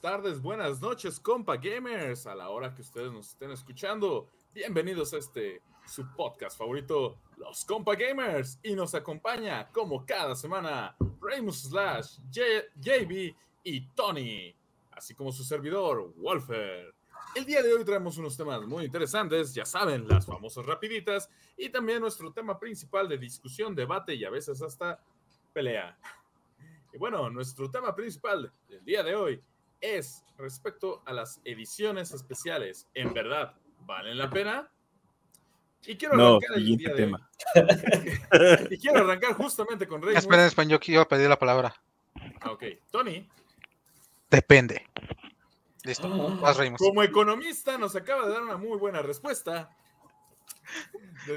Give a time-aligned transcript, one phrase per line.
[0.00, 4.28] buenas tardes, buenas noches, compa gamers, a la hora que ustedes nos estén escuchando.
[4.54, 10.94] Bienvenidos a este su podcast favorito, Los Compa Gamers, y nos acompaña como cada semana
[11.20, 14.54] Ramus Slash, JB y Tony,
[14.92, 16.94] así como su servidor Wolfer.
[17.34, 21.70] El día de hoy traemos unos temas muy interesantes, ya saben, las famosas rapiditas y
[21.70, 25.02] también nuestro tema principal de discusión, debate y a veces hasta
[25.52, 25.98] pelea.
[26.92, 29.42] Y bueno, nuestro tema principal del día de hoy
[29.80, 32.88] es respecto a las ediciones especiales.
[32.94, 34.70] ¿En verdad valen la pena?
[35.86, 37.30] Y quiero arrancar el día tema.
[38.70, 40.16] y quiero arrancar justamente con Rey.
[40.16, 41.74] Espera, español, yo a pedir la palabra.
[42.40, 43.28] Ah, ok, Tony.
[44.30, 44.86] Depende.
[45.84, 46.08] Listo,
[46.44, 46.54] ah.
[46.76, 49.70] Como economista nos acaba de dar una muy buena respuesta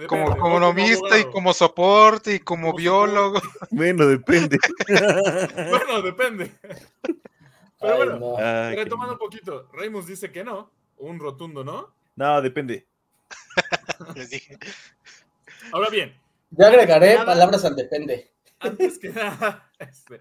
[0.08, 3.42] como economista y como soporte y como, biólogo.
[3.72, 4.58] Bueno, depende.
[5.70, 6.52] bueno, depende.
[7.82, 8.38] Pero bueno,
[8.76, 11.94] retomando un poquito, Raimus dice que no, un rotundo no.
[12.16, 12.88] No, depende.
[15.72, 16.16] Ahora bien.
[16.52, 18.32] Yo agregaré palabras al depende.
[18.60, 20.20] Antes que nada, este,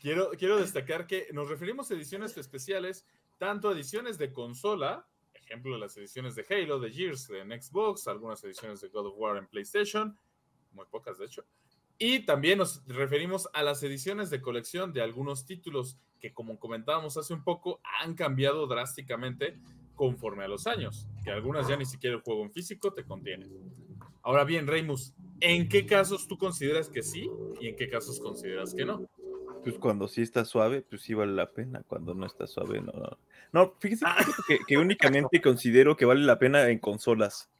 [0.00, 3.06] quiero, quiero destacar que nos referimos a ediciones especiales,
[3.38, 5.06] tanto ediciones de consola,
[5.46, 9.36] ejemplo, las ediciones de Halo, de Gears en Xbox, algunas ediciones de God of War
[9.36, 10.18] en PlayStation,
[10.72, 11.44] muy pocas de hecho.
[11.98, 17.16] Y también nos referimos a las ediciones de colección de algunos títulos que, como comentábamos
[17.16, 19.58] hace un poco, han cambiado drásticamente
[19.94, 23.50] conforme a los años, que algunas ya ni siquiera el juego en físico te contienen.
[24.22, 27.30] Ahora bien, Reimus, ¿en qué casos tú consideras que sí
[27.60, 29.08] y en qué casos consideras que no?
[29.66, 31.82] pues cuando sí está suave, pues sí vale la pena.
[31.88, 32.92] Cuando no está suave, no.
[33.50, 34.16] No, fíjese ah.
[34.64, 37.50] que, únicamente considero que vale la pena en consolas.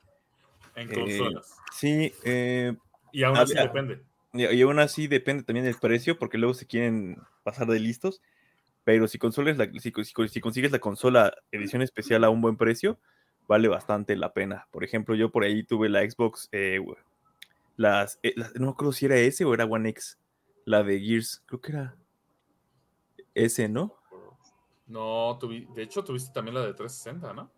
[0.77, 1.51] En consolas.
[1.51, 2.13] Eh, sí.
[2.25, 2.77] Eh,
[3.11, 4.01] y aún así depende.
[4.39, 8.23] Y, aún así depende también del precio, porque luego se quieren pasar de listos.
[8.85, 9.93] Pero si, consoles la, si,
[10.41, 12.99] consigues la consola edición especial a un buen precio,
[13.49, 14.69] vale bastante la pena.
[14.71, 16.81] Por ejemplo, yo por ahí tuve la Xbox, eh,
[17.77, 18.21] las,
[18.55, 20.19] no me acuerdo si era S o era One X
[20.67, 21.97] la de Gears, creo que era
[23.35, 23.95] ese, ¿no?
[24.87, 27.51] No, de hecho tuviste también la de 360, ¿no?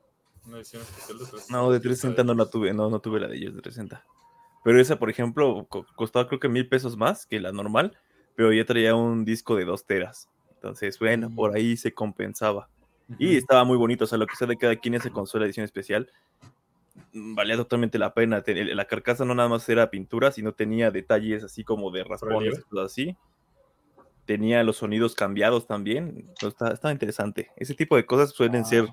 [0.46, 1.52] Una edición especial de 360.
[1.52, 4.17] No, de 360 no la tuve, no, no tuve la de Gears de 360.
[4.64, 7.96] Pero esa, por ejemplo, costaba creo que mil pesos más que la normal,
[8.34, 10.28] pero ya traía un disco de dos teras.
[10.54, 12.68] Entonces, bueno, por ahí se compensaba.
[13.18, 15.64] Y estaba muy bonito, o sea, lo que sea de cada quien esa consola edición
[15.64, 16.10] especial,
[17.12, 18.42] Mm, valía totalmente la pena.
[18.46, 23.16] La carcasa no nada más era pintura, sino tenía detalles así como de raspones, así.
[24.24, 26.30] Tenía los sonidos cambiados también.
[26.40, 27.50] Estaba, interesante.
[27.56, 28.88] Ese tipo de cosas suelen ser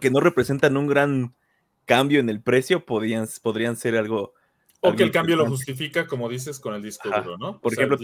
[0.00, 1.34] que no representan un gran
[1.84, 3.26] cambio en el precio, podrían
[3.76, 4.34] ser algo.
[4.80, 7.60] O que el cambio lo justifica, como dices, con el disco duro, ¿no?
[7.60, 7.98] Por ejemplo,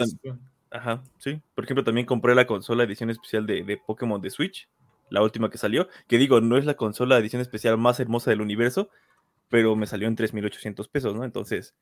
[0.70, 1.40] Ajá, sí.
[1.54, 4.68] Por ejemplo, también compré la consola edición especial de, de Pokémon de Switch,
[5.08, 8.40] la última que salió, que digo, no es la consola edición especial más hermosa del
[8.40, 8.90] universo,
[9.48, 11.22] pero me salió en 3.800 pesos, ¿no?
[11.22, 11.74] Entonces,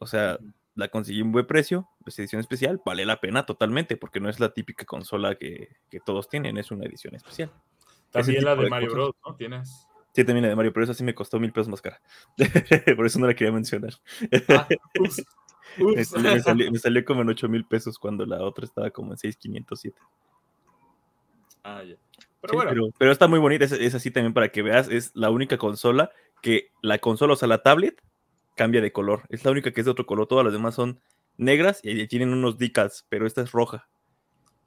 [0.00, 0.38] o sea,
[0.74, 4.40] la conseguí un buen precio, es edición especial, vale la pena totalmente, porque no es
[4.40, 5.68] la típica consola que,
[6.04, 7.52] todos tienen, es una edición especial.
[8.10, 9.36] También la de, Mario Bros, ¿no?
[9.36, 9.86] ¿Tienes?
[10.14, 12.00] Sí, también la de Mario, pero esa sí me costó mil pesos más cara.
[12.96, 13.94] Por eso no la quería mencionar.
[14.48, 14.68] Ah,
[15.78, 19.98] me, salió, como en 8 mil pesos cuando la otra estaba como en 6,507.
[21.64, 21.96] Ah, ya.
[22.40, 22.90] Pero, bueno.
[22.96, 26.10] pero, está muy bonita, es, así también para que veas, es la única consola
[26.42, 28.00] que la consola, o sea, la tablet,
[28.54, 29.22] cambia de color.
[29.30, 30.28] Es la única que es de otro color.
[30.28, 31.00] Todas las demás son
[31.38, 33.88] negras y tienen unos decals, pero esta es roja.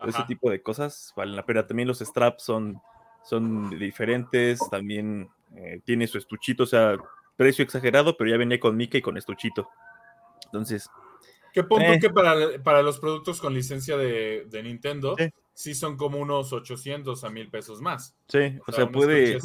[0.06, 1.66] Ese tipo de cosas valen la pena.
[1.66, 2.82] También los straps son,
[3.24, 4.60] son diferentes.
[4.70, 6.98] También eh, tiene su estuchito, o sea,
[7.36, 9.70] precio exagerado, pero ya venía con Mickey y con estuchito.
[10.46, 10.90] Entonces.
[11.54, 12.00] ¿Qué punto eh.
[12.00, 15.16] que para, para, los productos con licencia de, de Nintendo?
[15.58, 18.16] sí son como unos 800 a 1000 pesos más.
[18.28, 19.40] Sí, o, sea, puede.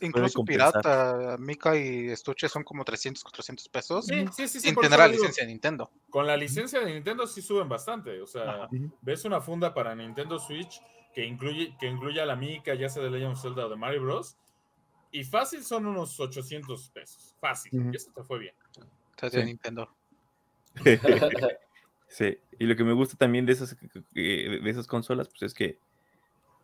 [0.00, 4.06] incluso pirata, Mika y estuche son como 300, 400 pesos.
[4.06, 4.60] Sí, sí, sí.
[4.60, 5.90] sin tener la licencia de Nintendo.
[6.08, 8.18] Con la licencia de Nintendo sí suben bastante.
[8.22, 8.66] O sea,
[9.02, 10.80] ves una funda para Nintendo Switch
[11.14, 14.02] que incluye que incluya la Mika, ya sea de Legend of Zelda o de Mario
[14.02, 14.38] Bros.
[15.10, 17.36] Y fácil son unos 800 pesos.
[17.40, 17.90] Fácil.
[17.92, 18.54] Y eso te fue bien.
[19.20, 19.88] de Nintendo.
[22.10, 23.76] Sí, y lo que me gusta también de esas,
[24.12, 25.78] de esas consolas, pues es que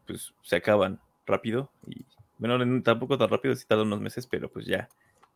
[0.04, 1.70] pues, se acaban rápido.
[1.86, 2.04] Y
[2.38, 4.88] bueno, tampoco tan rápido, si tardan unos meses, pero pues ya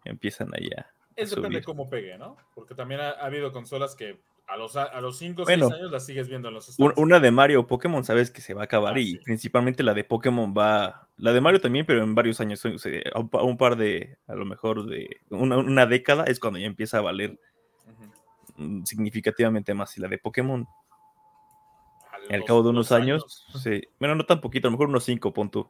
[0.05, 0.93] empiezan ahí a.
[1.15, 2.37] Es depende de cómo pegue, ¿no?
[2.57, 4.19] Porque también ha, habido consolas que
[4.51, 7.31] a los, a los 5 o 6 años las sigues viendo en los Una de
[7.31, 11.09] Mario Pokémon, sabes que se va a acabar ah, y principalmente la de Pokémon va.
[11.17, 15.21] La de Mario también, pero en varios años, un par de, a lo mejor de
[15.29, 17.39] una, una década es cuando ya empieza a valer
[18.61, 19.97] Mm, significativamente más.
[19.97, 20.67] Y la de Pokémon.
[22.29, 25.33] al cabo de unos años, sí, bueno, no tan poquito, a lo mejor unos 5,
[25.33, 25.69] pon tú.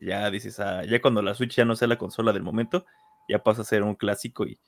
[0.00, 2.86] Ya dices, ah, ya cuando la Switch ya no sea la consola del momento,
[3.28, 4.58] ya pasa a ser un clásico y,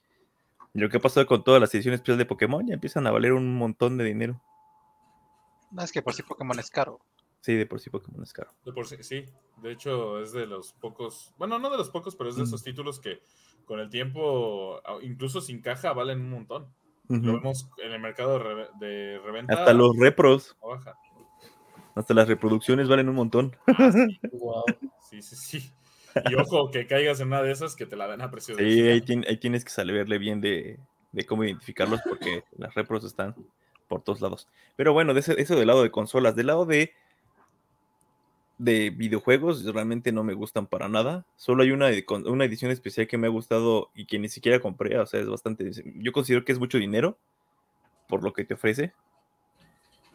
[0.74, 3.32] lo que ha pasado con todas las ediciones especiales de Pokémon ya empiezan a valer
[3.32, 4.40] un montón de dinero.
[5.70, 7.00] No, es que por sí Pokémon es caro.
[7.40, 8.50] Sí, de por sí Pokémon es caro.
[8.64, 9.24] De por sí, sí.
[9.62, 12.62] De hecho, es de los pocos, bueno, no de los pocos, pero es de esos
[12.62, 13.22] títulos que
[13.64, 16.66] con el tiempo, incluso sin caja, valen un montón.
[17.08, 18.38] Lo vemos en el mercado
[18.78, 19.54] de, reventa.
[19.54, 20.56] Hasta los repros.
[21.94, 23.56] Hasta las reproducciones valen un montón.
[23.66, 24.20] Ah, sí.
[25.22, 25.72] sí, sí,
[26.30, 28.70] Y ojo, que caigas en una de esas que te la den a precio de
[28.70, 28.80] Sí,
[29.26, 30.78] ahí, tienes que saberle bien de,
[31.26, 33.34] cómo identificarlos porque las repros están
[33.88, 34.48] por todos lados.
[34.76, 36.92] Pero bueno, de eso del lado de consolas, del lado de
[38.60, 41.24] de videojuegos realmente no me gustan para nada.
[41.36, 41.88] Solo hay una,
[42.26, 44.98] una edición especial que me ha gustado y que ni siquiera compré.
[44.98, 45.70] O sea, es bastante.
[45.96, 47.16] Yo considero que es mucho dinero
[48.06, 48.92] por lo que te ofrece.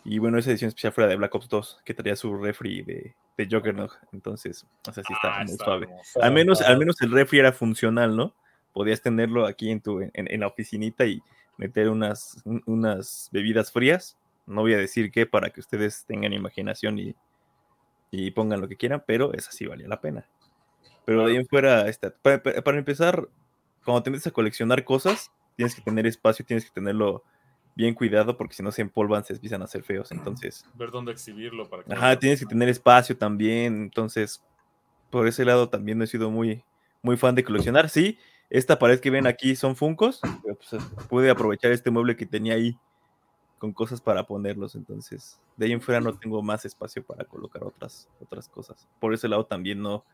[0.06, 3.16] Y bueno, esa edición especial fuera de Black Ops 2, que traía su refri de,
[3.38, 3.92] de Juggernaut.
[4.14, 5.88] Entonces, o sea, sí está ah, muy suave.
[6.22, 8.36] Al menos, al menos el refri era funcional, ¿no?
[8.72, 11.24] Podías tenerlo aquí en tu, en, la oficinita y
[11.58, 14.18] meter unas, unas bebidas frías.
[14.46, 17.16] No voy a decir qué para que ustedes tengan imaginación y,
[18.12, 20.28] y pongan lo que quieran, pero esa sí valía la pena.
[21.06, 21.86] Pero de ahí en fuera,
[22.22, 23.28] para, empezar,
[23.84, 27.24] cuando te metes a coleccionar cosas, tienes que tener espacio, tienes que tenerlo
[27.76, 30.12] bien cuidado, porque si no se empolvan, se empiezan a hacer feos.
[30.12, 31.94] Entonces, ver dónde exhibirlo para que.
[31.94, 33.84] Ajá, tienes que tener espacio también.
[33.84, 34.44] Entonces,
[35.10, 36.64] por ese lado también no he sido muy,
[37.02, 37.90] muy fan de coleccionar.
[37.90, 38.18] Sí,
[38.50, 42.54] esta pared que ven aquí son Funcos, pero pues, pude aprovechar este mueble que tenía
[42.54, 42.78] ahí
[43.58, 44.76] con cosas para ponerlos.
[44.76, 48.88] Entonces, de ahí en fuera no tengo más espacio para colocar otras, otras cosas.
[49.00, 50.06] Por ese lado también no,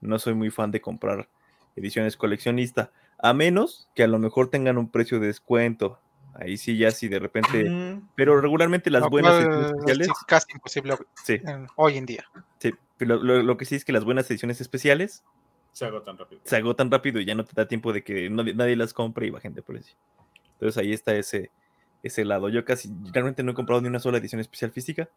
[0.00, 1.28] no soy muy fan de comprar
[1.76, 6.00] ediciones coleccionista, a menos que a lo mejor tengan un precio de descuento.
[6.38, 8.00] Ahí sí, ya sí, de repente.
[8.14, 10.08] Pero regularmente las buenas ediciones especiales.
[10.08, 10.94] Es casi imposible
[11.24, 11.40] sí.
[11.76, 12.24] hoy en día.
[12.58, 15.24] Sí, pero lo, que sí es que las buenas ediciones especiales.
[15.72, 16.40] Se agotan rápido.
[16.44, 19.26] Se agotan rápido y ya no te da tiempo de que nadie, nadie las compre
[19.26, 19.96] y bajen de precio.
[20.52, 21.50] Entonces ahí está ese,
[22.02, 22.48] ese lado.
[22.48, 25.08] Yo casi realmente no he comprado ni una sola edición especial física.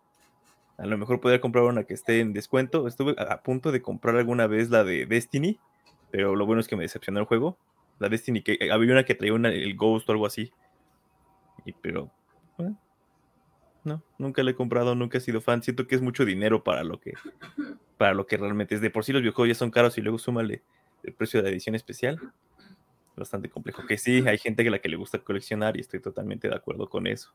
[0.77, 2.88] A lo mejor podría comprar una que esté en descuento.
[2.88, 5.59] Estuve a punto de comprar alguna vez la de Destiny,
[6.09, 7.57] pero lo bueno es que me decepcionó el juego.
[8.00, 10.51] La Destiny, que había una que traía una, el Ghost o algo así.
[11.66, 12.12] Y, pero,
[12.60, 12.74] eh,
[13.84, 15.63] no, nunca la he comprado, nunca he sido fan.
[15.63, 17.13] Siento que es mucho dinero para lo que,
[17.98, 18.81] para lo que realmente es.
[18.81, 20.63] De por sí los videojuegos ya son caros y luego súmale
[21.04, 22.19] el precio de la edición especial
[23.16, 23.86] bastante complejo.
[23.86, 26.90] Que sí, hay gente que la que le gusta coleccionar y estoy totalmente de acuerdo
[26.90, 27.31] con eso.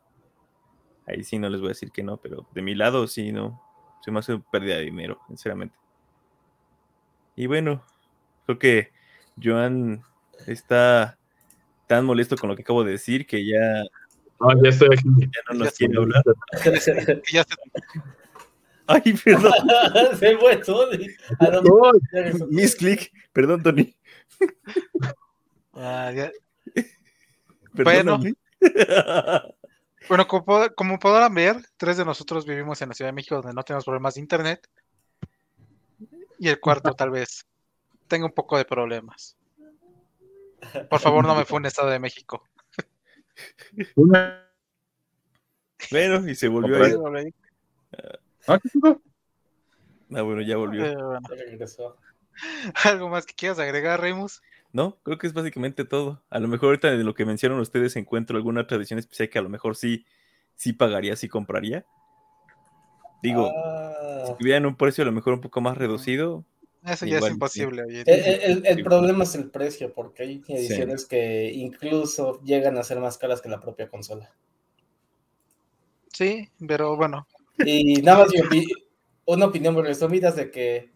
[1.06, 3.62] Ahí sí no les voy a decir que no, pero de mi lado sí no.
[4.04, 5.76] Se me hace pérdida de dinero, sinceramente.
[7.34, 7.84] Y bueno,
[8.44, 8.92] creo que
[9.42, 10.02] Joan
[10.46, 11.18] está
[11.86, 13.84] tan molesto con lo que acabo de decir que ya.
[14.62, 15.08] Ya estoy aquí.
[15.20, 16.22] Ya no nos quiere hablar.
[18.88, 19.52] Ay, perdón.
[20.18, 21.08] Se fue Tony.
[22.50, 23.12] Miss Click.
[23.32, 23.96] Perdón, Tony.
[25.74, 26.12] Ah,
[27.74, 28.18] bueno,
[30.08, 33.62] bueno como, podrán ver, tres de nosotros vivimos en la Ciudad de México donde no
[33.62, 34.66] tenemos problemas de internet.
[36.38, 37.46] Y el cuarto tal vez
[38.08, 39.36] tenga un poco de problemas.
[40.88, 42.42] Por favor, no me fue un Estado de México.
[45.90, 47.34] Bueno, y se volvió a ir.
[48.46, 48.58] Ah,
[50.14, 50.84] ah, bueno, ya volvió.
[50.84, 50.96] Eh,
[52.84, 54.42] ¿Algo más que quieras agregar, Remus?
[54.72, 56.22] No, creo que es básicamente todo.
[56.28, 59.42] A lo mejor ahorita de lo que mencionan ustedes encuentro alguna tradición especial que a
[59.42, 60.04] lo mejor sí,
[60.54, 61.86] sí pagaría, sí compraría.
[63.22, 64.36] Digo, si ah.
[64.38, 66.44] tuvieran un precio a lo mejor un poco más reducido.
[66.86, 67.82] Eso ya es imposible.
[68.06, 73.42] El, problema es el precio, porque hay ediciones que incluso llegan a ser más caras
[73.42, 74.32] que la propia consola.
[76.12, 77.26] Sí, pero bueno.
[77.58, 78.32] Y nada más
[79.24, 80.92] una opinión por miras de que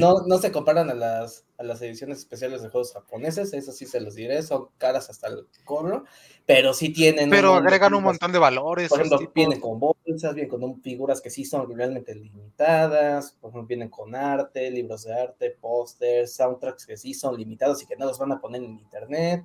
[0.00, 3.86] no, no se comparan a las, a las ediciones especiales de juegos japoneses, eso sí
[3.86, 6.04] se los diré, son caras hasta el cobro,
[6.46, 7.30] pero sí tienen...
[7.30, 8.88] Pero agregan un montón de valores.
[8.88, 13.66] Por ejemplo, vienen con bolsas, vienen con figuras que sí son realmente limitadas, por ejemplo,
[13.66, 18.06] vienen con arte, libros de arte, pósters, soundtracks que sí son limitados y que no
[18.06, 19.44] los van a poner en internet.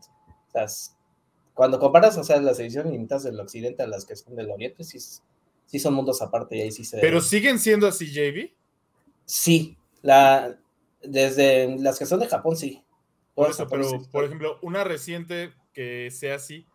[0.49, 0.67] O sea,
[1.53, 4.83] cuando comparas, o sea, las ediciones limitadas del occidente a las que son del oriente,
[4.83, 6.99] sí, sí son mundos aparte y ahí sí se...
[6.99, 8.51] ¿Pero siguen siendo así, JB?
[9.25, 9.77] Sí,
[10.07, 10.57] la,
[11.03, 12.81] desde las que son de Japón, sí.
[13.35, 16.65] Por, eso, pero, por ejemplo, una reciente que sea así.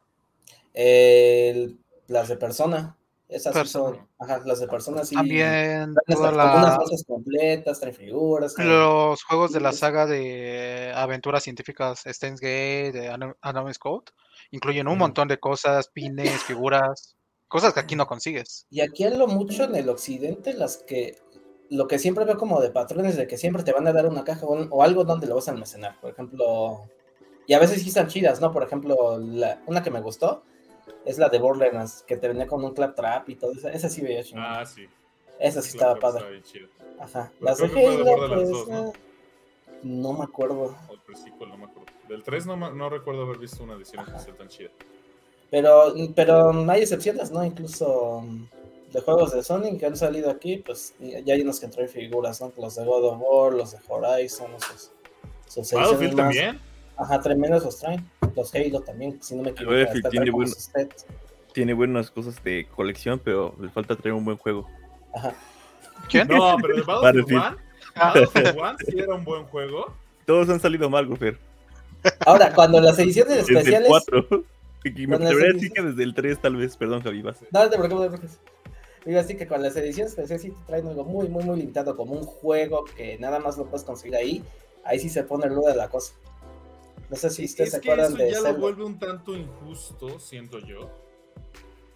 [0.74, 2.98] las de persona.
[3.28, 5.14] Esas son, ajá, las de persona sí.
[5.14, 8.54] También todas las cosas completas, traen figuras.
[8.58, 14.12] Los juegos de la saga de aventuras científicas Steins Gate, de Anonymous Code,
[14.50, 17.16] incluyen un montón de cosas, pines, figuras,
[17.52, 18.66] Cosas que aquí no consigues.
[18.70, 21.18] Y aquí en lo mucho en el occidente, las que
[21.74, 24.24] lo que siempre veo como de patrones de que siempre te van a dar una
[24.24, 25.98] caja o, o algo donde lo vas a almacenar.
[26.00, 26.82] Por ejemplo,
[27.46, 28.52] y a veces sí están chidas, ¿no?
[28.52, 30.42] Por ejemplo, la- una que me gustó
[31.04, 33.68] es la de Borderlands, que te venía con un claptrap y todo eso.
[33.68, 34.60] Esa sí veía chingada.
[34.60, 34.86] Ah, sí.
[35.40, 36.30] Esa sí estaba padre.
[36.30, 36.68] bien chido.
[37.00, 37.32] Ajá.
[37.38, 38.92] Pero Las de que Halo, pues, 2, ¿no?
[39.82, 40.76] no me acuerdo.
[40.88, 41.90] O el pre-sequel, no me acuerdo.
[42.08, 44.12] Del 3 no, no recuerdo haber visto una edición Ajá.
[44.12, 44.70] especial tan chida.
[45.50, 47.44] Pero, pero hay excepciones, ¿no?
[47.44, 48.22] Incluso
[48.92, 52.40] de juegos de Sonic que han salido aquí, pues ya hay unos que traen figuras,
[52.40, 52.52] ¿no?
[52.58, 54.90] Los de God of War, los de Horizon, esos.
[55.46, 56.60] sus ediciones Battlefield más- también.
[56.96, 58.08] Ajá, tremendos los traen.
[58.36, 59.74] Los Halo también, si no me equivoco.
[59.76, 60.94] Battlefield
[61.52, 64.66] tiene buenas cosas de colección, pero le falta traer un buen juego.
[65.14, 65.34] Ajá.
[66.08, 66.28] ¿Quién?
[66.28, 67.42] No, pero el Battlefield Battlefield.
[67.42, 67.56] 1,
[67.94, 69.94] Ah, Battlefield 1 sí era un buen juego.
[70.24, 71.38] Todos han salido mal, Gofer.
[72.24, 73.88] Ahora, cuando las ediciones Desde el especiales.
[73.88, 74.44] 4.
[74.84, 77.22] Y me Con las atrevería a decir que desde el 3 tal vez, perdón Javi,
[77.22, 77.36] vas.
[77.52, 78.40] No, te preocupes, te preocupes.
[79.04, 81.96] Digo así que con las ediciones especiales sí te traen algo muy, muy, muy limitado,
[81.96, 84.44] como un juego que nada más lo puedes conseguir ahí.
[84.84, 86.14] Ahí sí se pone ruda la cosa.
[87.10, 90.18] No sé si ustedes Es se acuerdan eso de ya lo vuelve un tanto injusto,
[90.18, 91.01] siento yo.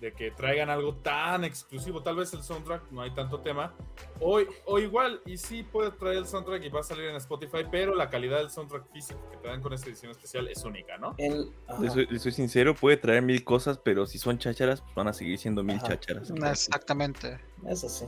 [0.00, 2.02] De que traigan algo tan exclusivo.
[2.02, 3.72] Tal vez el soundtrack no hay tanto tema.
[4.20, 7.64] O, o igual, y sí puede traer el soundtrack y va a salir en Spotify,
[7.70, 10.98] pero la calidad del soundtrack físico que te dan con esta edición especial es única,
[10.98, 11.14] ¿no?
[11.16, 11.50] El-
[11.90, 15.38] soy, soy sincero, puede traer mil cosas, pero si son chácharas, pues van a seguir
[15.38, 15.88] siendo mil Ajá.
[15.88, 16.30] chácharas.
[16.30, 17.38] Exactamente.
[17.66, 18.04] Eso sí.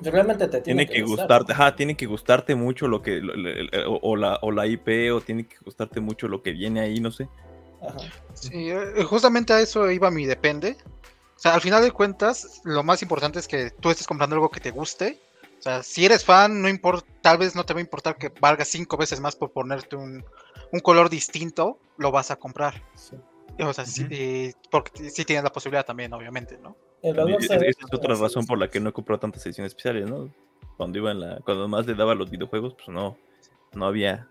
[0.00, 3.98] Realmente te tiene, Tiene que gustarte, ajá, tiene que gustarte mucho lo que, lo- lo-
[4.02, 7.10] o la, o la IP, o tiene que gustarte mucho lo que viene ahí, no
[7.10, 7.28] sé.
[7.80, 7.98] Ajá.
[8.34, 10.76] Sí, eh, justamente a eso iba mi depende.
[11.36, 14.50] O sea, al final de cuentas, lo más importante es que tú estés comprando algo
[14.50, 15.20] que te guste.
[15.58, 18.32] O sea, si eres fan, no importa, tal vez no te va a importar que
[18.40, 20.24] valga cinco veces más por ponerte un,
[20.72, 22.82] un color distinto, lo vas a comprar.
[22.94, 23.16] Sí.
[23.60, 24.12] O sea, sí, Ujú.
[24.12, 26.76] eh, porque sí tienes la posibilidad también, obviamente, ¿no?
[27.02, 30.32] Es- Esa es otra razón por la que no he comprado tantas ediciones especiales, ¿no?
[30.76, 33.16] Cuando iba en la, cuando más le daba los videojuegos, pues no,
[33.72, 34.28] no había.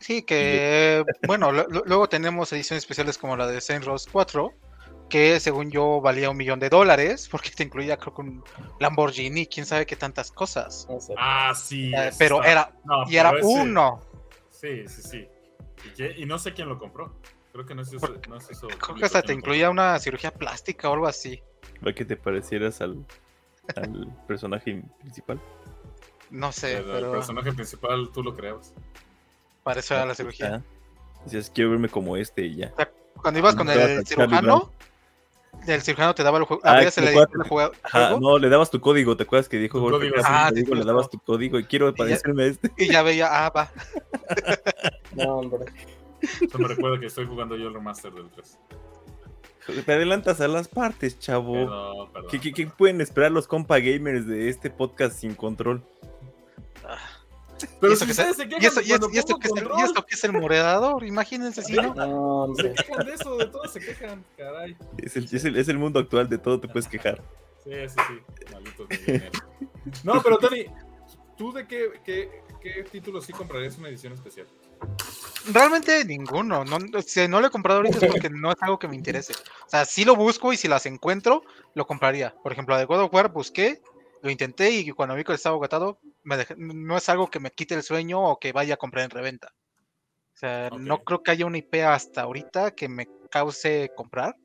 [0.00, 4.52] Sí, que bueno, lo- luego tenemos ediciones especiales como la de Saint Rose 4,
[5.10, 8.44] que según yo valía un millón de dólares, porque te incluía creo que un
[8.78, 10.86] Lamborghini, quién sabe qué tantas cosas.
[11.00, 11.14] sé.
[11.18, 11.92] Ah, sí.
[11.94, 14.00] Eh, pero está- era, no, y era ese- uno.
[14.50, 15.28] Sí, sí, sí.
[15.84, 16.14] ¿Y, qué?
[16.18, 17.14] Y no sé quién lo compró.
[17.52, 17.98] Creo que no es eso.
[18.00, 21.42] Porque- No es eso Creo que hasta te incluía una cirugía plástica o algo así.
[21.80, 23.04] Para que te parecieras al,
[23.76, 25.40] al personaje principal.
[26.30, 28.72] No sé, El, pero personaje principal tú lo creabas.
[29.70, 30.62] Para eso era la cirugía.
[31.24, 32.72] Dices, quiero verme como este y ya.
[33.20, 34.70] Cuando ibas con el cirujano,
[35.66, 36.62] el cirujano te daba el juego.
[36.64, 37.38] Ah, cuatro.
[37.38, 40.84] del juego- Ajá, no, le dabas tu código, ¿te acuerdas que dijo Jorge Ah, le
[40.84, 42.70] dabas tu código y quiero parecerme a este.
[42.78, 43.70] y ya veía, ah, va.
[45.14, 45.66] No, hombre.
[46.22, 48.58] Eso me recuerda que estoy jugando yo el remaster del 3.
[49.84, 51.52] Te adelantas a las partes, chavo.
[51.52, 52.30] Perdón, perdón.
[52.30, 55.82] ¿Qué, qué- qué pueden esperar los compa gamers de este podcast sin control?
[57.80, 59.32] Pero ¿Y eso si que ustedes se- se quejan ¿Y esto, y esto- y esto
[59.38, 61.04] pongo que es el, y esto que es el moderador?
[61.04, 61.94] Imagínense si no.
[61.94, 62.74] No, Se hombre.
[62.74, 64.76] quejan de eso, de todo se quejan, caray.
[64.98, 67.22] Es el, es el- es el mundo actual, de todo te puedes quejar.
[67.64, 68.44] Sí, sí, sí.
[68.52, 68.88] Malditos.
[70.04, 70.64] No, pero Tony,
[71.36, 74.46] ¿tú de qué, qué, qué título sí comprarías una edición especial?
[75.52, 76.64] Realmente ninguno.
[76.64, 79.32] No, si no lo he comprado ahorita es porque no es algo que me interese.
[79.66, 81.42] O sea, si lo busco y si las encuentro,
[81.74, 82.34] lo compraría.
[82.42, 83.82] Por ejemplo, la de God of War busqué,
[84.22, 87.50] lo intenté y cuando vi que estaba agotado, me dejé- no es algo que me
[87.50, 89.54] quite el sueño o que vaya a comprar en reventa.
[90.34, 94.36] O sea, no creo que haya una IP hasta ahorita que me cause comprar.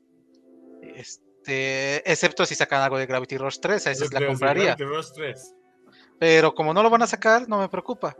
[0.82, 4.74] Este, excepto si sacan algo de Gravity Rush 3, a sí la compraría.
[4.74, 5.54] Gravity Rush 3.
[6.18, 8.16] Pero como no lo van a sacar, no me preocupa.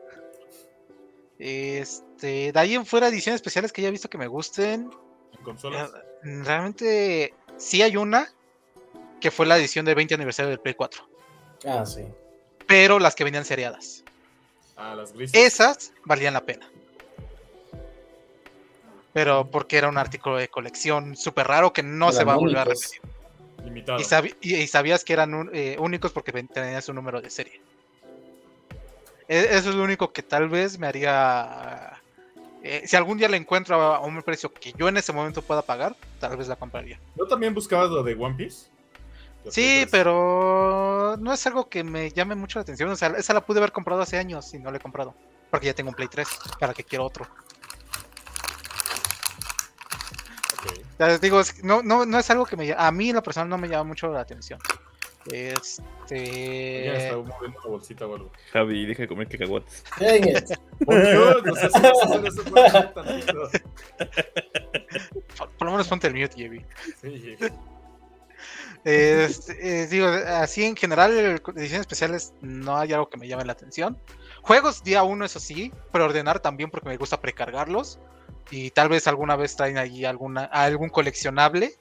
[1.38, 4.90] Este, de ahí en fuera ediciones especiales que ya he visto que me gusten.
[5.38, 5.90] En consolas.
[5.90, 8.28] eh, Realmente sí hay una
[9.20, 11.06] que fue la edición de 20 aniversario del Play 4.
[11.64, 12.02] Ah, sí.
[12.66, 14.02] Pero las que venían seriadas.
[14.76, 15.40] Ah, las grises.
[15.40, 16.68] Esas valían la pena.
[19.12, 22.58] Pero porque era un artículo de colección súper raro que no se va a volver
[22.58, 23.00] a repetir.
[23.64, 23.98] Limitado.
[24.00, 27.30] Y, sabi- y- y sabías que eran un- eh, únicos porque tenían su número de
[27.30, 27.60] serie.
[29.28, 32.00] E- Eso es lo único que tal vez me haría.
[32.62, 35.62] eh, si algún día la encuentro a un precio que yo en ese momento pueda
[35.62, 36.98] pagar, tal vez la compraría.
[37.14, 38.66] ¿No también buscabas lo de One Piece?
[39.50, 39.90] Sí, Play 3.
[39.92, 42.90] pero no es algo que me llame mucho la atención.
[42.90, 45.14] O sea, esa la pude haber comprado hace años y no la he comprado.
[45.50, 46.26] Porque ya tengo un Play 3,
[46.58, 47.26] para que quiero otro.
[50.58, 50.72] Ok.
[50.98, 53.22] Ya les digo, es- no, no, no es algo que me a mí en lo
[53.22, 54.58] personal no me llama mucho la atención.
[55.32, 56.96] Este.
[56.96, 58.30] está moviendo una bolsita o algo.
[58.52, 59.82] Javi, deja de comer cacahuates.
[59.98, 60.48] Dang it.
[60.84, 61.80] Por Dios, no sé si
[65.58, 66.64] por lo menos ponte el mute, Jevi.
[67.02, 67.52] Sí, Este,
[68.84, 71.12] eh, digo, así en general,
[71.56, 73.98] ediciones especiales no hay algo que me llame la atención.
[74.42, 77.98] Juegos día uno, eso sí, preordenar también porque me gusta precargarlos.
[78.50, 81.74] Y tal vez alguna vez traen ahí alguna, algún coleccionable.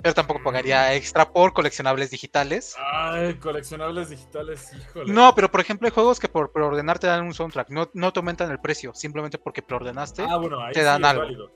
[0.00, 2.76] Pero tampoco pagaría extra por coleccionables digitales.
[2.78, 5.12] Ay, coleccionables digitales, híjole.
[5.12, 7.70] No, pero por ejemplo hay juegos que por preordenar te dan un soundtrack.
[7.70, 10.22] No, no te aumentan el precio, simplemente porque preordenaste.
[10.22, 11.22] Ah, bueno, ahí te dan algo.
[11.22, 11.50] válido.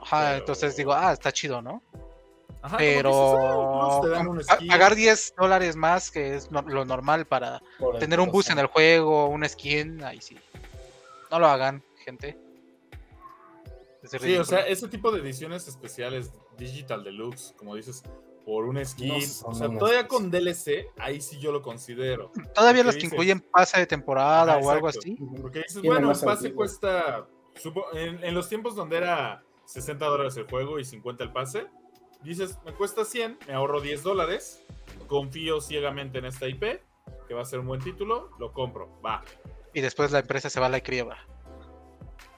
[0.00, 1.82] Ajá, pero- entonces digo, ah, está chido, ¿no?
[2.64, 4.68] Ajá, pero dices, ah, un skin.
[4.68, 8.58] pagar 10 dólares más, que es no- lo normal para Por tener un boost en
[8.58, 10.38] el juego, una skin, ahí sí.
[11.30, 12.38] No lo hagan, gente.
[14.02, 18.02] Es Sí, o sea, ese tipo de ediciones especiales, Digital Deluxe, como dices,
[18.46, 22.30] por un skin, No o sea, todavía con DLC, ahí sí yo lo considero.
[22.54, 25.16] Todavía los que dices- incluyen pase de temporada o algo así.
[25.40, 26.56] Porque dices, bueno, el más pase sentido.
[26.56, 27.26] cuesta,
[27.62, 31.66] supo- en, en los tiempos donde era 60 dólares el juego y 50 el pase,
[32.30, 34.64] dices, me cuesta 100, me ahorro 10 dólares,
[35.06, 36.80] confío ciegamente en esta IP,
[37.28, 39.22] que va a ser un buen título, lo compro, va.
[39.72, 41.16] Y después la empresa se va a la crieba.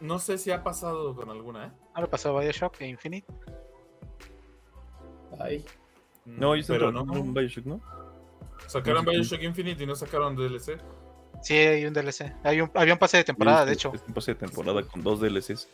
[0.01, 1.73] No sé si ha pasado con alguna, ¿eh?
[1.95, 3.27] ¿No le pasó a Bioshock e Infinite?
[5.39, 5.65] Ay,
[6.25, 7.03] No, yo pero no.
[7.03, 7.81] un Bioshock, ¿no?
[8.67, 9.11] Sacaron no.
[9.13, 10.79] Bioshock Infinite y no sacaron DLC.
[11.43, 12.35] Sí, hay un DLC.
[12.43, 13.93] Hay un, había un pase de temporada, de hecho.
[13.95, 15.69] Es un pase de temporada con dos DLCs.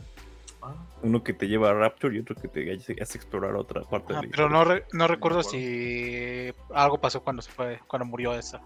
[0.65, 3.83] Ah, Uno que te lleva a Rapture y otro que te hace hace explorar otra
[3.83, 7.81] parte Ah, de la pero no, re- no recuerdo si algo pasó cuando se fue,
[7.89, 8.61] cuando murió esa.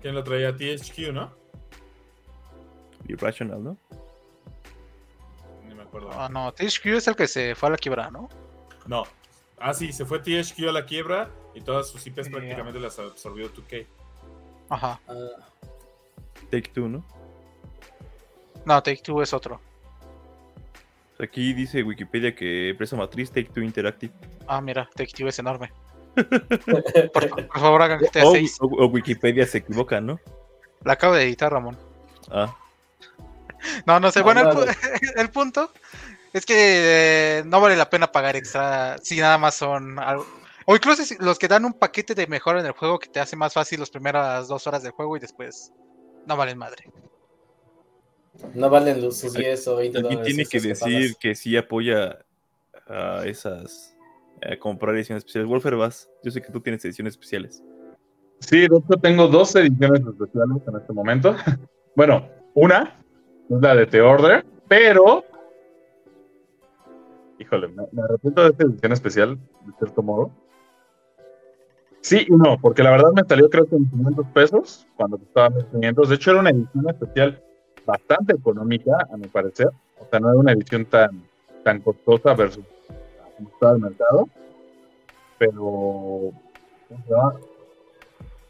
[0.00, 0.56] ¿Quién lo traía?
[0.56, 1.32] THQ, ¿no?
[3.08, 3.76] Irrational, ¿no?
[5.66, 6.10] Ni me acuerdo.
[6.12, 8.28] Ah, no, THQ es el que se fue a la quiebra, ¿no?
[8.86, 9.02] No.
[9.58, 13.52] Ah, sí, se fue THQ a la quiebra y todas sus IPs prácticamente las absorbió
[13.52, 13.86] 2K.
[14.68, 15.00] Ajá.
[15.08, 15.14] ah,
[16.50, 17.04] Take Two, ¿no?
[18.64, 19.60] No, Take Two es otro.
[21.18, 24.12] Aquí dice Wikipedia que empresa matriz Take Two Interactive.
[24.46, 25.72] Ah, mira, Take Two es enorme.
[27.12, 28.56] Por, por favor, hagan GTA O, 6.
[28.60, 30.18] o- o Wikipedia se equivoca, ¿no?
[30.84, 31.76] La acabo de editar, Ramón.
[32.30, 32.54] Ah,
[33.86, 34.20] No, no sé.
[34.20, 34.76] No, Bueno, el, no, pu-
[35.16, 35.70] el punto
[36.32, 36.54] es que
[37.38, 40.26] eh, no vale la pena pagar extra si nada más son algo.
[40.66, 43.36] O incluso los que dan un paquete de mejora en el juego que te hace
[43.36, 45.72] más fácil las primeras dos horas del juego y después
[46.26, 46.84] no valen madre.
[48.54, 50.34] No valen los- sus 10 o 20 alguien dólares.
[50.34, 52.18] tiene que decir que sí apoya
[52.88, 53.92] a esas.
[54.42, 55.48] a comprar ediciones especiales.
[55.48, 56.10] Wolfer, vas.
[56.22, 57.64] Yo sé que tú tienes ediciones especiales.
[58.40, 61.34] Sí, de hecho tengo dos ediciones especiales en este momento.
[61.96, 63.02] Bueno, una
[63.48, 65.24] es la de The Order, pero.
[67.38, 70.30] Híjole, me, me arrepiento de esta edición especial, de cierto modo.
[72.02, 75.48] Sí y no, porque la verdad me salió creo que en 500 pesos cuando costaba
[75.50, 76.08] 1500.
[76.10, 77.42] De hecho, era una edición especial
[77.86, 79.68] bastante económica, a mi parecer.
[79.98, 81.22] O sea, no era una edición tan,
[81.64, 82.64] tan costosa versus
[83.36, 84.28] como estaba el mercado.
[85.38, 86.32] Pero.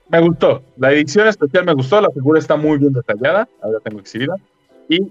[0.09, 0.63] Me gustó.
[0.77, 2.01] La edición especial me gustó.
[2.01, 3.49] La figura está muy bien detallada.
[3.61, 4.35] Ahora tengo exhibida.
[4.89, 5.11] Y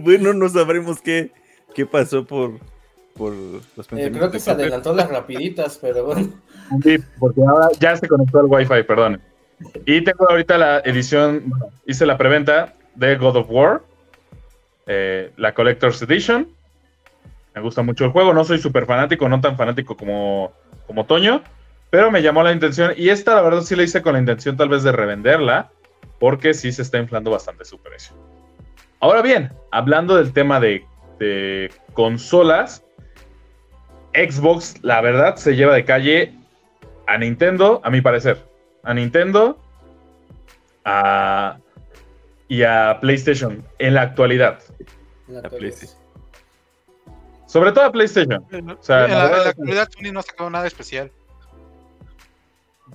[0.00, 1.30] Bueno, no sabremos qué,
[1.74, 2.58] qué pasó por,
[3.14, 6.28] por los Eh, creo que de se adelantó las rapiditas, pero bueno.
[6.82, 9.20] Sí, porque ahora ya se conectó al Wi-Fi, perdón.
[9.84, 11.50] Y tengo ahorita la edición,
[11.86, 13.82] hice la preventa de God of War,
[14.86, 16.48] eh, la Collector's Edition.
[17.54, 20.52] Me gusta mucho el juego, no soy súper fanático, no tan fanático como,
[20.86, 21.42] como Toño,
[21.88, 22.92] pero me llamó la intención.
[22.96, 25.70] Y esta, la verdad, sí la hice con la intención tal vez de revenderla,
[26.18, 28.14] porque sí se está inflando bastante su precio.
[29.00, 30.84] Ahora bien, hablando del tema de,
[31.18, 32.84] de consolas,
[34.14, 36.34] Xbox, la verdad, se lleva de calle
[37.06, 38.38] a Nintendo, a mi parecer.
[38.86, 39.58] A Nintendo
[40.84, 41.58] a-
[42.48, 44.60] y a PlayStation en la actualidad.
[45.28, 45.98] La La PlayStation.
[47.46, 48.44] Sobre todo a PlayStation.
[48.50, 51.10] En, sea, en la actualidad Sony no ha sacado nada especial.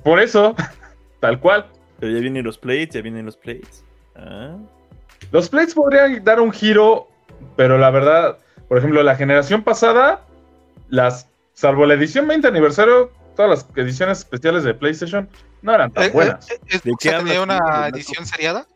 [0.03, 0.55] Por eso,
[1.19, 1.65] tal cual.
[1.99, 3.83] Pero ya vienen los plates, ya vienen los plates.
[4.15, 4.57] Ah,
[5.31, 7.07] Los plates podrían dar un giro,
[7.55, 10.25] pero la verdad, por ejemplo, la generación pasada,
[10.89, 15.29] las, salvo la edición 20 aniversario, todas las ediciones especiales de PlayStation
[15.61, 16.49] no eran tan Eh, buenas.
[16.51, 17.43] eh, eh, ¿De Xbox hablas, tío?
[17.43, 18.67] una ¿De edición seriada.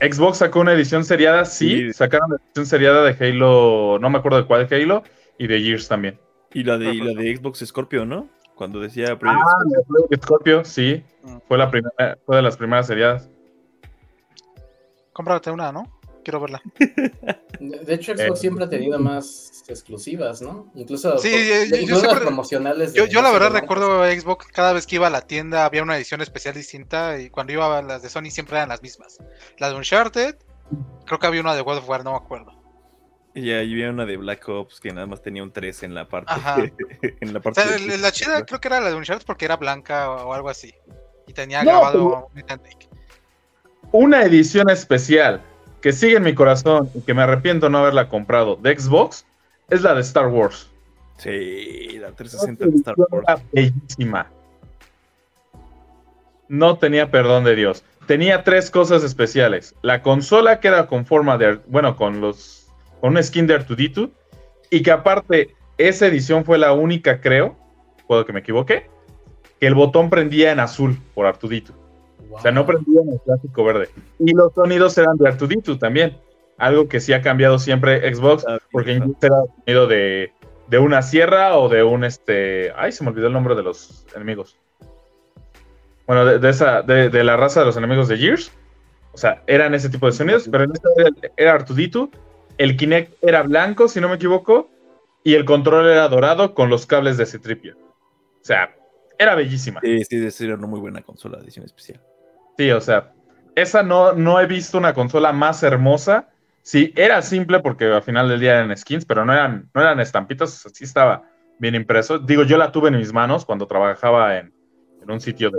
[0.00, 4.38] Xbox sacó una edición seriada, sí, sacaron la edición seriada de Halo, no me acuerdo
[4.38, 5.02] de cuál Halo,
[5.38, 6.20] y de Gears también.
[6.52, 8.28] Y la de, y la de Xbox Scorpio, ¿no?
[8.54, 10.06] Cuando decía Ah, Scorpio.
[10.10, 11.38] de Scorpio, sí, Mm.
[11.48, 13.30] fue, la primera, fue de las primeras seriadas.
[15.12, 15.95] Cómprate una, ¿no?
[16.26, 16.60] Quiero verla.
[17.60, 18.40] De hecho, Xbox Eh.
[18.40, 20.72] siempre ha tenido más exclusivas, ¿no?
[20.74, 22.92] Incluso, Sí, por- eh, yo- yo incluso las siempre- promocionales.
[22.94, 25.84] de- Yo, yo la verdad recuerdo Xbox, cada vez que iba a la tienda había
[25.84, 29.18] una edición especial distinta y cuando iba a las de Sony siempre eran las mismas.
[29.58, 30.34] Las de Uncharted,
[31.04, 32.60] creo que había una de God of War, no me acuerdo.
[33.32, 36.08] Y ahí había una de Black Ops que nada más tenía un 3 en la
[36.08, 36.32] parte.
[36.32, 36.56] Ajá.
[37.20, 39.24] en la O parte sea, de- el- la chida creo que era la de Uncharted
[39.24, 40.74] porque era blanca o, o algo así.
[41.28, 42.88] Y tenía No, grabado un Drake.
[43.92, 45.40] Una edición especial
[45.86, 49.24] que sigue en mi corazón y que me arrepiento no haberla comprado de Xbox
[49.70, 50.68] es la de Star Wars.
[51.16, 53.42] Sí, la Esa 360 de Star Wars.
[53.52, 54.26] bellísima.
[56.48, 57.84] No tenía perdón de Dios.
[58.08, 59.76] Tenía tres cosas especiales.
[59.82, 62.66] La consola que era con forma de, bueno, con los,
[63.00, 64.10] con un skin de R2D2
[64.70, 67.56] y que aparte esa edición fue la única, creo,
[68.08, 68.90] puedo que me equivoque,
[69.60, 71.26] que el botón prendía en azul por
[72.36, 72.38] R2D2.
[72.38, 73.88] O sea, no prendía en el clásico verde.
[74.18, 76.16] Y los sonidos eran de R2D2 también.
[76.58, 80.32] Algo que sí ha cambiado siempre Xbox, Ah, porque sí, era sonido de,
[80.68, 82.72] de una sierra o de un este.
[82.76, 84.56] Ay, se me olvidó el nombre de los enemigos.
[86.06, 88.52] Bueno, de, de esa, de, de la raza de los enemigos de Gears.
[89.12, 92.10] O sea, eran ese tipo de sonidos, pero en esta era, era Artudito.
[92.58, 94.70] El Kinect era blanco, si no me equivoco,
[95.24, 97.76] y el control era dorado con los cables de Citripio.
[97.76, 98.74] O sea,
[99.18, 99.80] era bellísima.
[99.82, 102.00] Sí, sí, ser una muy buena consola de edición especial.
[102.56, 103.12] Sí, o sea,
[103.54, 106.28] esa no, no he visto una consola más hermosa.
[106.62, 110.00] Sí, era simple porque al final del día eran skins, pero no eran, no eran
[110.00, 112.18] estampitas, o sea, sí estaba bien impreso.
[112.18, 114.52] Digo, yo la tuve en mis manos cuando trabajaba en,
[115.02, 115.58] en un sitio de,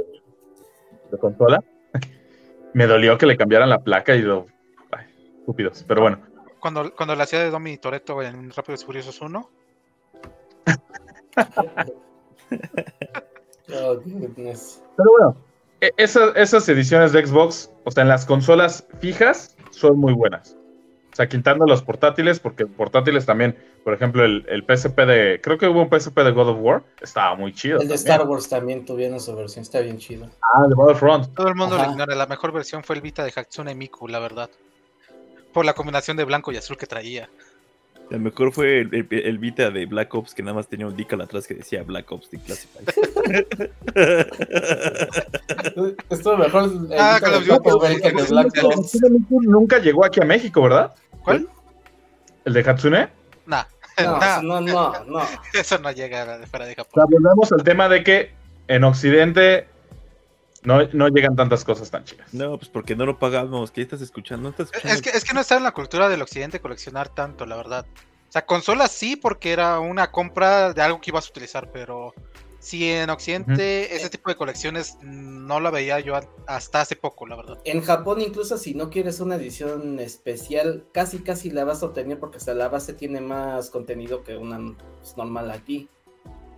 [1.11, 1.63] de consola.
[2.73, 4.47] Me dolió que le cambiaran la placa y lo...
[4.91, 5.05] Ay,
[5.39, 6.19] estúpidos, pero bueno.
[6.59, 9.49] Cuando, cuando la hacía de Domi Toretto en Rápidos y Furiosos 1.
[13.69, 14.81] Oh, goodness.
[14.95, 15.37] Pero bueno,
[15.97, 20.55] esa- esas ediciones de Xbox, o sea, en las consolas fijas, son muy buenas.
[21.11, 25.57] O sea, quitando los portátiles, porque portátiles también, por ejemplo, el, el PSP de, creo
[25.57, 27.79] que hubo un PSP de God of War, estaba muy chido.
[27.81, 27.95] El de.
[27.95, 30.29] Star Wars también tuvieron su versión, está bien chido.
[30.53, 31.33] Ah, de Battlefront.
[31.33, 31.85] Todo el mundo Ajá.
[31.87, 32.13] lo ignora.
[32.15, 34.49] La mejor versión fue el Vita de Hatsune Miku, la verdad.
[35.53, 37.29] Por la combinación de blanco y azul que traía.
[38.09, 40.95] La mejor fue el, el- el Vita de Black Ops que nada más tenía un
[40.95, 42.87] decal atrás que decía Black Ops Declassified.
[46.09, 47.65] Estuvo mejor el Ah, Vita de Black.
[47.67, 48.99] Ops que el de Black Ops.
[49.29, 50.93] Nunca llegó aquí a México, ¿verdad?
[51.23, 51.47] ¿Cuál?
[52.45, 53.09] ¿El de Hatsune?
[53.45, 53.63] Nah,
[54.01, 55.19] No, nah, no, no, no.
[55.53, 57.05] eso no llega de fuera de O sea, Japón.
[57.11, 58.31] volvemos al tema de que
[58.69, 59.67] en Occidente
[60.67, 62.33] no, no llegan tantas cosas tan chidas.
[62.33, 63.71] no, pues porque no lo pagamos.
[63.71, 64.43] ¿Qué estás escuchando?
[64.43, 64.93] ¿No estás escuchando?
[64.93, 67.85] Es que, es que no está en la cultura del occidente coleccionar tanto, la verdad.
[68.27, 72.13] O sea, consolas sí, porque era una compra de algo que ibas a utilizar, pero
[72.59, 77.37] sí en occidente ese tipo de colecciones no la veía yo hasta hace poco, la
[77.37, 77.59] verdad.
[77.63, 82.19] En Japón, incluso si no quieres una edición especial, casi casi la vas a obtener
[82.19, 85.87] porque hasta la base tiene más contenido que una pues, normal aquí.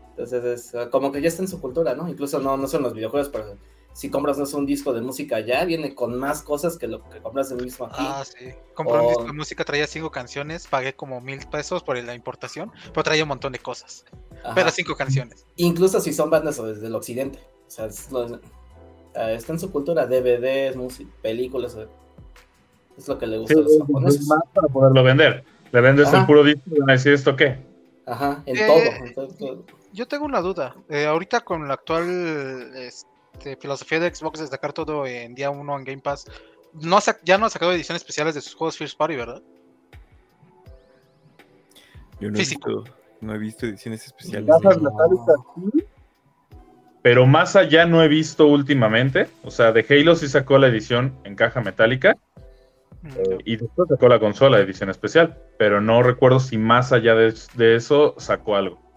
[0.10, 2.10] Entonces, es como que ya está en su cultura, ¿no?
[2.10, 3.56] Incluso no, no son los videojuegos, pero
[3.94, 7.04] si compras no sé, un disco de música ya, viene con más cosas que lo
[7.10, 7.96] que compras del mismo aquí.
[8.00, 8.52] Ah, sí.
[8.74, 12.72] Compré un disco de música, traía cinco canciones, pagué como mil pesos por la importación,
[12.94, 14.06] pero traía un montón de cosas.
[14.44, 14.56] Ajá.
[14.56, 15.46] Pero cinco canciones.
[15.58, 17.40] Incluso si son bandas desde el occidente.
[17.68, 18.40] O sea, es lo-
[19.16, 21.76] ah, está en su cultura, DVDs, música, películas.
[21.76, 21.88] eh,
[22.98, 24.28] Es lo que le gusta Sí, a los es japoneses.
[24.28, 25.44] más para poderlo vender.
[25.72, 26.20] Le vendes Ajá.
[26.22, 27.58] el puro disco y van a decir esto qué.
[28.06, 29.06] Ajá, en Eh, todo.
[29.06, 29.64] en todo, todo.
[29.94, 30.76] Yo tengo una duda.
[30.90, 33.08] Eh, ahorita con la actual este,
[33.60, 36.26] filosofía de Xbox de sacar todo en día uno en Game Pass,
[36.74, 39.42] no ya no ha sacado ediciones especiales de sus juegos First Party, ¿verdad?
[42.20, 42.84] Yo no he, visto,
[43.22, 44.48] no he visto ediciones especiales.
[44.48, 44.60] No.
[47.02, 49.28] Pero más allá no he visto últimamente.
[49.44, 52.18] O sea, de Halo sí sacó la edición en caja metálica.
[53.02, 55.38] Mm, eh, y después sacó la consola edición especial.
[55.58, 58.89] Pero no recuerdo si más allá de, de eso sacó algo.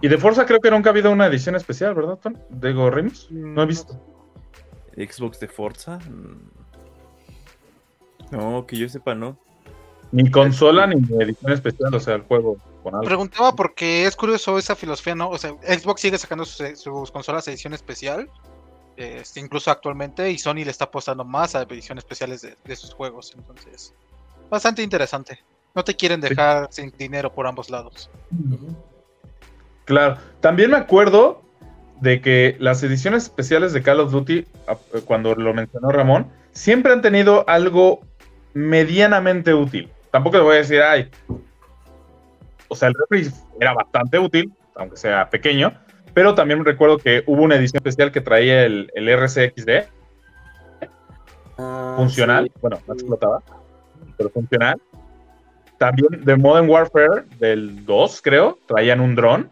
[0.00, 2.38] Y de Forza creo que nunca ha habido una edición especial, ¿verdad, Ton?
[2.50, 3.30] De Gorrims.
[3.30, 3.98] No he visto.
[4.94, 5.98] Xbox de Forza.
[5.98, 6.50] Mm.
[8.30, 9.38] No, que yo sepa, no.
[10.12, 13.06] Ni consola ni edición especial, o sea, el juego con algo.
[13.06, 15.30] Preguntaba porque es curioso esa filosofía, ¿no?
[15.30, 18.28] O sea, Xbox sigue sacando sus, sus consolas de edición especial,
[18.96, 22.94] este, incluso actualmente, y Sony le está apostando más a ediciones especiales de, de sus
[22.94, 23.34] juegos.
[23.36, 23.94] Entonces,
[24.48, 25.42] bastante interesante.
[25.74, 28.08] No te quieren dejar sin dinero por ambos lados.
[29.86, 31.42] Claro, también me acuerdo
[32.02, 36.92] de que las ediciones especiales de Call of Duty, a- cuando lo mencionó Ramón, siempre
[36.92, 38.00] han tenido algo
[38.52, 39.90] medianamente útil.
[40.10, 41.08] Tampoco le voy a decir, ay,
[42.68, 45.72] o sea, el refri era bastante útil, aunque sea pequeño,
[46.12, 49.84] pero también recuerdo que hubo una edición especial que traía el, el RCXD,
[51.58, 52.52] Ah, funcional, sí.
[52.60, 53.42] bueno, no explotaba,
[54.18, 54.78] pero funcional.
[55.78, 59.50] También de Modern Warfare del 2, creo, traían un dron.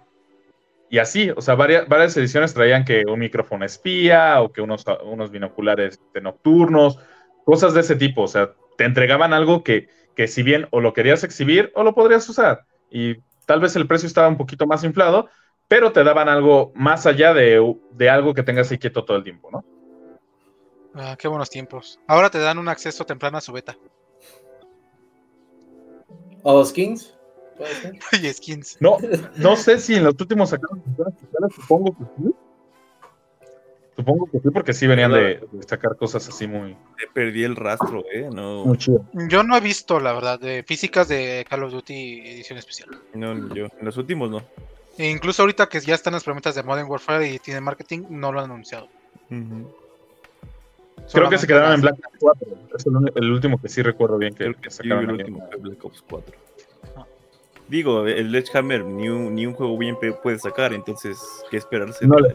[0.94, 4.84] Y así, o sea, varias, varias ediciones traían que un micrófono espía o que unos,
[5.02, 7.00] unos binoculares de nocturnos,
[7.44, 8.22] cosas de ese tipo.
[8.22, 11.96] O sea, te entregaban algo que, que si bien o lo querías exhibir o lo
[11.96, 12.64] podrías usar.
[12.92, 15.28] Y tal vez el precio estaba un poquito más inflado,
[15.66, 19.24] pero te daban algo más allá de, de algo que tengas ahí quieto todo el
[19.24, 19.64] tiempo, ¿no?
[20.94, 21.98] Ah, qué buenos tiempos.
[22.06, 23.76] Ahora te dan un acceso temprano a su beta.
[26.44, 27.10] ¿O skins?
[27.10, 27.23] ¿Puede
[28.32, 28.76] skins.
[28.80, 28.98] No,
[29.36, 32.30] no sé si en los últimos sacaron ediciones especiales, supongo que sí.
[33.96, 37.54] Supongo que sí, porque sí venían de, de sacar cosas así muy, Te perdí el
[37.54, 38.28] rastro, ¿eh?
[38.32, 38.78] No, muy.
[39.28, 42.90] Yo no he visto, la verdad, de físicas de Call of Duty edición especial.
[43.14, 43.66] no, ni yo.
[43.78, 44.42] En los últimos no.
[44.98, 48.32] E incluso ahorita que ya están las promesas de Modern Warfare y tienen marketing, no
[48.32, 48.88] lo han anunciado.
[51.12, 52.48] Creo que se quedaron las- en Black Ops 4.
[52.76, 52.86] Es
[53.16, 55.04] el, último que sí recuerdo bien que, Creo que sí, sacaron.
[55.04, 56.34] el último fue Black Ops 4.
[57.64, 57.68] Ah.
[57.68, 61.18] Digo, el Sledgehammer ni un, ni un juego bien puede sacar, entonces,
[61.50, 62.06] ¿qué esperarse?
[62.06, 62.32] No de la?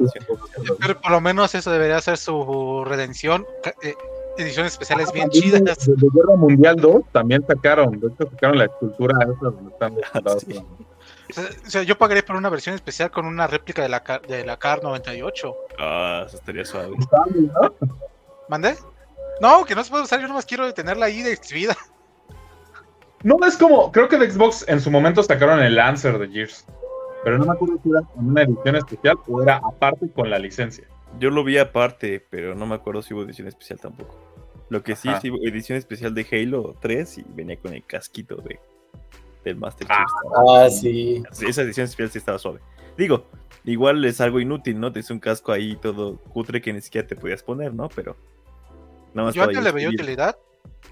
[0.79, 3.45] Pero por lo menos eso debería ser su redención.
[3.83, 3.93] eh,
[4.37, 5.61] ediciones especiales bien de- chidas.
[5.85, 7.99] De, de Guerra Mundial 2 también sacaron.
[7.99, 9.95] De hecho, sacaron la escultura esa donde están
[10.39, 10.53] sí.
[10.55, 10.65] con-
[11.29, 14.01] O sea, o sea, yo pagaré por una versión especial con una réplica de la,
[14.03, 15.55] Car- de la CAR 98.
[15.77, 16.95] Ah, eso estaría suave.
[16.97, 17.73] ¿no?
[18.47, 18.75] ¿Mande?
[19.41, 21.77] No, que no se puede usar, yo nomás quiero tenerla ahí de exhibida.
[23.23, 26.65] No, es como, creo que de Xbox en su momento sacaron el Lancer de Gears.
[27.23, 30.39] Pero no me acuerdo si era en una edición especial o era aparte con la
[30.39, 30.87] licencia.
[31.19, 34.15] Yo lo vi aparte, pero no me acuerdo si hubo edición especial tampoco.
[34.69, 38.59] Lo que sí hubo edición especial de Halo 3 y venía con el casquito de,
[39.43, 40.05] del Master Ah.
[40.05, 40.31] Chief.
[40.47, 40.69] Ah,
[41.31, 41.45] sí.
[41.45, 42.59] Esa edición especial sí estaba suave.
[42.95, 43.25] Digo,
[43.65, 44.91] igual es algo inútil, ¿no?
[44.93, 47.89] Te es un casco ahí todo cutre que ni siquiera te podías poner, ¿no?
[47.89, 48.15] Pero.
[49.13, 50.37] Nada más Yo antes le veía utilidad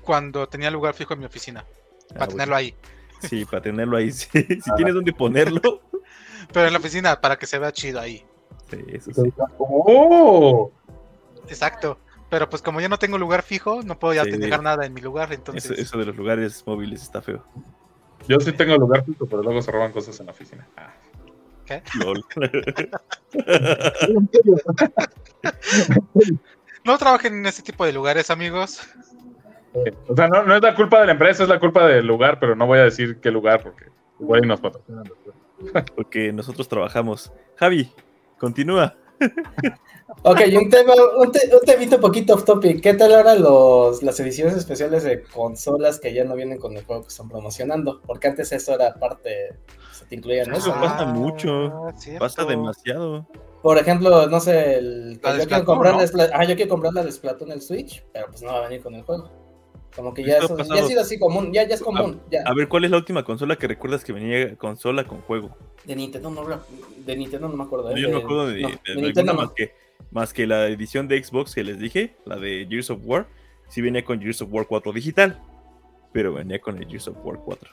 [0.02, 1.64] cuando tenía lugar fijo en mi oficina.
[2.10, 2.32] Ah, Para bueno.
[2.32, 2.76] tenerlo ahí.
[3.22, 4.12] Sí, para tenerlo ahí.
[4.12, 4.28] sí.
[4.32, 5.82] Si tienes donde ponerlo.
[6.54, 8.24] Pero en la oficina, para que se vea chido ahí.
[8.70, 9.34] Sí, eso sí.
[9.60, 10.72] ¡Oh!
[11.48, 12.00] Exacto.
[12.30, 14.32] Pero pues como ya no tengo lugar fijo, no puedo ya Sí.
[14.32, 15.32] dejar nada en mi lugar.
[15.34, 17.44] Entonces, Eso, eso de los lugares móviles está feo.
[18.28, 20.68] Yo sí tengo lugar fijo, pero luego se roban cosas en la oficina.
[20.76, 20.94] Ah.
[21.96, 22.24] Lol.
[26.84, 28.82] no trabajen en ese tipo de lugares, amigos.
[30.08, 32.40] O sea, no, no es la culpa de la empresa, es la culpa del lugar,
[32.40, 33.86] pero no voy a decir qué lugar porque
[34.20, 35.04] igual nos patrocinan.
[35.96, 37.32] Porque nosotros trabajamos.
[37.56, 37.92] Javi,
[38.38, 38.96] continúa.
[40.24, 42.82] Ok, un tema, un, te- un temita un poquito off topic.
[42.82, 46.84] ¿Qué tal ahora los, las ediciones especiales de consolas que ya no vienen con el
[46.86, 48.02] juego que están promocionando?
[48.06, 49.56] Porque antes eso era parte,
[49.92, 50.74] se te incluían Eso eso.
[50.82, 51.92] pasa mucho.
[51.98, 52.20] cierto.
[52.20, 53.28] Pasa demasiado.
[53.62, 56.02] Por ejemplo, no sé, el, yo, quiero comprar ¿no?
[56.14, 58.60] la ah, yo quiero comprar la de Splatoon en el Switch, pero pues no va
[58.60, 59.30] a venir con el juego.
[59.96, 62.22] Como que ya, eso- ha ya ha sido así común, ya, ya es común.
[62.32, 62.44] Ya.
[62.46, 65.56] A ver, ¿cuál es la última consola que recuerdas que venía consola con juego?
[65.86, 66.46] De Nintendo no,
[67.06, 67.92] de Nintendo no me acuerdo.
[67.92, 68.00] ¿eh?
[68.02, 69.54] Yo no me acuerdo de, no, de de Nintendo más no.
[69.56, 69.74] que,
[70.12, 73.28] más que la edición de Xbox que les dije, la de Gears of War.
[73.70, 75.42] Sí venía con Gears of War 4 digital,
[76.14, 77.70] pero venía con el Gears of War 4.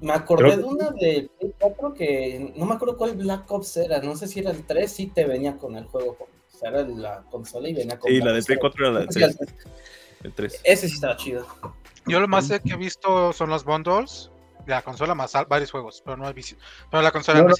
[0.00, 3.76] Me acordé Creo- de una de Play 4 que no me acuerdo cuál Black Ops
[3.78, 6.16] era, no sé si era el 3, sí te venía con el juego.
[6.58, 9.06] O sea, era la consola y venía con Sí, la de Play 4 era la
[9.06, 9.54] de Sí, el 3.
[10.24, 10.60] El 3.
[10.64, 11.46] Ese sí estaba chido.
[12.06, 14.30] Yo lo más que he visto son los bundles
[14.66, 16.56] de la consola más al- varios juegos, pero no he visto.
[16.90, 17.54] Pero la consola No, no,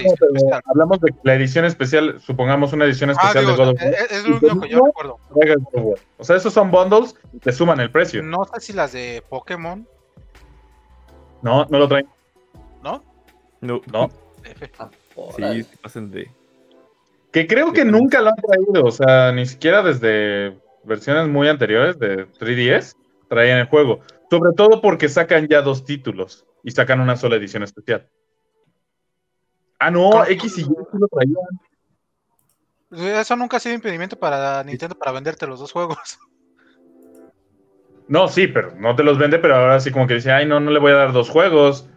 [0.51, 3.81] no, hablamos de la edición especial, supongamos una edición Ah, especial digo, de God of
[3.83, 3.95] War.
[3.95, 5.19] es, es lo único que yo recuerdo.
[6.19, 8.21] O sea, esos son bundles y te suman el precio.
[8.23, 9.87] No sé si las de Pokémon,
[11.43, 12.09] No, no lo traen.
[12.83, 13.05] ¿no?
[13.61, 14.11] No, No.
[14.43, 14.71] F.
[14.79, 14.91] Ah,
[15.37, 16.31] sí, pasan de.
[17.33, 18.85] Que creo que nunca lo han traído.
[18.85, 22.97] O sea, ni siquiera desde versiones muy anteriores de 3DS
[23.29, 24.01] traían el juego.
[24.31, 28.09] Sobre todo porque sacan ya dos títulos y sacan una sola edición especial.
[29.79, 30.25] Ah, no, ¿Cómo?
[30.25, 31.61] X y Y lo traían.
[33.21, 36.19] Eso nunca ha sido impedimento para Nintendo para venderte los dos juegos.
[38.11, 40.61] No, sí, pero no te los vende, pero ahora sí como que dice, ay, no,
[40.61, 41.91] no le voy a dar dos juegos,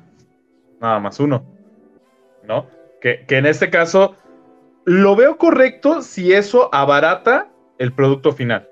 [0.81, 1.45] nada más uno.
[2.43, 2.67] ¿No?
[2.99, 4.17] Que, que en este caso
[4.85, 8.67] lo veo correcto si eso abarata el producto final.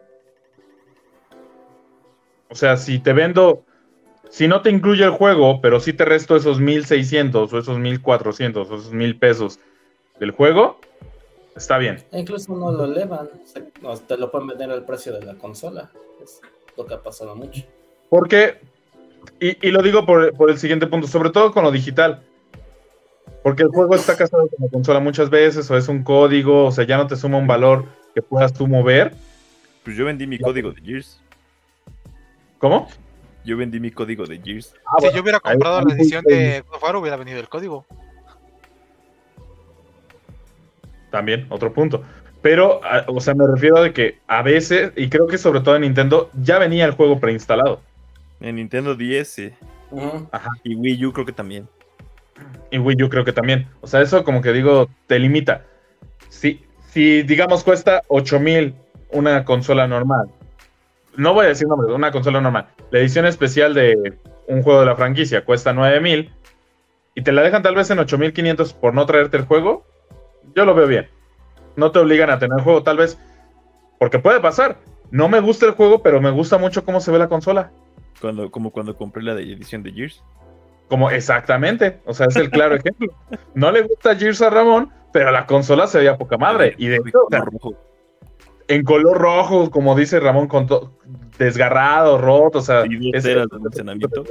[2.50, 3.64] O sea, si te vendo,
[4.30, 8.70] si no te incluye el juego, pero sí te resto esos 1600 o esos 1400
[8.70, 9.60] o esos 1000 pesos
[10.20, 10.80] del juego,
[11.56, 12.04] está bien.
[12.12, 13.30] E incluso no lo elevan,
[13.82, 15.92] no, te lo pueden vender al precio de la consola.
[16.24, 16.42] Es
[16.76, 17.64] lo que ha pasado mucho.
[18.10, 18.60] Porque,
[19.40, 22.24] y, y lo digo por, por el siguiente punto, sobre todo con lo digital.
[23.44, 26.72] Porque el juego está casado con la consola muchas veces, o es un código, o
[26.72, 29.14] sea, ya no te suma un valor que puedas tú mover.
[29.84, 31.22] Pues yo vendí mi código de Gears.
[32.58, 32.90] ¿Cómo?
[33.46, 34.74] Yo vendí mi código de Gears.
[35.00, 37.86] si yo hubiera comprado la edición de God of War, hubiera venido el código.
[41.10, 42.04] También, otro punto.
[42.42, 45.76] Pero, a- o sea, me refiero de que a veces, y creo que sobre todo
[45.76, 47.82] en Nintendo, ya venía el juego preinstalado.
[48.40, 49.54] En Nintendo 10
[49.92, 50.30] Ujú.
[50.64, 51.68] y Wii U creo que también.
[52.72, 53.68] Y Wii U creo que también.
[53.82, 55.66] O sea, eso como que digo, te limita.
[56.30, 58.76] Si, si digamos, cuesta 8000
[59.12, 60.30] una consola normal.
[61.16, 62.68] No voy a decir nombres, una consola normal.
[62.92, 64.14] La edición especial de
[64.48, 66.32] un juego de la franquicia cuesta 9000
[67.16, 69.86] y te la dejan tal vez en 8500 por no traerte el juego.
[70.56, 71.08] Yo lo veo bien.
[71.76, 73.18] No te obligan a tener el juego, tal vez.
[73.98, 74.78] Porque puede pasar.
[75.12, 77.72] No me gusta el juego, pero me gusta mucho cómo se ve la consola.
[78.22, 80.24] Cuando, como cuando compré la de edición de Gears.
[80.90, 83.14] Como exactamente, o sea, es el claro ejemplo.
[83.54, 86.74] No le gusta Gears a Ramón, pero la consola se veía poca madre.
[86.78, 87.44] Y de hecho, o sea,
[88.68, 90.68] en color rojo, como dice Ramón, con
[91.38, 92.84] desgarrado, roto, o sea.
[92.90, 94.24] Y es- de almacenamiento.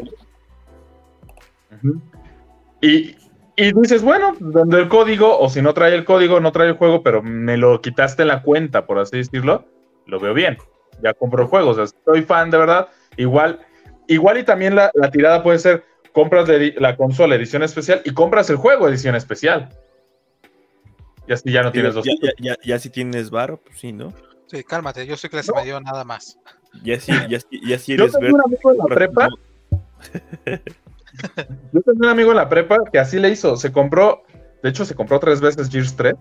[2.81, 3.17] Y,
[3.57, 6.75] y dices, bueno, donde el código, o si no trae el código, no trae el
[6.77, 9.65] juego, pero me lo quitaste en la cuenta, por así decirlo,
[10.07, 10.59] lo veo bien.
[11.03, 12.89] Ya compro el juego, o sea, soy fan de verdad.
[13.17, 13.61] Igual,
[14.07, 15.85] igual y también la, la tirada puede ser,
[16.19, 19.69] compras la consola edición especial y compras el juego edición especial.
[21.29, 22.05] Y así ya no tienes dos.
[22.05, 24.13] ya, ya, ya, ya si tienes varo, pues sí, ¿no?
[24.47, 26.37] Sí, cálmate, yo soy clase medio nada más.
[26.83, 29.29] Ya si, ya, si- ya Yo eres tengo un amigo en la prepa
[31.73, 33.57] Yo tenía un amigo en la prepa que así le hizo.
[33.57, 34.25] Se compró,
[34.65, 36.15] de hecho, se compró tres veces Gears 3.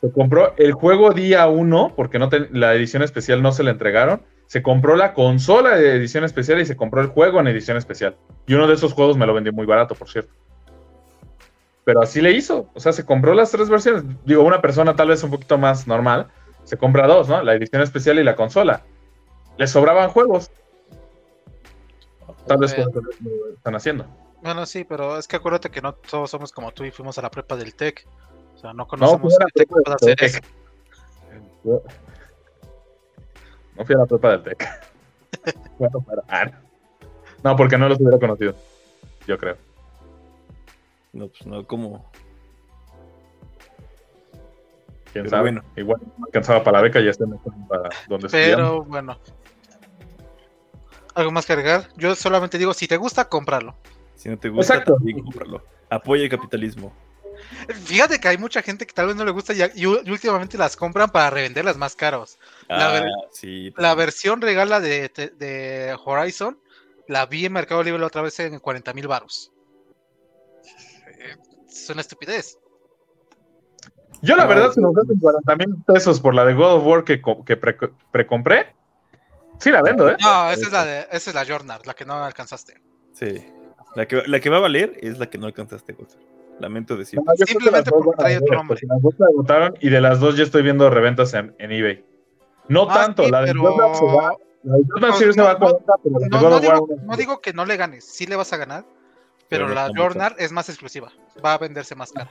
[0.00, 4.22] Se compró el juego día 1, porque no la edición especial no se le entregaron.
[4.46, 8.16] Se compró la consola de edición especial y se compró el juego en edición especial.
[8.46, 10.32] Y uno de esos juegos me lo vendió muy barato, por cierto.
[11.84, 12.68] Pero así le hizo.
[12.74, 14.04] O sea, se compró las tres versiones.
[14.24, 16.28] Digo, una persona tal vez un poquito más normal,
[16.64, 17.42] se compra dos, ¿no?
[17.42, 18.82] La edición especial y la consola.
[19.56, 20.50] Le sobraban juegos.
[22.46, 22.90] Tal vez lo
[23.54, 24.06] están haciendo.
[24.42, 27.22] Bueno, sí, pero es que acuérdate que no todos somos como tú y fuimos a
[27.22, 28.06] la prepa del TEC.
[28.54, 30.40] O sea, no No, conocemos a la el TEC del hacer eso.
[33.76, 34.68] No fui a la prepa del TEC.
[35.78, 36.52] bueno, pero- ah, no.
[37.42, 38.54] No, porque no los hubiera conocido.
[39.26, 39.56] Yo creo.
[41.12, 42.10] No, pues no, como.
[45.12, 45.42] Quién Pero sabe.
[45.42, 45.62] bueno.
[45.76, 48.56] Igual no alcanzaba para la beca y ya está mejor para donde estudiamos.
[48.56, 49.18] Pero bueno.
[51.14, 51.88] ¿Algo más que agregar?
[51.96, 53.76] Yo solamente digo, si te gusta, cómpralo.
[54.16, 54.94] Si no te gusta, Exacto.
[54.96, 55.62] también cómpralo.
[55.90, 56.92] Apoya el capitalismo.
[57.84, 60.10] Fíjate que hay mucha gente que tal vez no le gusta y, y u- y
[60.10, 62.38] últimamente las compran para revenderlas más caros.
[62.68, 63.72] La ah, ver- sí.
[63.76, 66.58] La versión regala de, de- de Horizon
[67.08, 69.52] la vi en Mercado Libre la otra vez en 40 mil baros.
[71.18, 71.36] Eh,
[71.68, 72.58] Es una estupidez.
[74.22, 76.86] Yo, la No, verdad, si me ofrecen 40 mil pesos por la de God of
[76.86, 77.76] War que, co- que pre-
[78.10, 78.74] precompré,
[79.60, 80.16] sí la vendo, ¿eh?
[80.20, 82.80] No, esa es la de, esa es la Journal, la que no alcanzaste.
[83.12, 83.46] Sí.
[83.96, 86.24] La que, la que va a valer es la que no alcanzaste, Gonzalo.
[86.60, 87.20] Lamento decir.
[87.24, 88.76] No, yo Simplemente porque van a trae otro nombre.
[88.80, 91.72] porque Las dos se agotaron y de las dos ya estoy viendo reventas en, en
[91.72, 92.04] eBay.
[92.68, 93.62] No Ah, tanto, sí, la de pero-
[94.62, 97.18] No, sí se va a no, 40, pero la de No, God no of War
[97.18, 98.84] digo, que no le ganes, sí le vas a ganar,
[99.48, 99.90] pero Pero la.
[99.94, 101.12] Journal es más exclusiva,
[101.44, 102.30] va a venderse más cara.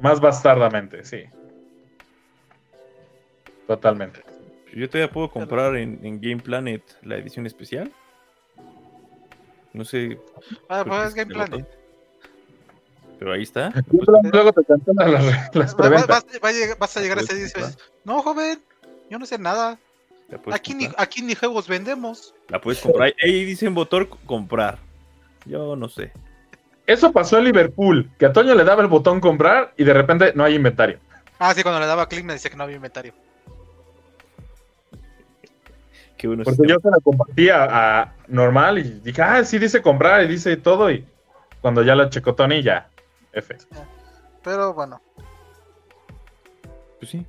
[0.00, 1.24] más bastardamente, sí.
[3.66, 4.22] Totalmente.
[4.74, 7.92] Yo todavía puedo comprar en, en Game Planet la edición especial.
[9.72, 10.18] No sé.
[10.68, 11.66] Ah, pues es Game Planet.
[13.22, 13.72] Pero ahí está.
[14.32, 16.08] Luego te cancelan las, las preventas.
[16.08, 18.60] vas, va a llegar- vas a llegar a ese día y dices, no, joven,
[19.08, 19.78] yo no sé nada.
[20.50, 22.34] Aquí ni, aquí ni juegos vendemos.
[22.48, 23.14] La puedes comprar.
[23.22, 24.78] Ahí dice en botón comprar.
[25.44, 26.10] Yo no sé.
[26.84, 30.32] Eso pasó en Liverpool, que a Toño le daba el botón comprar y de repente
[30.34, 30.98] no hay inventario.
[31.38, 33.14] Ah, sí, cuando le daba clic me decía que no había inventario.
[36.16, 36.42] Qué bueno.
[36.42, 36.74] Porque sistema.
[36.74, 40.90] yo se la compartía a normal y dije, ah, sí dice comprar y dice todo.
[40.90, 41.06] Y
[41.60, 42.88] cuando ya la checó Tony, ya,
[43.32, 43.56] F.
[44.42, 45.00] Pero bueno,
[46.98, 47.26] Pues sí.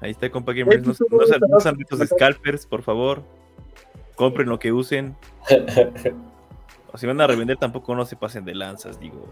[0.00, 0.82] Ahí está, compa Gamers.
[0.86, 3.22] No, no sean- no no sean estos scalpers, por favor.
[4.16, 5.16] Compren lo que usen.
[6.94, 9.24] O si van a revender, tampoco no se pasen de lanzas, digo.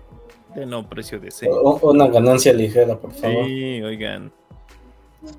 [0.54, 1.28] De no precio de.
[1.46, 3.44] U- Una ganancia ligera, por favor.
[3.44, 4.32] Sí, oigan.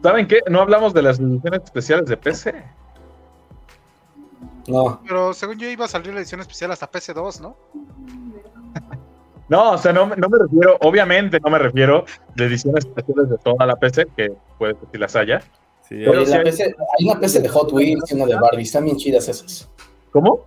[0.03, 0.39] ¿Saben qué?
[0.47, 2.63] No hablamos de las ediciones especiales de PC.
[4.67, 7.57] No, pero según yo iba a salir la edición especial hasta PC2, ¿no?
[9.51, 13.29] No, o sea, no, me- no me refiero, obviamente no me refiero de ediciones especiales
[13.29, 15.41] de toda la PC, que puede que sí las haya.
[15.87, 18.61] Sí, Pero la hay- PC hay una PC de Hot Wheels y una de Barbie,
[18.63, 19.69] están bien chidas esas.
[20.13, 20.45] ¿Cómo?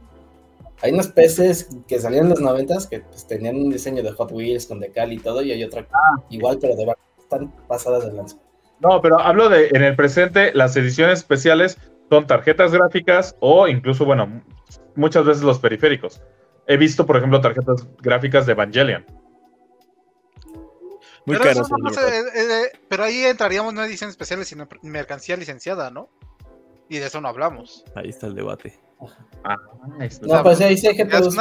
[0.80, 4.32] Hay unas PCs que salieron en los noventas que pues, tenían un diseño de Hot
[4.32, 5.86] Wheels con decal y todo, y hay otra
[6.30, 7.02] igual, pero de Barbie.
[7.18, 8.36] Están pasadas de lanza.
[8.80, 11.78] No, pero hablo de en el presente, las ediciones especiales
[12.10, 14.42] son tarjetas gráficas o incluso, bueno,
[14.94, 16.20] muchas veces los periféricos.
[16.66, 19.04] He visto, por ejemplo, tarjetas gráficas de Evangelion.
[21.26, 21.62] Muy pero, caro.
[21.62, 25.36] eso no se- eh, eh, pero ahí entraríamos no en ediciones especiales, sino en mercancía
[25.36, 26.08] licenciada, ¿no?
[26.88, 27.84] Y de eso no hablamos.
[27.94, 28.78] Ahí está el debate.
[29.42, 29.56] Ah,
[29.98, 30.26] ahí está.
[30.26, 31.34] No, pues hay sí hay que GPUs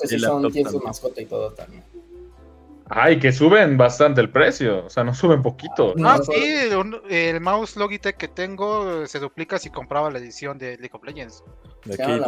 [0.00, 1.82] que sí son, tienen su mascota y todo también.
[2.90, 4.86] Ay, que suben bastante el precio.
[4.86, 5.94] O sea, no suben poquito.
[5.96, 10.10] No, Ah, pues- sí, un- el mouse Logitech que tengo eh, se duplica si compraba
[10.10, 11.44] la edición de League of Legends.
[11.84, 12.26] De aquí la.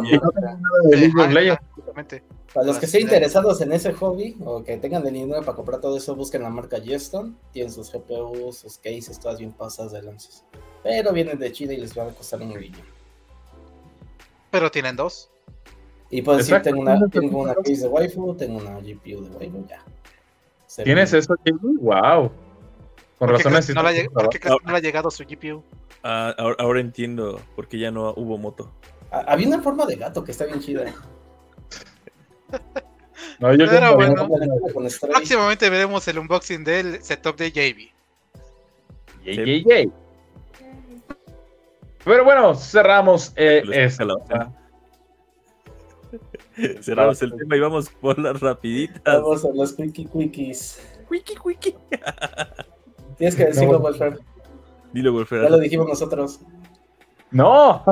[0.89, 1.61] De League of Ah, Legends.
[1.69, 2.23] exactamente.
[2.53, 5.79] Para los que estén interesados en ese hobby o que tengan el dinero para comprar
[5.81, 7.37] todo eso, busquen la marca Jeston.
[7.53, 10.43] Tienen sus GPUs, sus cases, todas bien pasadas de lanzas.
[10.83, 12.81] Pero vienen de China y les van a costar un millón.
[14.51, 15.29] Pero tienen dos.
[16.09, 19.65] Y puedes decir, tengo una, tengo una case de waifu, tengo una GPU de waifu,
[19.67, 19.81] ya.
[20.71, 21.77] Se ¿Tienes eso, Jamie?
[21.81, 22.31] Wow.
[23.19, 24.55] Con ¿Por que no por qué Ah.
[24.63, 25.61] no le ha llegado su GPU?
[26.01, 28.71] Ah, ahora, ahora entiendo por qué ya no hubo moto.
[29.11, 30.85] Había una forma de gato que está bien chida.
[33.39, 34.29] No, yo Pero bueno.
[35.01, 37.91] Próximamente veremos el unboxing del setup de JB.
[39.25, 39.91] Yay.
[42.05, 44.05] Pero bueno, cerramos eh, esta.
[46.81, 49.01] Cerramos el tema y vamos por las rapiditas.
[49.21, 51.03] Vamos a los quickie quickies.
[51.09, 51.75] Wiki, wiki.
[53.17, 53.79] Tienes que decirlo, No.
[53.79, 54.19] Wolfer.
[54.93, 55.43] Dilo, Wolfer.
[55.43, 56.39] Ya lo dijimos nosotros.
[57.31, 57.83] No,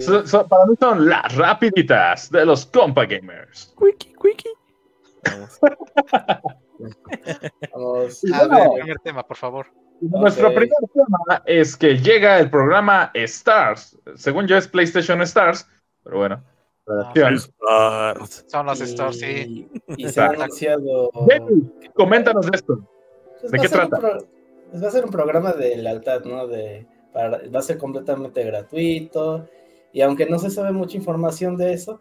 [0.00, 3.74] So- so- para mí son las rapiditas de los compa gamers.
[3.78, 4.48] Wiki, wiki.
[5.24, 5.58] Vamos.
[7.72, 8.20] Vamos.
[8.22, 9.66] Ver, bueno, el primer tema, por favor.
[10.00, 13.98] Nuestro primer tema es que llega el programa Stars.
[14.14, 15.66] Según yo es PlayStation Stars,
[16.04, 16.42] pero bueno.
[18.46, 19.68] Son los stores, sí.
[19.96, 21.10] Y, se ha anunciado.
[21.94, 22.78] Coméntanos de esto.
[23.40, 24.00] Pues ¿de va qué a ser un trata?
[24.18, 24.26] pro-
[24.70, 26.46] pues va a ser un programa de lealtad, ¿no?
[26.46, 29.48] De, para- va a ser completamente gratuito.
[29.92, 32.00] Y aunque no se sabe mucha información de eso,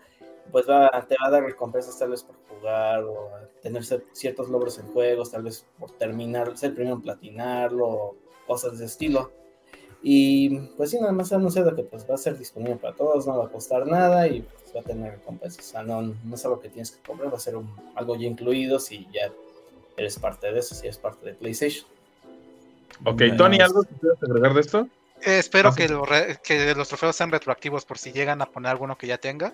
[0.52, 3.30] pues va, te va a dar recompensas tal vez por jugar o
[3.62, 8.16] tener ciertos logros en juegos, tal vez por terminar, ser el primero en platinarlo, o
[8.46, 9.32] cosas de ese estilo.
[10.02, 13.26] Y pues sí, nada más ha anunciado que pues va a ser disponible para todos,
[13.26, 15.68] no va a costar nada y pues, va a tener recompensas.
[15.68, 18.16] O sea, no, no es algo que tienes que comprar, va a ser un- algo
[18.16, 19.32] ya incluido si ya
[19.98, 21.88] eres parte de eso, si eres parte de PlayStation.
[23.06, 23.22] Ok.
[23.38, 24.88] Tony, ¿algo que quieras agregar de esto?
[25.22, 28.72] Eh, espero que, lo re- que los trofeos sean retroactivos por si llegan a poner
[28.72, 29.54] alguno que ya tenga.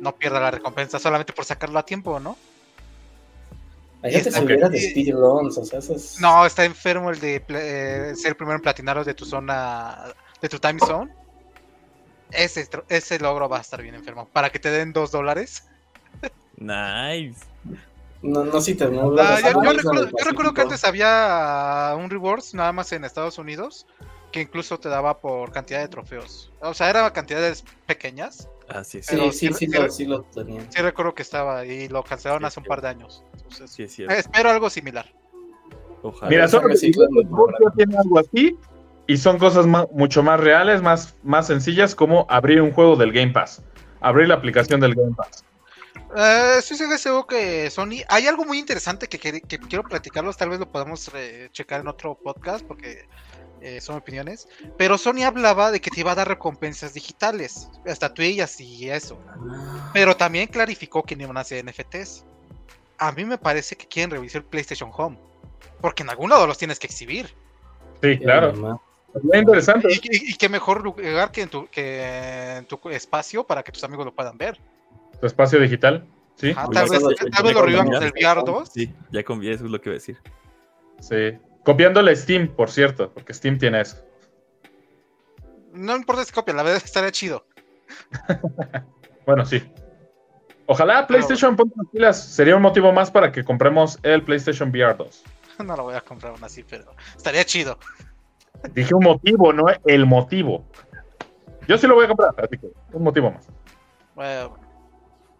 [0.00, 2.36] No pierda la recompensa solamente por sacarlo a tiempo, ¿no?
[4.02, 4.44] Hay gente que se Ok.
[4.46, 6.20] hubiera de speedruns, o sea, eso es...
[6.20, 10.48] No, está enfermo el de eh, ser el primero en platinaros de tu zona, de
[10.48, 11.12] tu time zone.
[12.30, 14.28] Ese, logro va a estar bien enfermo.
[14.32, 15.64] Para que te den dos dólares.
[16.56, 17.40] Nice.
[18.22, 21.94] No, no si te Ah, nublas, yo, yo no, recuerdo, yo recuerdo que antes había
[21.96, 23.86] un rewards nada más en Estados Unidos
[24.32, 26.52] que incluso te daba por cantidad de trofeos.
[26.60, 28.48] O sea, eran cantidades pequeñas.
[28.68, 29.06] Así es.
[29.06, 30.60] Sí, sí, sí- sí, sí- lo, sí lo tenía.
[30.70, 33.24] Sí recuerdo que estaba y lo cancelaron Sí, hace un par de años.
[33.50, 34.14] Entonces, Sí, es cierto.
[34.14, 35.12] espero algo similar.
[36.02, 36.30] Ojalá.
[36.30, 36.76] Mira, solo que
[37.28, 37.72] programa.
[37.76, 38.56] tiene algo así
[39.06, 43.32] y son cosas mucho más reales, más, más sencillas como abrir un juego del Game
[43.32, 43.62] Pass,
[44.00, 45.44] abrir la aplicación del Game Pass.
[46.16, 48.02] Eh, sí, sí, seguro que Sony.
[48.08, 50.36] Hay algo muy interesante que, quer- que quiero platicarlos.
[50.36, 53.06] Tal vez lo podamos eh, checar en otro podcast porque
[53.60, 54.48] eh, son opiniones.
[54.78, 59.18] Pero Sony hablaba de que te iba a dar recompensas digitales, estatuillas y eso.
[59.92, 62.24] Pero también clarificó que no iban a ser NFTs.
[62.98, 65.18] A mí me parece que quieren revisar PlayStation Home.
[65.80, 67.34] Porque en algún lado los tienes que exhibir.
[68.02, 68.52] Sí, claro.
[69.12, 69.88] Sería interesante.
[69.90, 73.72] Y, y- y qué mejor lugar que en, tu, que en tu espacio para que
[73.72, 74.60] tus amigos lo puedan ver.
[75.20, 76.06] Tu espacio digital.
[76.36, 78.68] Sí, Pues tal, vez, con- tal ya vez lo con revivamos del VR 2.
[78.72, 80.18] Sí, ya conviene, eso es lo que iba a decir.
[81.00, 81.38] sí.
[81.64, 83.98] Copiándole Steam, por cierto, porque Steam tiene eso.
[85.72, 87.46] No importa si copia, la verdad es que estaría chido.
[89.26, 89.62] Bueno, sí.
[90.70, 92.22] Ojalá PlayStation ponga las pilas.
[92.22, 95.24] Sería un motivo más para que compremos el PlayStation VR 2.
[95.64, 97.78] No lo voy a comprar aún así, pero estaría chido.
[98.74, 100.64] Dije un motivo, no el motivo.
[101.66, 103.48] Yo sí lo voy a comprar, así que un motivo más.
[104.14, 104.56] Bueno,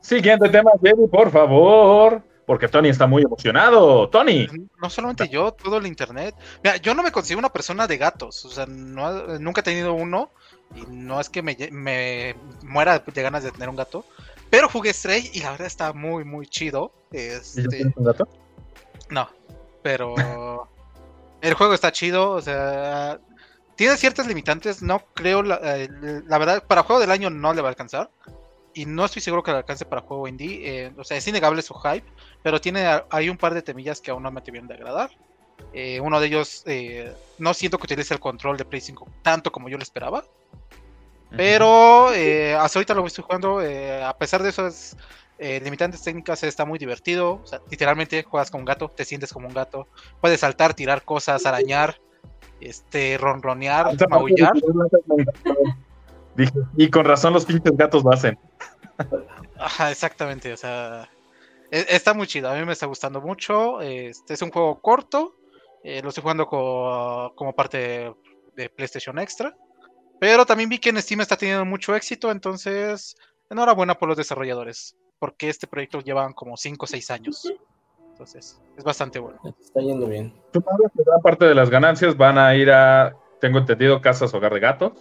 [0.01, 2.23] Siguiente tema, Jerry, por favor.
[2.47, 4.09] Porque Tony está muy emocionado.
[4.09, 4.49] Tony.
[4.81, 6.35] no solamente yo, todo el internet.
[6.65, 8.43] Mira, yo no me considero una persona de gatos.
[8.47, 10.31] O sea, no, nunca he tenido uno.
[10.75, 14.07] Y no es que me, me muera de ganas de tener un gato.
[14.51, 16.93] Pero jugué Stray y la verdad está muy, muy chido.
[17.13, 18.29] ¿Y ya Este, un gato?
[19.11, 19.29] No,
[19.83, 20.15] pero
[21.41, 23.21] el juego está chido, o sea,
[23.77, 25.89] tiene ciertas limitantes, no creo, la, eh,
[26.27, 28.11] la verdad, para juego del año no le va a alcanzar,
[28.75, 31.63] y no estoy seguro que le alcance para juego indie, eh, o sea, es innegable
[31.63, 32.07] su hype,
[32.43, 35.11] pero tiene, hay un par de temillas que aún no me terminan de agradar.
[35.73, 36.65] Eh, uno de ellos,
[37.39, 40.25] no siento que utilice el control de Play 5 tanto como yo lo esperaba,
[41.37, 43.61] pero eh, hasta ahorita lo estoy jugando.
[43.63, 44.97] eh, a pesar de eso, es
[45.39, 47.41] eh, limitantes técnicas está muy divertido.
[47.43, 49.89] O sea, literalmente juegas como un gato, te sientes como un gato.
[50.21, 52.01] Puedes saltar, tirar cosas, arañar,
[52.61, 54.53] este, ronronear, maullar.
[56.77, 58.39] y con razón los pinches gatos lo hacen.
[59.59, 60.53] Ajá, exactamente.
[60.53, 61.09] O sea,
[61.71, 62.49] e- está muy chido.
[62.51, 63.81] A mí me está gustando mucho.
[63.81, 65.35] Este es un juego corto.
[65.85, 68.15] eh, lo estoy jugando co- como parte de,
[68.57, 69.55] de PlayStation Extra.
[70.21, 72.31] Pero también vi que en Steam está teniendo mucho éxito.
[72.31, 73.17] Entonces,
[73.51, 74.97] enhorabuena por los desarrolladores.
[75.19, 77.53] Porque este proyecto llevan como 5 o 6 años.
[78.11, 79.39] Entonces, es bastante bueno.
[79.61, 80.33] Está yendo bien.
[80.53, 84.53] Supongo que gran parte de las ganancias van a ir a, tengo entendido, casas hogar
[84.55, 84.93] de gatos.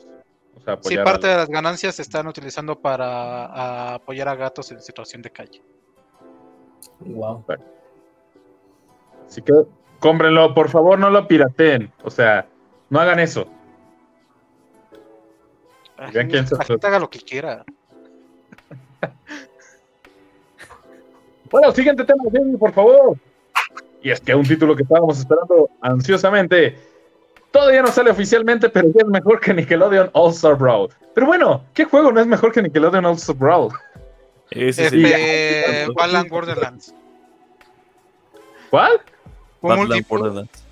[0.56, 4.36] O sea, Sí, parte al- de las ganancias se están utilizando para a apoyar a
[4.36, 5.62] gatos en situación de calle.
[7.00, 7.44] Wow.
[9.28, 9.54] Así que
[10.00, 11.92] cómprenlo, por favor, no lo pirateen.
[12.04, 12.48] O sea,
[12.90, 13.48] no hagan eso.
[15.98, 17.66] Ay, Vean quién se la gente haga lo que quiera.
[21.50, 23.18] Bueno, siguiente tema, Jamie, por favor.
[24.02, 26.78] Y es que un título que estábamos esperando ansiosamente.
[27.52, 30.90] Todavía no sale oficialmente, pero ya es mejor que Nickelodeon All Star Brawl.
[31.16, 33.72] Pero bueno, ¿qué juego no es mejor que Nickelodeon All Star Brawl?
[34.52, 35.04] Ese sí.
[35.04, 36.94] Este, Balan Borderlands.
[38.70, 39.02] ¿Cuál?
[39.62, 40.67] Borderlands.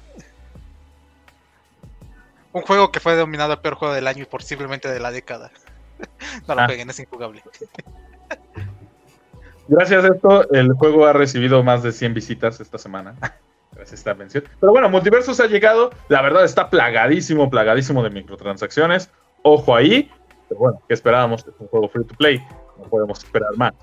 [2.56, 5.51] Un juego que fue dominado el peor juego del año y posiblemente de la década.
[6.47, 6.68] no lo Ah.
[6.68, 7.43] peguen, es injugable.
[9.68, 13.16] Gracias a esto, el juego ha recibido más de 100 visitas esta semana.
[13.74, 14.43] Gracias a esta mención.
[14.60, 15.89] Pero bueno, Multiversus ha llegado.
[16.08, 19.10] La verdad está plagadísimo, plagadísimo de microtransacciones.
[19.41, 20.10] Ojo ahí.
[20.47, 21.41] Pero bueno, ¿qué esperábamos?
[21.41, 22.41] Es un juego free to play.
[22.78, 23.74] No podemos esperar más.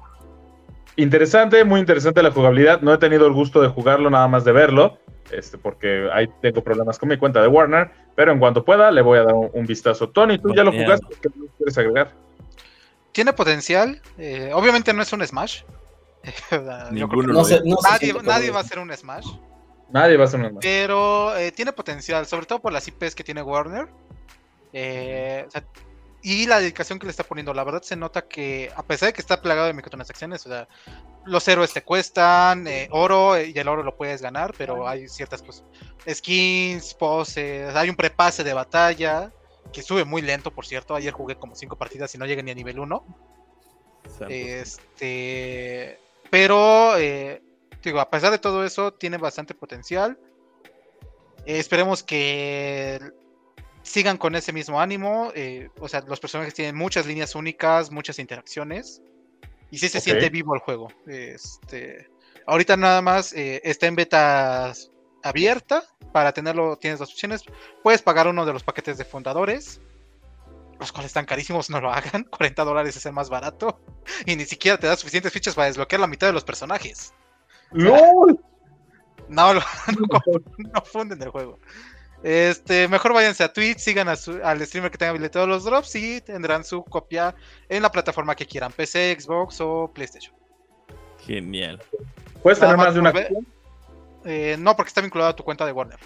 [0.97, 2.81] Interesante, muy interesante la jugabilidad.
[2.81, 4.99] No he tenido el gusto de jugarlo, nada más de verlo.
[5.31, 7.91] Este, porque ahí tengo problemas con mi cuenta de Warner.
[8.15, 10.11] Pero en cuanto pueda, le voy a dar un, un vistazo.
[10.11, 11.07] Tony, ¿tú ya lo jugaste?
[11.21, 12.13] ¿Qué quieres agregar?
[13.13, 14.01] Tiene potencial.
[14.19, 15.63] eh, obviamente no es un Smash.
[16.91, 19.27] Ninguno No no nadie, va a ser un Smash.
[19.91, 23.25] Nadie va a ser un Pero eh, tiene potencial, sobre todo por las IPs que
[23.25, 23.89] tiene Warner.
[24.73, 25.65] Eh, o sea,
[26.23, 27.53] y la dedicación que le está poniendo.
[27.53, 30.69] La verdad se nota que, a pesar de que está plagado de microtransacciones, o sea,
[31.25, 35.09] los héroes te cuestan eh, oro eh, y el oro lo puedes ganar, pero hay
[35.09, 35.65] ciertas cosas.
[36.09, 39.33] Skins, poses, hay un prepase de batalla
[39.73, 40.95] que sube muy lento, por cierto.
[40.95, 43.05] Ayer jugué como 5 partidas y no llegué ni a nivel 1.
[44.09, 44.27] Santo.
[44.29, 45.99] Este,
[46.31, 47.43] pero eh,
[47.83, 50.19] digo, a pesar de todo eso, tiene bastante potencial.
[51.47, 53.01] Esperemos que
[53.83, 55.33] sigan con ese mismo ánimo.
[55.35, 59.03] eh, o sea, los personajes tienen muchas líneas únicas, muchas interacciones.
[59.71, 60.89] Y sí se siente vivo el juego.
[61.07, 62.11] Este,
[62.47, 64.73] ahorita nada más eh, está en beta
[65.23, 65.85] abierta.
[66.13, 67.43] Para tenerlo tienes dos opciones.
[67.83, 69.81] Puedes pagar uno de los paquetes de fundadores.
[70.79, 72.25] Los cuales están carísimos, no lo hagan.
[72.31, 73.81] 40 dólares es el más barato.
[74.27, 77.15] Y ni siquiera te da suficientes fichas para desbloquear la mitad de los personajes.
[77.71, 78.39] ¡LOL!
[79.29, 79.61] No, lo-
[80.11, 80.21] no,
[80.75, 81.59] no funden el juego.
[82.23, 85.95] Este, mejor váyanse a Twitch, sigan a su- al streamer que tenga habilitados los drops
[85.97, 87.35] y tendrán su copia
[87.69, 90.35] en la plataforma que quieran, PC, Xbox o PlayStation.
[91.27, 91.83] Genial.
[92.43, 93.29] ¿Puedes tener más más de una copia?
[94.25, 95.99] Eh, no, porque está vinculado a tu cuenta de Warner.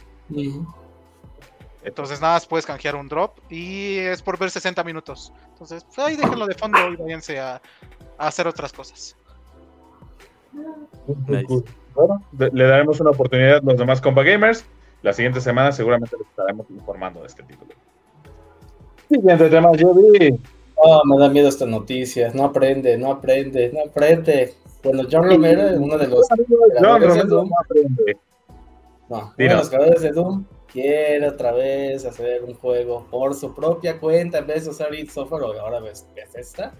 [1.84, 5.32] Entonces nada más puedes canjear un drop y es por ver 60 minutos.
[5.52, 7.60] Entonces, pues, ahí déjenlo de fondo y váyanse a,
[8.18, 9.16] a hacer otras cosas.
[11.28, 11.46] Nice.
[11.94, 14.64] Bueno, le daremos una oportunidad a los demás compa gamers.
[15.06, 17.70] La siguiente semana seguramente les estaremos informando de este título.
[19.08, 20.36] Siguiente tema, Joby.
[20.74, 22.32] Oh, me da miedo esta noticia.
[22.34, 24.54] No aprende, no aprende, no aprende.
[24.82, 27.48] Bueno, John Romero, uno de los, John creadores de Romero Doom.
[27.50, 28.16] no aprende.
[29.08, 33.54] no, uno de los creadores de Doom quiere otra vez hacer un juego por su
[33.54, 36.04] propia cuenta en vez de usar id Software ahora ves
[36.34, 36.74] esta.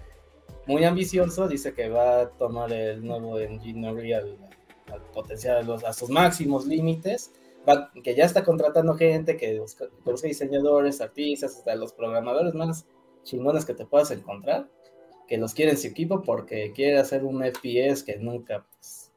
[0.65, 4.35] Muy ambicioso, dice que va a tomar el nuevo engine Unreal
[4.91, 7.31] al potenciar a, los- a sus máximos límites.
[7.67, 12.53] Va- que ya está contratando gente, que busca, que busca diseñadores, artistas, hasta los programadores
[12.53, 12.87] más
[13.23, 14.69] chingones que te puedas encontrar,
[15.27, 19.11] que los quiere en su equipo porque quiere hacer un FPS que nunca pues,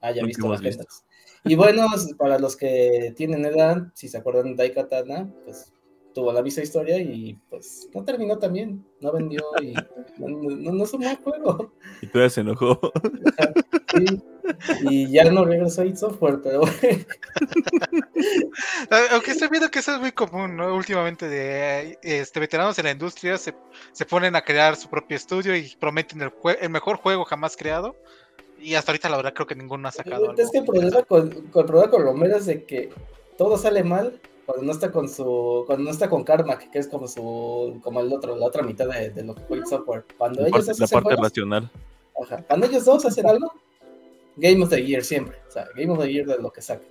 [0.00, 1.04] haya Nunca visto las ventas.
[1.44, 1.86] Y bueno,
[2.18, 5.72] para los que tienen edad, si se acuerdan de Daikatana, pues
[6.12, 9.74] tuvo la misma historia y pues no terminó tan bien, no vendió y
[10.18, 11.72] no, no, no un buen juego.
[12.00, 12.80] Y todavía se enojó.
[13.94, 14.22] Sí.
[14.82, 16.62] Y ya no regresó a id Software, pero
[19.12, 20.74] Aunque estoy viendo que eso es muy común, ¿no?
[20.74, 23.54] Últimamente de este, veteranos en la industria se,
[23.92, 27.96] se ponen a crear su propio estudio y prometen el, el mejor juego jamás creado.
[28.58, 30.42] Y hasta ahorita la verdad creo que ninguno ha sacado algo.
[30.42, 32.90] es que el problema con, con el problema con Romero es de que
[33.36, 36.88] todo sale mal cuando no está con su cuando no está con Carmack, que es
[36.88, 40.04] como su como el otro la otra mitad de, de lo que fue id Software.
[40.16, 41.70] Cuando La ellos parte, hacen la parte juegos, racional.
[42.22, 42.42] Ajá.
[42.48, 43.52] Cuando ellos dos hacen algo,
[44.36, 45.38] Game of the Year siempre.
[45.48, 46.82] O sea, Game of the Year de lo que saca.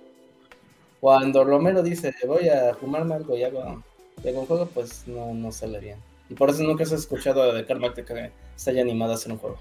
[1.00, 3.82] Cuando Romero dice, voy a fumarme algo y hago,
[4.24, 5.98] y hago un juego, pues no, no sale bien.
[6.28, 9.30] Y por eso nunca se ha escuchado de Carmack que se haya animado a hacer
[9.32, 9.58] un juego.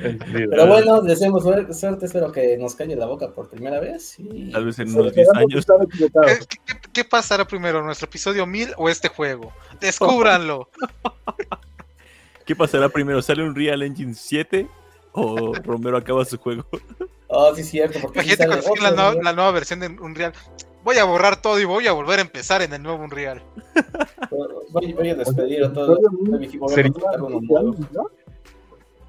[0.00, 4.18] Pero bueno, deseamos suer- suerte, espero que nos calle la boca por primera vez.
[4.18, 4.50] Y...
[4.52, 5.58] Tal vez en unos 10 esperamos años.
[5.60, 6.46] estar equivocados.
[6.46, 9.52] ¿Qué, qué- qué pasará primero, nuestro episodio 1000 o este juego?
[9.80, 10.68] Descúbranlo.
[12.46, 13.20] ¿Qué pasará primero?
[13.20, 14.68] ¿Sale un Real Engine 7
[15.20, 16.64] o Romero acaba su juego?
[17.28, 20.32] Oh, sí, cierto, porque Imagínate cuando la, otro, nueva- la nueva versión de Unreal.
[20.84, 23.42] Voy a borrar todo y voy a volver a empezar en el nuevo Unreal.
[24.70, 25.98] Voy, voy a despedir a todos.
[26.22, 26.92] mi equipo, Sería-.
[27.18, 28.10] ¿no?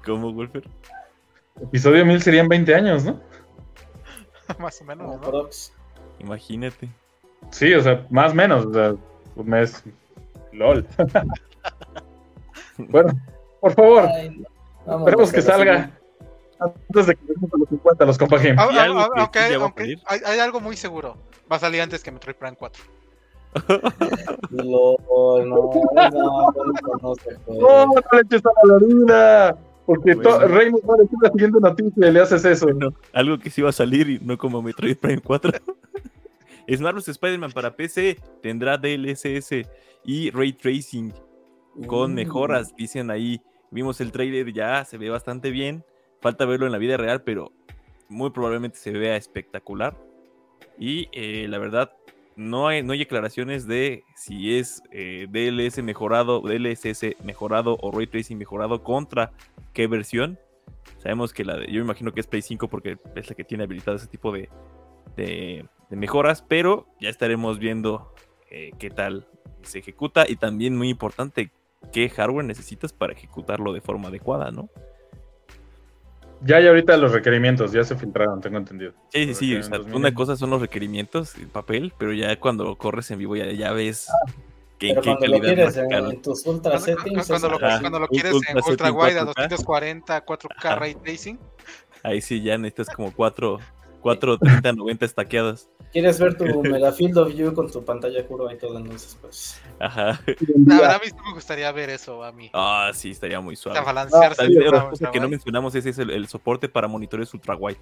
[0.04, 0.64] ¿Cómo, Wolfer?
[1.60, 3.20] Episodio 1000 serían 20 años, ¿no?
[4.58, 5.48] Más o menos, ¿no?
[6.18, 6.88] Imagínate.
[7.50, 8.66] Sí, o sea, más o menos.
[8.66, 8.94] O sea,
[9.36, 9.82] un mes.
[10.52, 10.86] LOL.
[12.78, 13.12] bueno,
[13.60, 14.46] por favor, Ay, no.
[14.86, 15.90] Vamos, esperemos que salga.
[16.60, 18.56] Antes de que lleguemos a los 50, los compa Game.
[18.58, 19.30] Ah, ah, algo ah,
[19.78, 21.16] sí hay, algo muy seguro.
[21.50, 22.82] Va a salir antes que Metroid Prime 4.
[24.50, 25.70] Lo, no, no,
[26.12, 27.60] no, no se puede.
[27.60, 28.50] No, no le eches a
[29.06, 29.56] la.
[29.86, 30.38] Porque Bueno.
[30.46, 32.66] Raymond va a decir la siguiente noticia y le haces eso.
[32.66, 35.52] Bueno, algo que sí va a salir y no como Metroid Prime 4.
[36.76, 39.66] Smash Spider-Man para PC tendrá DLSS
[40.04, 41.12] y Ray Tracing
[41.86, 42.14] con Mm.
[42.14, 43.40] mejoras, dicen ahí.
[43.72, 45.84] Vimos el trailer ya, se ve bastante bien.
[46.20, 47.52] Falta verlo en la vida real, pero
[48.08, 49.96] muy probablemente se vea espectacular.
[50.78, 51.92] Y eh, la verdad,
[52.36, 58.06] no hay, no hay aclaraciones de si es eh, DLS mejorado, DLSS mejorado o Ray
[58.06, 59.32] Tracing mejorado contra
[59.72, 60.38] qué versión.
[60.98, 63.64] Sabemos que la de, yo imagino que es Play 5 porque es la que tiene
[63.64, 64.48] habilitado ese tipo de,
[65.16, 68.14] de- de mejoras, pero ya estaremos viendo
[68.50, 69.26] eh, qué tal
[69.62, 71.50] se ejecuta y también muy importante
[71.92, 74.68] qué hardware necesitas para ejecutarlo de forma adecuada, ¿no?
[76.42, 78.92] Ya hay ahorita los requerimientos, ya se filtraron, tengo entendido.
[79.10, 79.56] Sí, sí, sí.
[79.56, 83.18] o sea, requerimientos una cosa son los requerimientos en papel, pero ya cuando corres en
[83.18, 84.08] vivo ya, ya ves
[84.78, 87.80] que, Pero qué cuando lo calidad quieres en, tus ultra Cuando, settings, cuando lo, Ajá.
[87.80, 89.48] cuando lo Un quieres ultra en ultra wide a 4K.
[89.50, 90.74] 240, 4K Ajá.
[90.76, 91.38] ray tracing.
[92.02, 93.58] Ahí sí ya necesitas como 4,
[94.00, 95.68] 4 30, 90 estaqueadas.
[95.92, 99.60] quieres ver tu mega field of view con tu pantalla curva y todo, entonces pues.
[99.78, 100.20] Ajá.
[100.66, 102.50] La verdad, a mí sí me gustaría ver eso, a mí.
[102.52, 103.78] Ah, sí, estaría muy suave.
[103.78, 104.46] A balancearse.
[104.66, 107.78] Otra cosa que no mencionamos es, es el, el soporte para monitores ultra wide.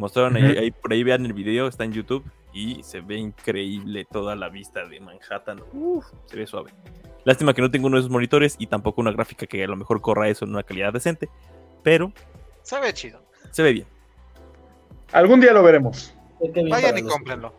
[0.00, 2.24] Mostraron ahí, por ahí vean el video, está en YouTube
[2.54, 5.62] y se ve increíble toda la vista de Manhattan.
[5.74, 6.72] Uf, se ve suave.
[7.24, 9.76] Lástima que no tengo uno de esos monitores y tampoco una gráfica que a lo
[9.76, 11.28] mejor corra eso en una calidad decente,
[11.82, 12.12] pero.
[12.62, 13.22] Se ve chido.
[13.50, 13.99] se ve bien.
[15.12, 16.14] Algún día lo veremos.
[16.68, 17.52] Vayan y cómprenlo.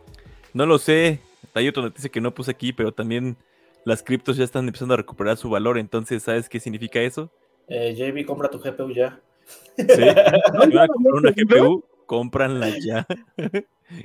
[0.54, 1.20] No lo sé,
[1.54, 3.36] hay otra noticia que no puse aquí, pero también
[3.84, 7.30] las criptos ya están empezando a recuperar su valor, entonces ¿sabes qué significa eso?
[7.68, 9.20] Eh, JB, compra tu GPU ya.
[9.76, 13.06] Sí, si van a comprar una GPU, cómpranla ya.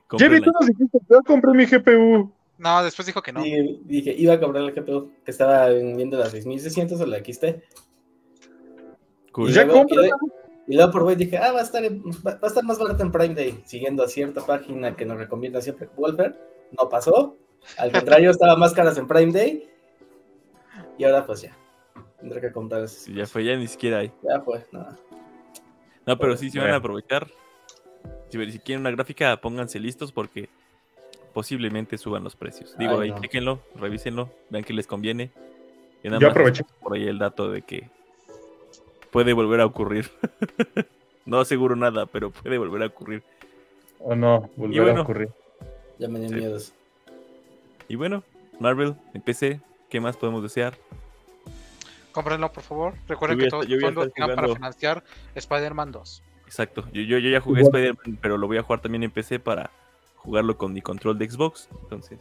[0.07, 2.31] Cómpranla tú nos dijiste, yo compré mi GPU.
[2.57, 3.45] No, después dijo que no.
[3.45, 7.45] Y dije, iba a comprar la GPU que estaba vendiendo las 6600 o la XT.
[9.31, 9.49] Cool.
[9.49, 10.09] Y Ya luego, cómprala.
[10.67, 12.77] Y luego- por güey dije, ah, va a, estar, en- va, va a estar más
[12.77, 16.37] barato en Prime Day, siguiendo a cierta página que nos recomienda siempre Wolfer.
[16.77, 17.37] No pasó.
[17.77, 19.69] Al contrario, estaba más caras en Prime Day.
[20.97, 21.55] Y ahora pues ya.
[22.19, 23.03] Tendré que comprar esas.
[23.03, 24.11] Sí, ya fue, ya ni siquiera hay.
[24.23, 24.97] Ya fue, nada.
[26.05, 27.27] No, pero sí se van a aprovechar.
[28.29, 30.49] Si, si quieren una gráfica, pónganse listos porque
[31.33, 32.75] posiblemente suban los precios.
[32.77, 33.21] Digo, Ay, ahí, no.
[33.21, 35.31] chequenlo, revísenlo, vean que les conviene.
[36.03, 36.63] Y nada Yo más aproveché.
[36.81, 37.89] por ahí el dato de que
[39.11, 40.09] puede volver a ocurrir.
[41.25, 43.23] no aseguro nada, pero puede volver a ocurrir.
[43.99, 44.99] O no, volver bueno.
[44.99, 45.29] a ocurrir.
[45.97, 46.73] Ya me dio Sí.
[47.87, 48.23] Y bueno,
[48.59, 50.77] Marvel, en PC, ¿qué más podemos desear?
[52.11, 52.93] Cómprenlo, por favor.
[53.07, 55.03] Recuerden que todos los fondos para financiar
[55.35, 56.23] Spider-Man 2.
[56.45, 57.61] Exacto, yo, yo, yo ya jugué.
[57.61, 59.71] Spider-Man, pero lo voy a jugar también en PC para
[60.15, 61.69] jugarlo con mi control de Xbox.
[61.83, 62.19] Entonces,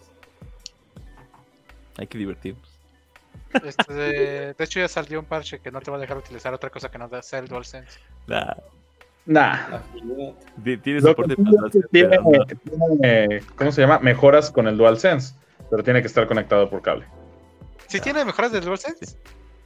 [1.96, 2.75] hay que divertirnos.
[3.64, 6.52] Este, de, de hecho, ya salió un parche que no te va a dejar utilizar
[6.54, 7.98] otra cosa que no sea el DualSense.
[8.26, 8.54] Nah,
[9.26, 9.80] Nah.
[10.82, 11.50] Tiene soporte para
[11.90, 12.46] tiene, no-
[13.00, 13.98] tiene, ¿cómo se llama?
[13.98, 15.34] Mejoras con el DualSense,
[15.68, 17.06] pero tiene que estar conectado por cable.
[17.88, 19.16] ¿Sí tiene mejoras del DualSense?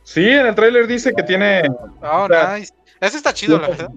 [0.03, 1.63] Sí, en el tráiler dice que tiene
[2.03, 2.73] Oh, O sea, nice.
[3.01, 3.91] Ese está chido, la verdad.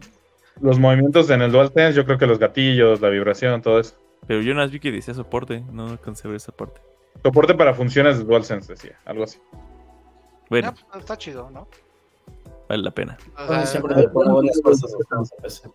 [0.62, 3.96] los movimientos en el DualSense, yo creo que los gatillos, la vibración, todo eso.
[4.28, 6.82] Pero yo más vi que decía soporte, no alcancé a ver esa parte.
[7.24, 9.40] Soporte para funciones de DualSense, decía, algo así.
[10.50, 11.68] Bueno, Ya, pues, está chido, ¿no?
[12.70, 13.18] vale la pena.
[13.38, 15.70] O Bueno, sea, siempre le pongo un esfuerzo si estamos a PC.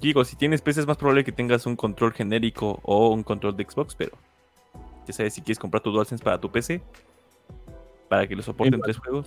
[0.00, 3.56] Digo, si tienes PC es más probable que tengas un control genérico o un control
[3.56, 4.12] de Xbox, pero
[5.06, 6.82] ya sabes, si quieres comprar tu DualSense para tu PC,
[8.08, 8.80] para que lo soporten Sí.
[8.84, 9.26] tres juegos,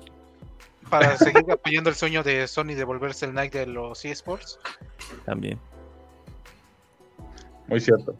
[0.89, 4.59] para seguir apoyando el sueño de Sony de volverse el Nike de los eSports.
[5.25, 5.59] También.
[7.67, 8.15] Muy cierto.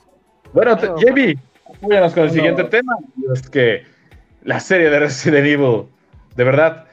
[0.53, 1.37] Bueno, JB,
[1.77, 2.33] apóyanos con el No.
[2.33, 2.93] siguiente tema.
[3.33, 3.85] Es que
[4.43, 5.85] la serie de Resident Evil,
[6.37, 6.85] de verdad,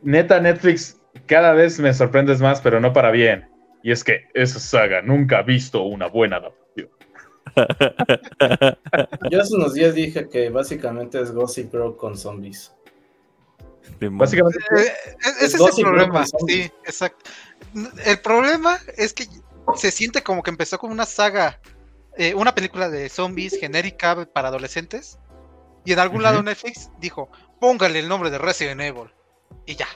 [0.00, 0.96] neta Netflix,
[1.26, 3.50] cada vez me sorprendes más, pero no para bien.
[3.82, 6.88] Y es que esa saga nunca ha visto una buena adaptación.
[9.30, 12.72] Yo hace unos días dije que básicamente es Gossip Girl con zombies.
[14.00, 17.28] Básicamente, Eh, e- ese es el Gossip Girl problema, sí, exacto.
[18.06, 19.26] El problema es que
[19.74, 21.60] se siente como que empezó como una saga,
[22.16, 25.18] eh, una película de zombies genérica para adolescentes,
[25.84, 27.28] y en algún lado Netflix dijo,
[27.62, 29.08] póngale el nombre de Resident Evil,
[29.66, 29.86] y ya.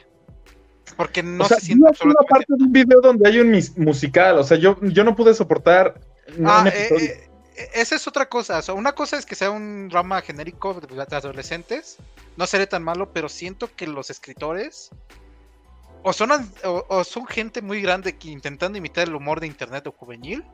[0.96, 2.30] Porque no o sea, se siente vi una absolutamente...
[2.30, 4.38] parte de un video donde hay un musical.
[4.38, 6.00] O sea, yo, yo no pude soportar.
[6.44, 8.58] Ah, eh, eh, esa es otra cosa.
[8.58, 11.96] o sea, una cosa es que sea un drama genérico de, adolescentes.
[12.36, 14.90] No seré tan malo, pero siento que los escritores
[16.04, 16.30] o son,
[16.62, 20.44] o son gente muy grande que intentando imitar el humor de internet o juvenil.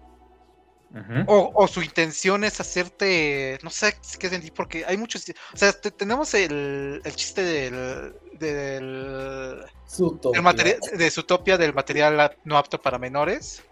[1.26, 3.58] O, o su intención es hacerte.
[3.62, 5.24] No sé qué sentir, porque hay muchos.
[5.54, 8.14] O sea, te- tenemos el, el chiste del.
[8.38, 10.36] del Zootopia.
[10.38, 13.62] el material de Zootopia del material no apto para menores,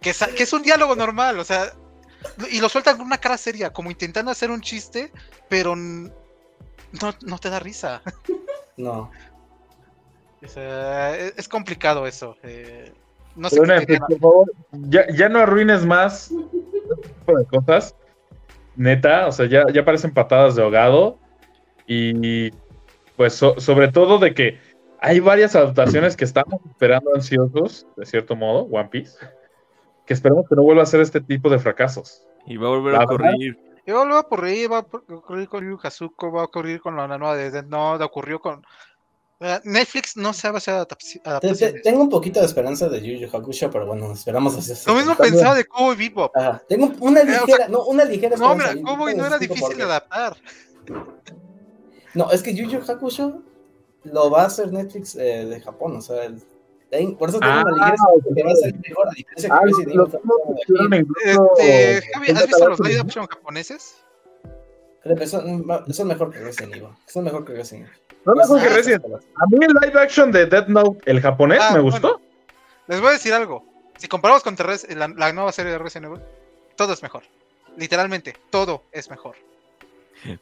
[0.00, 1.72] que es, que es un diálogo normal, o sea,
[2.50, 5.10] y lo sueltan con una cara seria, como intentando hacer un chiste,
[5.48, 6.10] pero no,
[7.22, 8.02] no te da risa.
[8.76, 9.10] No.
[10.42, 12.36] O sea, es, es complicado eso.
[12.42, 12.92] eh,
[13.40, 17.96] no sé qué por favor, ya, ya no arruines más este tipo de cosas.
[18.76, 21.18] Neta, o sea, ya, ya parecen patadas de ahogado.
[21.86, 22.50] Y
[23.16, 24.58] pues so- sobre todo de que
[25.00, 29.18] hay varias adaptaciones que estamos esperando ansiosos, de cierto modo, One Piece,
[30.06, 32.26] que esperemos que no vuelva a ser este tipo de fracasos.
[32.46, 33.58] Y va a volver a verdad, ocurrir.
[33.86, 37.06] Y va a ocurrir, va a ocurrir con Yu Hazuko, va a ocurrir con la
[37.08, 38.62] nueva de Note, ocurrió con...
[39.40, 41.82] eh, Netflix no sabe hacer adaptaciones.
[41.82, 45.14] tengo un poquito de esperanza de Yu Yu Hakusho, pero bueno, esperamos hacer Lo mismo
[45.16, 46.36] pensaba de Cowboy Bebop.
[46.36, 46.62] Ajá.
[46.68, 49.38] Tengo una Eh, o sea, ligera, no, una ligera No, mira, y Cowboy no era
[49.38, 50.36] difícil de adaptar.
[52.14, 53.42] No, es que Yu Yu Hakusho
[54.04, 56.42] lo va a hacer Netflix eh, de Japón, o sea, el-
[56.90, 59.48] ten- por eso tengo Ah, una ligera esperanza que va a ser mejor, a diferencia
[59.48, 63.94] que Ah, Resident Evil incluso- Este, Javi, ¿has visto los live action japoneses?
[65.02, 66.88] Pero Son, son mejor que Resident Evil.
[67.06, 68.34] Son mejor que Resident Evil.
[68.36, 69.04] mejor que Ah, Resident.
[69.06, 71.90] A mí el live action de Death Note, el japonés, Ah, me bueno.
[72.00, 72.20] gustó.
[72.86, 73.64] Les voy a decir algo.
[73.98, 76.20] Si comparamos con Terres- la, la nueva serie de Resident Evil,
[76.76, 77.22] todo es mejor.
[77.76, 79.36] Literalmente, todo es mejor.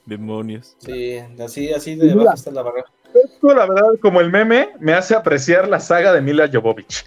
[0.06, 0.74] Demonios.
[0.78, 2.86] Sí, así, así de baja está la barrera.
[3.14, 7.06] Esto, la verdad, como el meme, me hace apreciar la saga de Mila Jovovich.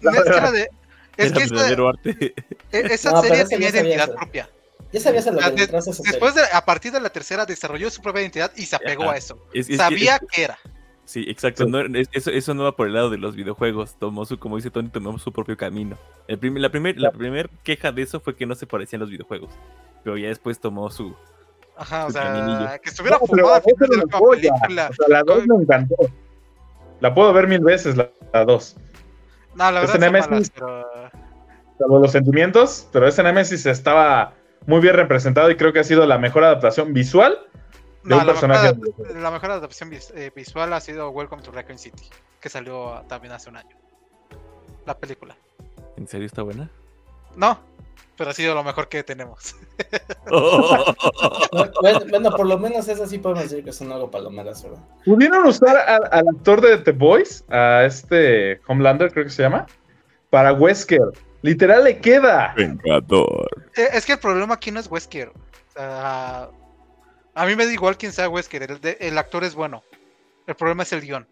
[0.00, 0.62] No, es que, la de-
[1.18, 2.34] es Era que esta- arte.
[2.72, 4.16] e- esa No, serie tenía identidad eso.
[4.16, 4.48] propia.
[4.92, 5.66] Ya sabías a lo que de-.
[5.66, 9.12] Después de, a partir de la tercera desarrolló su propia identidad y se apegó Ajá.
[9.12, 9.38] a eso.
[9.52, 10.58] Es- es que- Sabía que era.
[11.04, 11.64] Sí, exacto.
[11.64, 11.70] Sí.
[11.70, 13.96] no, es- eso, eso no va por el lado de los videojuegos.
[13.98, 15.98] Tomó su, como dice Tony, tomó su propio camino.
[16.26, 19.10] El prim- la primera la primer queja de eso fue que no se parecían los
[19.10, 19.50] videojuegos.
[20.04, 21.14] Pero ya después tomó su.
[21.76, 22.68] Ajá, o sea, caminillo.
[22.82, 23.86] que estuviera No, fumada de la
[24.28, 24.90] película.
[24.90, 25.94] O sea, la 2 me encantó.
[27.00, 28.10] La puedo ver mil veces, la
[28.44, 28.76] 2.
[29.54, 30.84] No, la verdad Ese Nemesis- malas, pero...
[31.78, 34.34] Salvo los sentimientos, pero ese Nemesis estaba
[34.68, 37.38] muy bien representado y creo que ha sido la mejor adaptación visual
[38.04, 38.74] de No, un la personaje.
[38.76, 42.04] mejor, la mejor adaptación vis- eh, visual ha sido Welcome to Raccoon City,
[42.40, 43.76] que salió también hace un año.
[44.86, 45.34] La película.
[45.96, 46.70] ¿En serio está buena?
[47.34, 47.58] No,
[48.16, 49.56] pero ha sido lo mejor que tenemos.
[51.80, 54.80] Bueno, bueno, por lo menos esas sí podemos decir que son algo palomeras, ¿verdad?
[55.04, 59.66] ¿Pudieron usar al, al actor de The Boys, a este Homelander, creo que se llama,
[60.30, 61.00] para Wesker?
[61.42, 62.52] Literal le queda.
[62.56, 63.48] Vengador.
[63.76, 65.28] Eh, Es que el problema aquí no es Wesker.
[65.28, 66.48] O sea,
[67.34, 69.82] a mí me da igual quién sea Wesker, el, de- el actor es bueno.
[70.46, 71.28] El problema es el guion.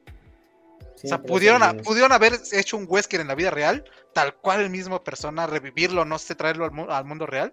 [1.04, 3.84] O sea, pudieron, a- pudieron haber hecho un Wesker en la vida real,
[4.14, 7.52] tal cual el mismo persona, revivirlo, no sé, traerlo al, mu- al mundo real,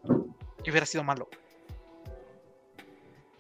[0.64, 1.28] y hubiera sido malo.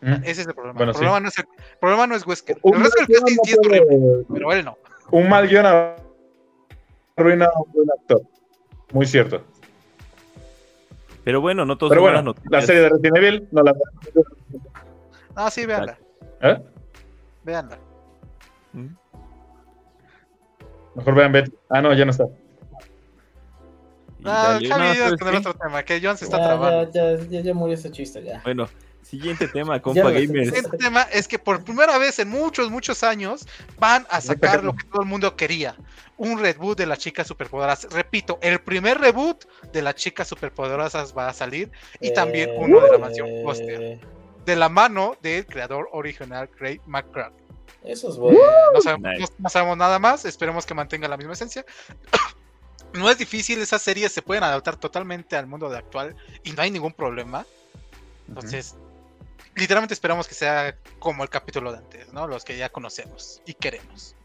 [0.02, 0.14] Mm.
[0.26, 0.74] Ese es el problema.
[0.78, 1.00] Bueno, el, sí.
[1.00, 2.58] problema no es el, el problema no es Wesker.
[2.64, 4.78] Un El resto del mal casting sí es horrible, pero él no.
[5.12, 5.66] un mal guion
[7.16, 8.22] arruina a un buen actor.
[8.94, 9.44] Muy cierto.
[11.26, 12.66] Pero bueno, no todos Pero bueno, buenas la noticias.
[12.66, 13.74] serie de Resident Evil no la
[15.36, 15.98] Ah, sí, véanla.
[16.42, 16.62] ¿Eh?
[17.44, 17.78] Véanla.
[18.74, 18.88] ¿Mm?
[20.96, 21.52] Mejor vean Betty.
[21.70, 22.26] Ah, no, ya no está.
[24.26, 25.38] Ah, Javi, no, ¿sabes con el qué?
[25.50, 26.92] otro tema, que John se está Ya, trabando.
[26.92, 28.42] ya, ya, ya, ya murió ese chiste, ya.
[28.44, 28.68] Bueno,
[29.04, 30.34] siguiente tema, compa gamers.
[30.34, 33.48] El siguiente tema es que por primera vez en muchos, muchos años
[33.80, 35.76] van a sacar lo que todo el mundo quería.
[36.18, 37.92] Un reboot de las chicas superpoderosas.
[37.92, 41.72] Repito, el primer reboot de las chicas superpoderosas va a salir.
[42.00, 44.00] Y también uno de la mansión Eh, Foster.
[44.46, 47.42] De la mano del creador original, Craig McCracken.
[47.84, 48.40] Eso es bueno.
[48.74, 49.22] No sabemos, Nice.
[49.22, 51.66] no- no sabemos nada más, esperemos que mantenga la misma esencia.
[52.94, 56.62] No es difícil, esas series se pueden adaptar totalmente al mundo de actual y no
[56.62, 57.44] hay ningún problema.
[58.28, 58.76] Entonces,
[59.56, 62.28] literalmente esperamos que sea como el capítulo de antes, ¿no?
[62.28, 64.16] Los que ya conocemos y queremos.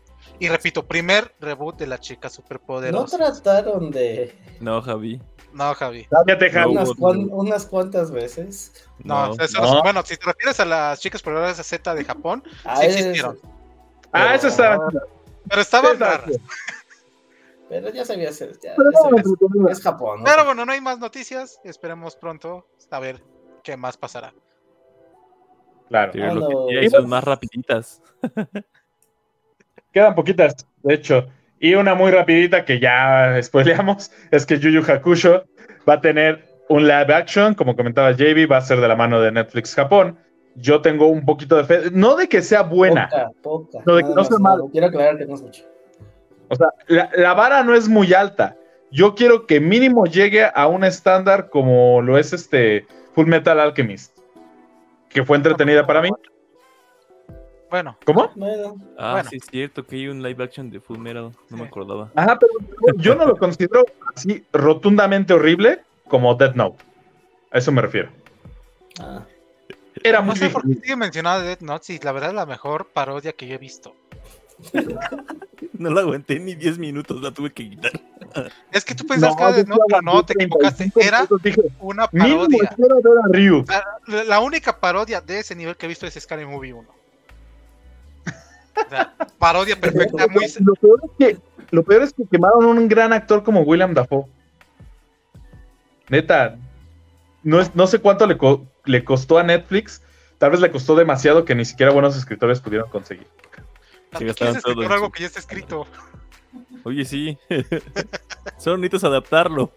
[0.41, 3.17] Y repito, primer reboot de la chica No superpoderosa.
[3.17, 5.21] trataron de No, Javi.
[5.53, 6.07] No, Javi.
[6.11, 6.75] Cállate, Javi.
[6.75, 6.95] No, unas, no.
[6.97, 8.73] cuan- unas cuantas veces.
[8.99, 9.43] No, No.
[9.45, 9.75] eso no.
[9.75, 12.97] no- bueno, si te refieres a las chicas poderosas Z de Japón, Ah, sí es-
[12.97, 13.39] existieron.
[14.13, 14.79] Ah, eso está.
[15.49, 16.31] Pero estaban raras.
[17.69, 18.53] Pero ya sabía ser.
[18.63, 19.69] Ya, Pero ya no, sabía- entretenido.
[19.69, 20.19] es Japón.
[20.21, 20.25] ¿no?
[20.25, 21.61] Pero bueno, no hay más noticias.
[21.65, 23.23] Esperemos pronto a ver
[23.63, 24.33] qué más pasará.
[25.89, 26.13] Claro.
[26.15, 28.03] Lo que son más rapiditas.
[29.93, 31.27] Quedan poquitas, de hecho.
[31.61, 35.45] Y una muy rapidita que ya spoileamos es que Yu Yu Hakusho
[35.89, 39.21] va a tener un live action, como comentaba JB, va a ser de la mano
[39.21, 40.19] de Netflix Japón.
[40.55, 43.79] Yo tengo un poquito de fe, no de que sea buena, Poca, poca.
[43.87, 44.69] No, de que no sea malo.
[44.71, 45.65] Quiero aclarar que no es mucho.
[46.49, 48.57] o sea, la, la vara no es muy alta.
[48.91, 54.18] Yo quiero que mínimo llegue a un estándar como lo es este Full Metal Alchemist,
[55.09, 56.11] que fue entretenida para mí.
[57.71, 58.31] Bueno, ¿Cómo?
[58.35, 59.29] Bueno, Ah, Bueno.
[59.31, 61.33] sí, es cierto que hay un live action de Full Metal.
[61.51, 62.11] No me acordaba.
[62.15, 63.85] Ajá, pero yo no lo considero
[64.15, 66.83] así rotundamente horrible como Death Note.
[67.51, 68.11] A eso me refiero.
[69.01, 69.23] ah,
[70.03, 72.47] Era no muy sé por qué sigue mencionando Death Note y la verdad es la
[72.47, 73.95] mejor parodia que yo he visto.
[75.73, 77.93] No la aguanté ni 10 minutos, la tuve que quitar.
[78.73, 80.91] Es que tú pensabas que Death sí Note, pero no, te equivocaste.
[80.91, 81.27] 35 Era
[81.81, 82.71] una parodia.
[83.69, 83.85] a.
[84.09, 86.89] La, la única parodia de ese nivel que he visto es Scary Movie 1.
[88.87, 90.47] O sea, parodia perfecta, muy...
[90.61, 91.39] Lo peor, es que,
[91.71, 94.25] lo peor es que quemaron un gran actor como William Dafoe.
[96.09, 96.57] Neta,
[97.43, 100.03] no, es, no sé cuánto le, co- le costó a Netflix.
[100.39, 103.27] Tal vez le costó demasiado que ni siquiera buenos escritores pudieron conseguir.
[104.11, 105.87] ¿Para qué gastaron quieres todo en algo que ya está escrito?
[106.85, 107.39] Oye, sí.
[108.59, 109.71] Solo necesitas adaptarlo.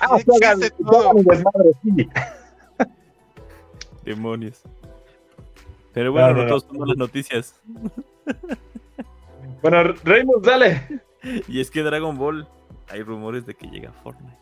[0.00, 2.08] Ah, Sí, hagan- desmadre, sí.
[4.04, 4.62] Demonios.
[5.92, 6.48] Pero bueno, No, no, no, no.
[6.50, 7.54] todos son las noticias.
[9.60, 11.00] Bueno, Raymond, dale.
[11.48, 12.46] Y es que Dragon Ball,
[12.88, 14.36] hay rumores de que llega a Fortnite.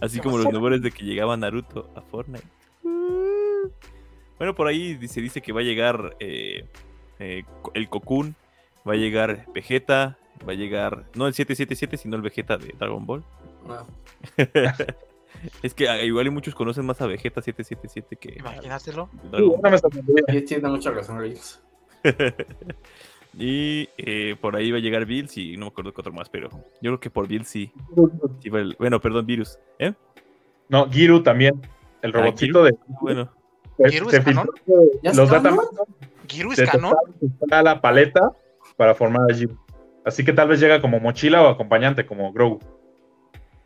[0.00, 2.46] Así como los rumores de que llegaba Naruto a Fortnite.
[4.40, 6.64] Bueno, por ahí se dice que va a llegar eh,
[7.18, 8.34] eh, el Cocoon,
[8.88, 10.16] va a llegar Vegeta,
[10.48, 13.22] va a llegar, no el 777, sino el Vegeta de Dragon Ball.
[13.68, 13.86] no.
[15.62, 19.08] Es que ah, igual y muchos conocen más a Vegeta 777 que Imagínatelo.
[19.30, 20.44] No me sorprendería.
[20.44, 21.62] Tiene mucha razón, Reels.
[23.38, 26.28] Y eh, por ahí va a llegar Bills y no me acuerdo qué otro más,
[26.28, 27.72] pero yo creo que por Bills sí.
[28.78, 29.56] bueno, perdón, Virus.
[29.78, 29.92] ¿Eh?
[30.68, 31.60] No, Giru también.
[32.02, 32.74] El Ah, robotito de.
[33.00, 33.30] Bueno,
[33.88, 34.48] ¿Giru se es canon?
[34.54, 35.56] filtró ¿Ya los está, data?
[36.28, 36.94] ¿Giru es canon?
[37.40, 38.32] tocaron la paleta
[38.76, 39.56] para formar a Giru.
[40.04, 42.58] Así que tal vez llega como mochila o acompañante, como Grogu.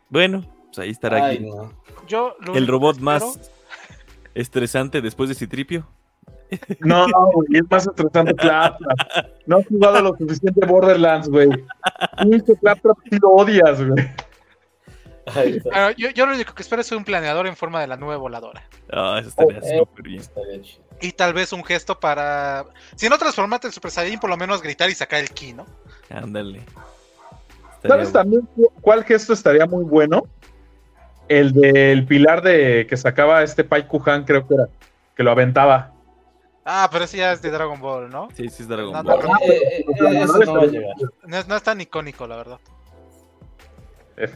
[0.09, 1.45] bueno, pues ahí estará Ay, aquí.
[1.45, 1.71] no.
[2.07, 3.55] Yo lo el robot más espero-
[4.35, 5.87] estresante después de Citripio.
[6.79, 8.79] No, güey, es más estresante Claptrap.
[9.47, 11.49] No has jugado lo suficiente Borderlands, güey.
[12.21, 14.05] Pinche Claptrap sí lo odias, güey.
[15.97, 18.63] Yo, yo lo único que espero es un planeador en forma de la nube voladora.
[18.91, 19.77] Ah, eso estaría Oh, eh.
[19.79, 20.21] súper bien.
[21.01, 22.65] Y tal vez un gesto para.
[22.95, 25.65] Si no transformarte en Super Saiyan, por lo menos gritar y sacar el ki, ¿no?
[26.09, 26.61] Ándale.
[27.87, 30.23] ¿Sabes también cu- cuál gesto estaría muy bueno?
[31.27, 34.67] El del pilar de que sacaba este Pai Kuhan, creo que era,
[35.15, 35.91] que lo aventaba.
[36.63, 38.27] Ah, pero ese ya es de Dragon Ball, ¿no?
[38.35, 39.19] Sí, sí es Dragon No, Ball.
[39.23, 40.23] no, Eh, eh, eh,
[41.27, 42.59] es, no es tan icónico, la verdad.
[44.17, 44.27] Mu-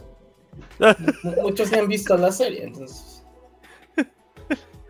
[1.42, 3.22] Muchos han visto la serie, entonces.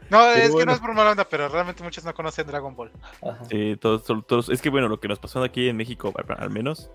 [0.09, 2.91] No, es que no es por mala onda, pero realmente muchos no conocen Dragon Ball.
[3.23, 3.45] Ajá.
[3.49, 6.51] Sí, todos, todos- todos- es que bueno, lo que nos pasó aquí en México, al-
[6.51, 6.91] menos,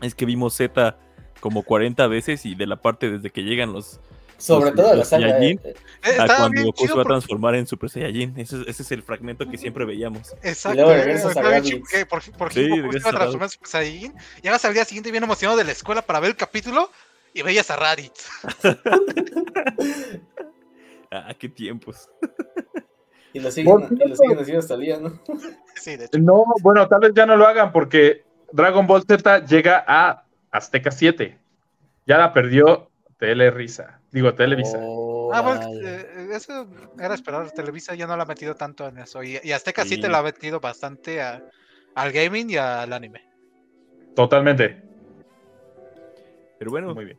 [0.00, 0.96] es que vimos Z
[1.40, 4.00] como 40 veces y de la parte desde que llegan los
[4.38, 5.08] Sobre Los- todo los.
[5.08, 5.60] Saiyajin.
[5.64, 5.74] eh,
[6.04, 8.38] Eh, a cuando Goku se va a porque- transformar en Super Saiyajin.
[8.38, 10.32] Ese, es- ese es el fragmento que siempre veíamos.
[10.44, 10.76] Exacto.
[10.76, 14.14] luego eh, Goku se iba a transformar en Super Saiyan.
[14.36, 16.88] Y además al día siguiente bien emocionado de la escuela para ver el capítulo
[17.34, 18.28] y veías a Raditz.
[21.10, 22.08] Ah, qué tiempos.
[23.30, 24.16] Y lo siguen, y lo cierto.
[24.16, 25.20] siguen haciendo hasta el día, ¿no?
[25.76, 26.18] Sí, de hecho.
[26.18, 30.90] No, bueno, tal vez ya no lo hagan porque Dragon Ball Z llega a Azteca
[30.90, 31.38] 7.
[32.06, 34.00] Ya la perdió Tele Risa.
[34.10, 34.78] Digo, Televisa.
[34.80, 36.66] Oh, Ah, bueno, eh, eso
[36.98, 37.50] era esperar.
[37.50, 39.22] Televisa ya no la ha metido tanto en eso.
[39.22, 39.96] Y, y Azteca sí.
[39.96, 40.00] Sí.
[40.00, 41.42] te la ha metido bastante a-
[41.96, 43.28] al gaming y al anime.
[44.16, 44.82] Totalmente.
[46.58, 47.18] Pero bueno, Muy bien.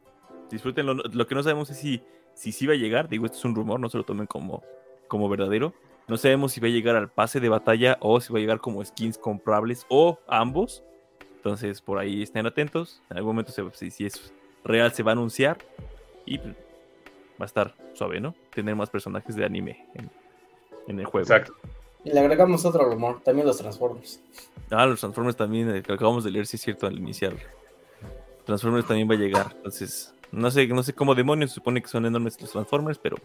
[0.50, 0.94] disfrútenlo.
[0.94, 2.02] Lo que no sabemos es si,
[2.34, 3.08] si sí va a llegar.
[3.10, 4.64] Digo, esto es un rumor, no se lo tomen como,
[5.08, 5.74] como verdadero.
[6.08, 8.60] No sabemos si va a llegar al pase de batalla o si va a llegar
[8.60, 10.84] como skins comprables o ambos.
[11.36, 13.02] Entonces, por ahí estén atentos.
[13.10, 14.34] En algún momento, se, si, si es
[14.64, 15.58] real, se va a anunciar.
[16.26, 16.56] Y pues,
[17.40, 18.36] va a estar suave, ¿no?
[18.54, 20.10] Tener más personajes de anime en,
[20.88, 21.24] en el juego.
[21.26, 21.54] Exacto.
[22.04, 24.22] Y le agregamos otro rumor, también los Transformers.
[24.72, 27.34] Ah, los Transformers también, eh, que acabamos de leer, si es cierto, al iniciar.
[28.50, 29.52] Transformers también va a llegar.
[29.56, 33.18] Entonces, no sé, no sé cómo demonios se supone que son enormes los Transformers, pero.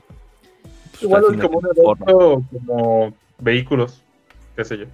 [0.91, 4.03] pues, Igual al es final como un evento, como vehículos,
[4.57, 4.85] qué sé yo.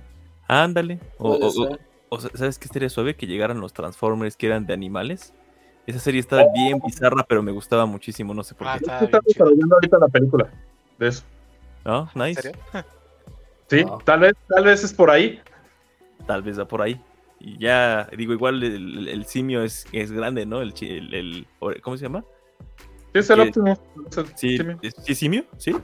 [0.49, 0.99] Ándale.
[1.19, 1.79] O, o- ser.
[2.09, 3.15] o- o ¿sabes qué estaría suave?
[3.17, 5.33] Que llegaran los Transformers que eran de animales.
[5.87, 8.85] Esa serie estaba bien bizarra, pero me gustaba muchísimo, no sé por Ah, qué.
[9.07, 9.21] chido.
[9.27, 10.51] desarrollando ahorita la película
[10.99, 11.25] de eso.
[11.85, 12.09] ¿No?
[12.15, 12.43] ¿En Nice.
[12.43, 12.59] serio?
[13.69, 15.41] Sí, tal vez, tal vez es por ahí.
[16.27, 17.01] Tal vez va por ahí.
[17.41, 20.61] Y ya, digo, igual el, simio es, es grande, ¿no?
[20.61, 21.47] El, el-
[21.83, 22.23] ¿Cómo se llama?
[23.13, 23.41] Sí, es el.
[23.41, 23.79] Optimus.
[24.11, 24.79] Es el Sí, simio.
[24.83, 25.45] ¿es, ¿sí simio?
[25.57, 25.75] ¿Sí?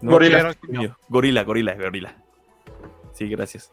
[0.00, 0.54] No, Gorila.
[0.54, 0.96] simio.
[1.08, 2.14] Gorila, gorila, gorila.
[3.12, 3.72] Sí, gracias.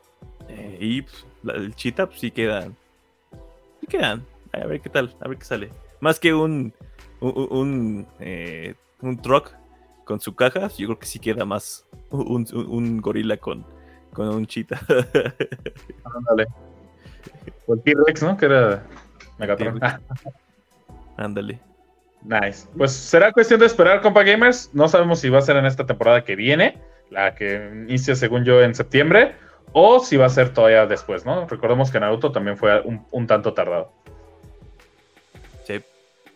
[0.49, 2.75] Eh, y pues, la- el chita, pues sí quedan.
[3.79, 4.25] Sí quedan.
[4.53, 5.69] A ver qué tal, a ver qué sale.
[6.01, 6.73] Más que un.
[7.19, 9.51] Un, un, eh, un truck
[10.05, 13.65] con su caja, yo creo que sí queda más un, un- un gorila con,
[14.13, 14.79] con un chita.
[16.03, 16.47] Ándale.
[17.65, 18.37] O el T-Rex, ¿no?
[18.37, 18.83] Que era
[19.37, 19.79] Megatron.
[19.79, 20.01] T-Rex.
[21.17, 21.59] Ándale.
[22.23, 22.67] Nice.
[22.77, 24.69] Pues será cuestión de esperar, compa gamers.
[24.73, 26.77] No sabemos si va a ser en esta temporada que viene,
[27.09, 29.35] la que inicia según yo en septiembre,
[29.71, 31.47] o si va a ser todavía después, ¿no?
[31.47, 33.91] Recordemos que Naruto también fue un, un tanto tardado.
[35.65, 35.81] Sí,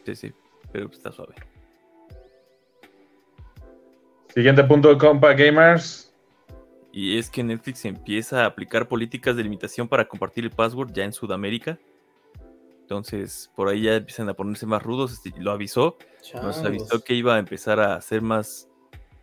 [0.06, 0.34] sí, sí.
[0.72, 1.36] Pero está suave.
[4.34, 6.11] Siguiente punto, compa gamers.
[6.94, 11.06] Y es que Netflix empieza a aplicar políticas de limitación para compartir el password ya
[11.06, 11.80] en Sudamérica.
[12.82, 15.14] Entonces, por ahí ya empiezan a ponerse más rudos.
[15.14, 15.98] este, Lo avisó.
[16.34, 18.68] Nos avisó que iba a empezar a ser más,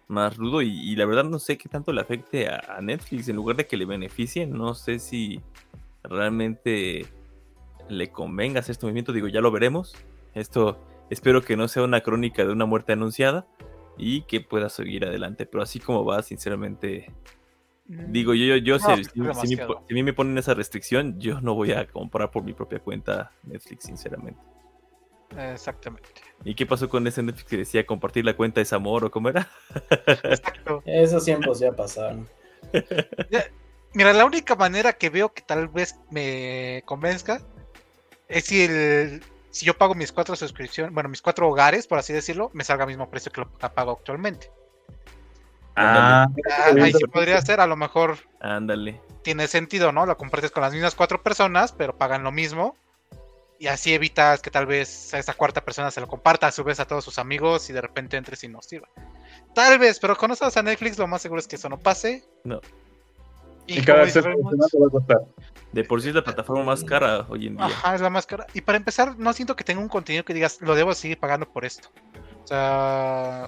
[0.07, 0.63] más rudo.
[0.63, 3.29] Y, y la verdad no sé qué tanto le afecte a, a Netflix.
[3.29, 5.43] En lugar de que le beneficie, no sé si
[6.03, 7.05] realmente
[7.91, 9.13] le convenga hacer este movimiento.
[9.13, 9.95] Digo, ya lo veremos.
[10.33, 13.47] Esto espero que no sea una crónica de una muerte anunciada.
[13.99, 15.45] Y que pueda seguir adelante.
[15.45, 17.13] Pero así como va, sinceramente,
[17.89, 21.19] Digo, yo, yo, yo No, si, si me si a mí me ponen esa restricción,
[21.19, 24.39] yo no voy a comprar por mi propia cuenta Netflix, sinceramente.
[25.37, 26.09] Exactamente.
[26.45, 29.31] ¿Y qué pasó con ese Netflix que decía compartir la cuenta es amor o cómo
[29.31, 29.49] era?
[30.07, 30.83] Exacto.
[30.87, 32.29] Esos tiempos ya pasaron.
[33.95, 37.41] Mira, la única manera que veo que tal vez me convenzca
[38.29, 42.13] es si el si yo pago mis cuatro suscripciones, bueno, mis cuatro hogares, por así
[42.13, 44.51] decirlo, me salga al mismo precio que lo que pago actualmente.
[45.79, 49.01] Ah, Ah, ahí sí podría ser, a lo mejor Ándale.
[49.23, 50.07] tiene sentido, ¿no?
[50.07, 52.77] Lo compartes con las mismas cuatro personas, pero pagan lo mismo.
[53.61, 56.63] Y así evitas que tal vez a esa cuarta persona se lo comparta a su
[56.63, 58.89] vez a todos sus amigos y de repente entres y no sirva.
[59.55, 62.25] Tal vez, pero con a Netflix lo más seguro es que eso no pase.
[62.45, 62.61] No.
[63.67, 64.35] y Y cada adicional
[64.71, 65.19] te va a costar.
[65.73, 67.67] De por sí es la plataforma más cara hoy en día.
[67.67, 68.47] Ajá, es la más cara.
[68.55, 71.47] Y para empezar, no siento que tenga un contenido que digas, lo debo seguir pagando
[71.47, 71.89] por esto.
[72.49, 73.47] O sea,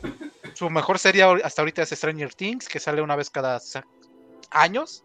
[0.53, 3.59] su mejor serie hasta ahorita es Stranger Things, que sale una vez cada
[4.51, 5.05] años.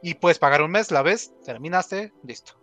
[0.00, 2.54] Y puedes pagar un mes, la ves, terminaste, listo.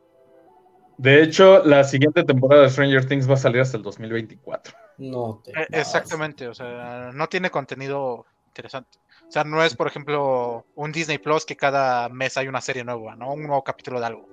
[0.97, 4.74] De hecho, la siguiente temporada de Stranger Things va a salir hasta el 2024.
[4.97, 5.70] No te Eh, pases.
[5.70, 8.97] Exactamente, o sea, no tiene contenido interesante.
[9.28, 12.84] O sea, no es, por ejemplo, un Disney Plus que cada mes hay una serie
[12.84, 13.34] nueva, ¿no?
[13.34, 14.28] Un nuevo capítulo de algo.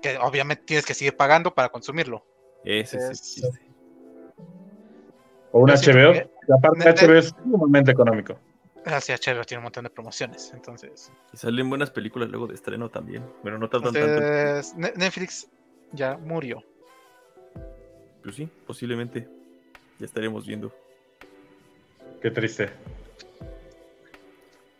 [0.00, 2.24] Que obviamente tienes que seguir pagando para consumirlo.
[2.62, 3.10] Ese es el
[3.48, 3.69] Es-.
[5.52, 6.12] O un HBO.
[6.12, 8.36] que- que aparte Net- HBO es sumamente económico.
[8.84, 11.12] Así HBO tiene un montón de promociones, entonces.
[11.32, 13.22] Y salen buenas películas luego de estreno también.
[13.42, 14.08] Pero no tardan tanto.
[14.08, 15.48] Entonces, Ne- Netflix
[15.92, 16.62] ya murió.
[18.22, 19.28] Pues sí, posiblemente.
[19.98, 20.72] Ya estaremos viendo.
[22.22, 22.70] Qué triste.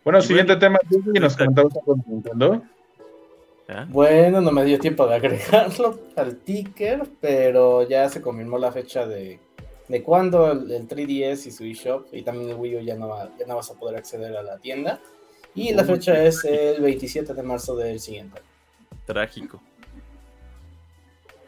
[0.04, 0.78] Bueno, Y siguiente tema.
[0.88, 2.62] Disney, nos comentamos de Nintendo.
[3.68, 3.86] ¿Ah?
[3.88, 9.06] Bueno, no me dio tiempo de agregarlo al ticker, pero ya se confirmó la fecha
[9.06, 9.38] de,
[9.90, 13.08] de cuándo el, el 3DS y su eShop y también el Wii U ya no,
[13.08, 15.00] va- ya no vas a poder acceder a la tienda.
[15.54, 18.38] Y la fecha es el 27 de marzo del siguiente.
[18.38, 18.46] año.
[19.04, 19.60] Trágico.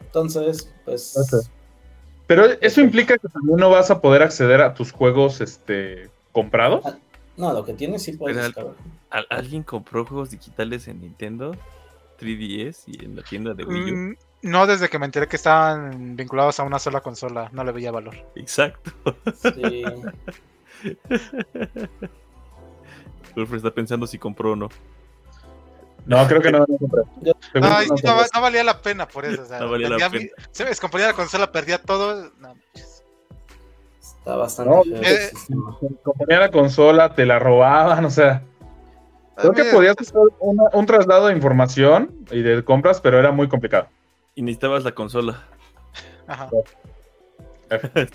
[0.05, 1.15] Entonces, pues...
[2.27, 6.83] Pero eso implica que también no vas a poder acceder a tus juegos este, comprados.
[7.37, 8.51] No, lo que tienes sí puedes.
[9.09, 11.55] ¿Al- ¿Alguien compró juegos digitales en Nintendo
[12.19, 13.95] 3DS y en la tienda de Wii U?
[13.95, 17.71] Mm, No desde que me enteré que estaban vinculados a una sola consola, no le
[17.71, 18.15] veía valor.
[18.35, 18.91] Exacto.
[19.41, 19.83] Sí.
[23.35, 24.69] Está pensando si compró o no.
[26.05, 27.05] No, creo que no van a comprar.
[27.21, 29.41] Yo- Seguro Ay, que no sí, no, valía la pena por eso.
[29.43, 30.09] o sea, No valía la pena.
[30.09, 32.31] mi- se me descomponía la consola, perdía todo.
[32.39, 32.55] no.
[32.73, 35.31] Está bastante No, eh,
[36.27, 38.43] la consola, te la robaban, o sea.
[39.37, 43.47] Creo que podías hacer una- un traslado de información y de compras, pero era muy
[43.47, 43.87] complicado.
[44.35, 45.47] Y necesitabas la consola.
[46.27, 46.49] Ajá.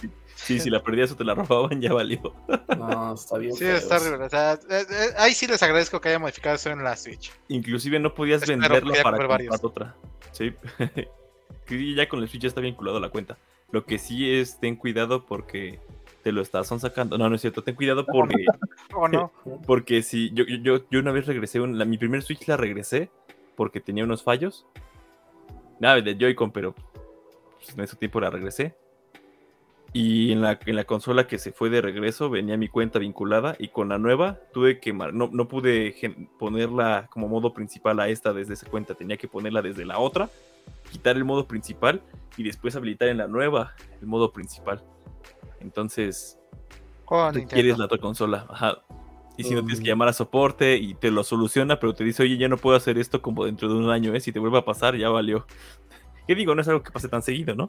[0.01, 2.35] sí, sí, si la perdías o te la robaban, ya valió.
[2.77, 3.55] No, está bien.
[3.55, 4.25] Sí, está horrible.
[4.25, 4.59] O sea, eh,
[4.91, 7.33] eh, ahí sí les agradezco que haya modificado eso en la Switch.
[7.49, 9.97] Inclusive no podías Espero venderla para comprar otra.
[10.33, 10.55] Sí.
[11.95, 13.39] ya con el Switch ya está vinculado a la cuenta.
[13.71, 15.79] Lo que sí es, ten cuidado porque
[16.23, 17.19] te lo estás sacando.
[17.19, 17.63] No, no es cierto.
[17.63, 18.45] Ten cuidado porque,
[18.95, 19.33] ¿O no?
[19.67, 23.11] porque si yo, yo, yo una vez regresé, un- la, mi primer Switch la regresé
[23.57, 24.67] porque tenía unos fallos.
[25.81, 28.75] Nada, de Joy-Con, pero pues, en ese tiempo la regresé.
[29.93, 33.57] Y en la, en la consola que se fue de regreso venía mi cuenta vinculada
[33.59, 35.95] y con la nueva tuve que no, no pude
[36.39, 40.29] ponerla como modo principal a esta desde esa cuenta, tenía que ponerla desde la otra,
[40.93, 42.03] quitar el modo principal
[42.37, 44.85] y después habilitar en la nueva el modo principal.
[45.61, 46.39] Entonces,
[47.33, 48.83] tú quieres la otra consola, ajá.
[49.39, 52.25] Y si no tienes que llamar a soporte y te lo soluciona, pero te dice,
[52.25, 54.19] oye, ya no puedo hacer esto como dentro de un año, ¿eh?
[54.19, 55.47] Si te vuelve a pasar, ya valió.
[56.27, 56.57] ¿Qué digo?
[56.57, 57.69] No es algo que pase tan seguido, ¿no?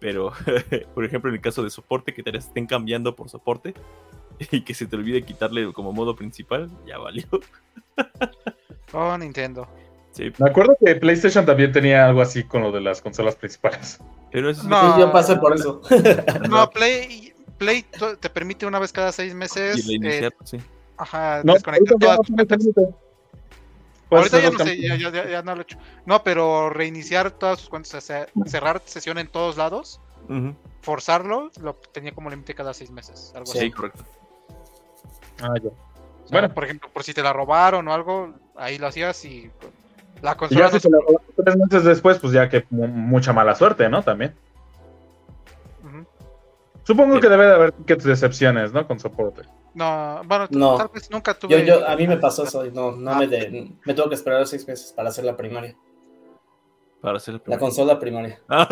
[0.00, 0.32] Pero,
[0.94, 3.72] por ejemplo, en el caso de soporte, que te estén cambiando por soporte
[4.50, 7.24] y que se te olvide quitarle como modo principal, ya valió.
[8.92, 9.68] Oh, Nintendo.
[10.10, 14.00] Sí, Me acuerdo que PlayStation también tenía algo así con lo de las consolas principales.
[14.32, 14.98] pero eso es No.
[14.98, 15.82] Yo pasé por eso.
[16.50, 17.84] No, Play, Play
[18.18, 19.86] te permite una vez cada seis meses.
[19.86, 20.58] y reiniciar, eh, sí.
[20.98, 22.84] Ajá, No, desconectar ahorita ya todas no tus
[24.08, 25.78] Ahorita ya sé, ya, ya- ya no lo he hecho.
[26.04, 30.00] No, pero reiniciar todas sus cuentas, o sea, cerrar sesión en todos lados,
[30.82, 33.32] forzarlo, lo tenía como límite cada seis meses.
[33.34, 33.58] Algo Sí.
[33.58, 33.66] así.
[33.66, 34.04] Sí, correcto.
[35.42, 35.68] Ah, ya.
[35.70, 36.54] O sea, Bueno.
[36.54, 39.50] por ejemplo, por si te la robaron o algo, ahí lo hacías y
[40.22, 42.48] la Y consola ya no si se- se la robaron tres meses después, pues ya
[42.48, 44.02] que mu- mucha mala suerte, ¿no?
[44.02, 44.34] También.
[46.86, 47.20] Supongo Sí.
[47.22, 48.86] que debe de haber tickets de excepciones, ¿no?
[48.86, 49.42] Con soporte.
[49.74, 50.76] No, bueno, No.
[50.76, 51.66] tal vez nunca tuve.
[51.66, 53.18] yo, a mí me pasó eso no, no Ah.
[53.18, 55.76] me, de- me tuve que esperar seis meses para hacer la primaria.
[57.00, 58.40] Para hacer La primer- consola primaria.
[58.48, 58.68] Ah,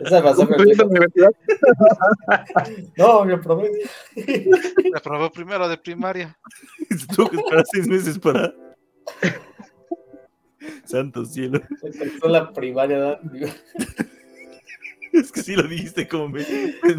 [0.00, 1.30] Esa pasó con el ¿Cumpliste la universidad?
[2.96, 3.70] No, yo probé.
[4.92, 6.36] La probé primero de primaria.
[7.14, 8.52] Tuvo que esperar seis meses para.
[10.84, 11.60] Santo cielo.
[11.82, 12.98] La consola primaria.
[12.98, 13.20] ¿verdad?
[15.20, 16.44] Es que sí lo dijiste como me,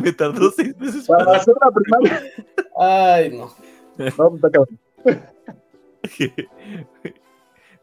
[0.02, 1.38] me tardó seis meses Para para.
[1.40, 2.24] hacer la primaria.
[2.78, 3.54] Ay, no.
[4.18, 4.40] No.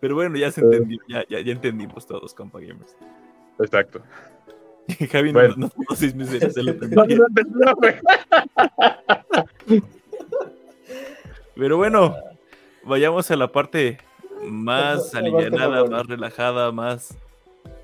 [0.00, 0.64] Pero bueno, ya se Eh.
[0.64, 2.96] entendió, ya, ya, ya entendimos todos, compa gamers.
[3.60, 4.02] Exacto.
[5.10, 5.54] Javi Bueno.
[5.56, 7.16] no, no tardó seis meses en hacer la No, primaria.
[7.18, 7.94] no entendió, güey.
[11.54, 12.16] Pero bueno,
[12.84, 13.98] vayamos a la parte
[14.44, 17.16] más alivianada, más relajada, más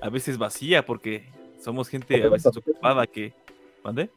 [0.01, 1.29] a veces vacía, porque
[1.59, 3.33] somos gente a veces ocupada que.
[3.83, 4.09] ¿Mande?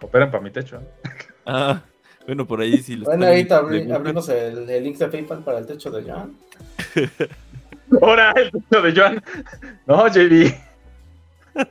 [0.00, 0.76] Operan para mi techo.
[0.76, 0.80] ¿eh?
[1.48, 1.80] Ah,
[2.26, 5.58] bueno, por ahí sí lo Bueno, ahorita abri- abrimos el, el link de PayPal para
[5.58, 6.36] el techo de John.
[8.02, 9.22] Ahora el techo de Joan.
[9.86, 10.52] No, JB.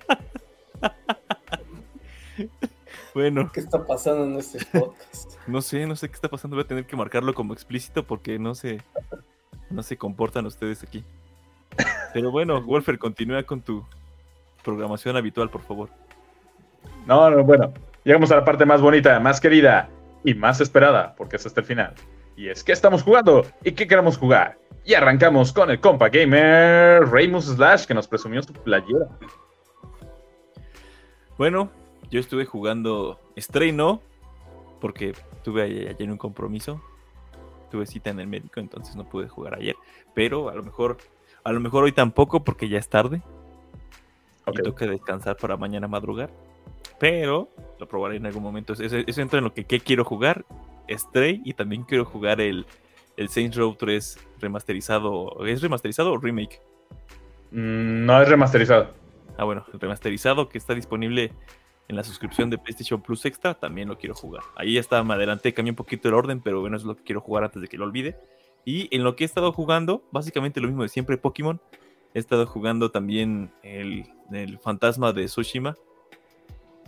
[3.13, 5.33] Bueno, ¿Qué está pasando en este podcast?
[5.47, 6.55] no sé, no sé qué está pasando.
[6.57, 8.81] Voy a tener que marcarlo como explícito porque no se,
[9.69, 11.03] no se comportan ustedes aquí.
[12.13, 13.85] Pero bueno, Wolfer, continúa con tu
[14.66, 15.89] programación habitual, por favor.
[17.05, 17.71] No, no, bueno.
[18.04, 19.89] Llegamos a la parte más bonita, más querida
[20.24, 21.93] y más esperada, porque es hasta el final.
[22.36, 24.58] Y es que estamos jugando y qué queremos jugar.
[24.83, 29.08] Y arrancamos con el compa gamer Raymus Slash, que nos presumió su playera.
[31.37, 31.71] Bueno,
[32.12, 34.01] yo estuve jugando Stray no,
[34.79, 35.13] porque
[35.43, 36.82] tuve ayer un compromiso.
[37.71, 39.75] Tuve cita en el médico, entonces no pude jugar ayer.
[40.13, 40.97] Pero a lo mejor,
[41.43, 43.24] a lo mejor hoy tampoco, porque ya es tarde.
[44.46, 44.59] Ok.
[44.59, 46.30] y toca descansar para mañana madrugar.
[47.00, 47.50] Pero
[47.80, 48.74] lo probaré en algún momento.
[48.74, 50.46] Eso, eso entra en lo que, que quiero jugar.
[50.89, 52.66] Stray y también quiero jugar el,
[53.17, 55.46] el Saints Row 3 remasterizado.
[55.46, 56.62] ¿Es remasterizado o remake?
[57.51, 58.89] Mm, no es remasterizado.
[59.38, 61.32] Ah, bueno, el remasterizado que está disponible
[61.88, 64.43] en la suscripción de PlayStation Plus Extra, también lo quiero jugar.
[64.55, 67.04] Ahí ya está, me adelanté, cambié un poquito el orden, pero bueno, es lo que
[67.04, 68.17] quiero jugar antes de que lo olvide.
[68.66, 71.62] Y en lo que he estado jugando, básicamente lo mismo de siempre, Pokémon.
[72.16, 75.75] He estado jugando también el, el fantasma de Tsushima,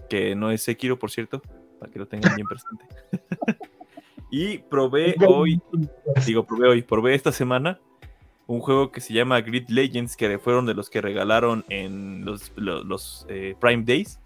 [0.10, 1.42] que no es Sekiro, por cierto,
[1.80, 2.86] para que lo tengan bien presente.
[4.32, 5.62] y probé hoy,
[6.26, 7.80] digo, probé hoy, probé esta semana
[8.48, 12.54] un juego que se llama Grid Legends, que fueron de los que regalaron en los,
[12.56, 14.20] los, los, eh, Prime Days.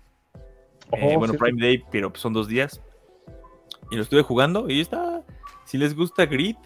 [0.91, 2.82] Eh, Oh, bueno, sí, Prime Day, pero pues son dos días.
[3.90, 5.23] Y lo estuve jugando y está.
[5.65, 6.57] Si les gusta Grid,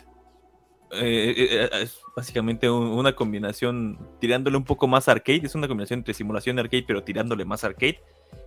[0.92, 5.42] eh, eh, eh, es básicamente un- una combinación tirándole un poco más arcade.
[5.44, 8.00] Es una combinación entre simulación y arcade, pero tirándole más arcade.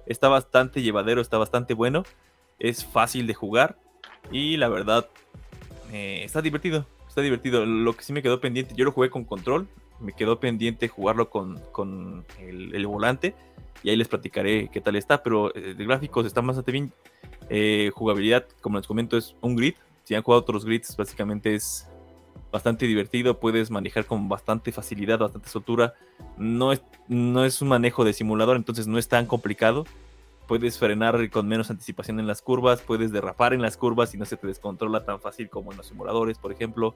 [0.06, 2.04] Está bastante llevadero, está bastante bueno.
[2.58, 3.76] Es fácil de jugar.
[4.30, 5.08] Y la verdad,
[5.92, 6.86] está divertido.
[7.08, 7.64] Está divertido.
[7.66, 9.68] Lo que sí me quedó pendiente, yo lo jugué con control.
[10.00, 13.34] Me quedó pendiente jugarlo con, con el, volante.
[13.82, 15.22] Y ahí les platicaré qué tal está.
[15.22, 16.92] Pero eh, de gráficos está bastante bien.
[17.94, 19.74] Jugabilidad, como les comento, es un grid.
[20.04, 21.87] Si han jugado otros grids, básicamente es
[22.52, 23.38] bastante divertido.
[23.40, 25.94] Puedes manejar con bastante facilidad, bastante soltura.
[26.36, 29.84] No es, no es un manejo de simulador, entonces no es tan complicado.
[30.46, 34.24] Puedes frenar con menos anticipación en las curvas, puedes derrapar en las curvas y no
[34.24, 36.94] se te descontrola tan fácil como en los simuladores, por ejemplo.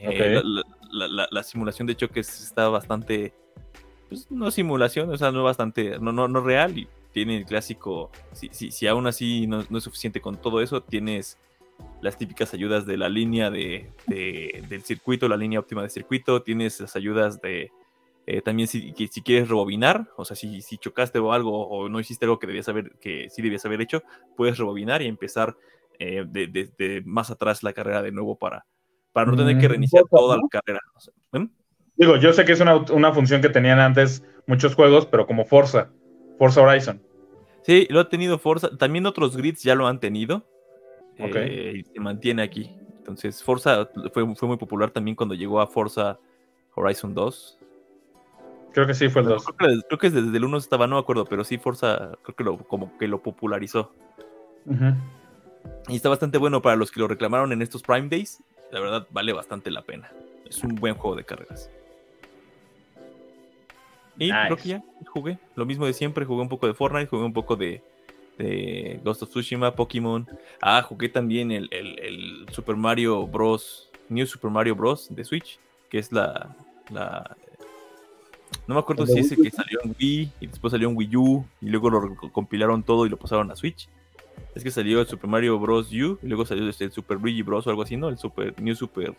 [0.00, 0.44] Eh, Ok.
[0.44, 3.32] la, la- la- la simulación de choques está bastante.
[4.08, 5.98] Pues no simulación, o sea, no bastante.
[6.00, 6.76] No, no, no real.
[6.76, 8.10] Y tiene el clásico.
[8.32, 11.38] Si, si, si aún así no, no es suficiente con todo eso, tienes
[12.00, 16.42] las típicas ayudas de la línea de, de- del circuito, la línea óptima de circuito.
[16.42, 17.70] Tienes las ayudas de.
[18.26, 21.88] eh, también si, que si quieres rebobinar, o sea, si, si chocaste o algo, o
[21.88, 24.02] no hiciste algo que debías haber, que sí debías haber hecho,
[24.36, 25.56] puedes rebobinar y empezar
[25.98, 28.66] eh, de, de- de más atrás la carrera de nuevo para,
[29.12, 30.80] para no tener que Mm, reiniciar toda la carrera.
[30.94, 31.48] O sea, ¿em?
[31.96, 35.46] Digo, yo sé que es una, una función que tenían antes muchos juegos, pero como
[35.46, 35.90] Forza,
[36.38, 37.00] Forza Horizon.
[37.62, 38.76] Sí, lo ha tenido Forza.
[38.76, 40.46] También otros grids ya lo han tenido.
[41.18, 42.70] Eh, y se mantiene aquí.
[42.98, 46.18] Entonces, Forza fue, fue muy popular también cuando llegó a Forza
[46.74, 47.58] Horizon 2.
[48.72, 49.46] Creo que sí fue el Creo 2.
[49.46, 52.44] que, creo que desde el 1 estaba, no me acuerdo, pero sí, Forza creo que
[52.44, 53.92] lo, como que lo popularizó.
[55.88, 58.42] Y está bastante bueno para los que lo reclamaron en estos Prime Days.
[58.70, 60.10] La verdad, vale bastante la pena.
[60.44, 61.70] Es un buen juego de carreras.
[64.18, 64.38] Y Nice.
[64.46, 65.38] creo que ya jugué.
[65.54, 66.24] Lo mismo de siempre.
[66.24, 67.82] Jugué un poco de Fortnite, jugué un poco de,
[68.38, 70.26] de Ghost of Tsushima, Pokémon.
[70.60, 73.90] Ah, jugué también el, el- el Super Mario Bros.
[74.08, 75.08] New Super Mario Bros.
[75.10, 75.58] de Switch,
[75.88, 76.54] que es la.
[76.90, 77.36] la
[78.68, 79.42] no me acuerdo ¿El de si U?
[79.42, 83.04] que salió en Wii y después salió en Wii U y luego lo compilaron todo
[83.06, 83.88] y lo pasaron a Switch.
[84.54, 85.88] Es que salió el Super Mario Bros.
[85.92, 87.66] U y luego salió este, el Super Luigi Bros.
[87.66, 88.08] o algo así, ¿no?
[88.08, 89.14] El Super New Super.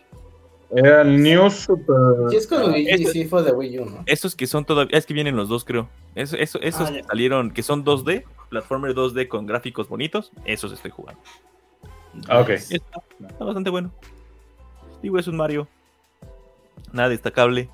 [0.75, 2.29] Era el New Super.
[2.29, 4.03] Sí, es con Luigi, este- sí fue de Wii U, ¿no?
[4.05, 4.97] Esos que son todavía.
[4.97, 5.87] Es que vienen los dos, creo.
[6.13, 7.07] Eso, eso- esos Ah, que ya.
[7.07, 11.21] salieron, que son 2D, platformer 2D con gráficos bonitos, esos estoy jugando.
[12.27, 12.49] Ah, ok.
[12.49, 13.91] Está, está bastante bueno.
[15.01, 15.67] Digo, es un Mario.
[16.91, 17.69] Nada destacable.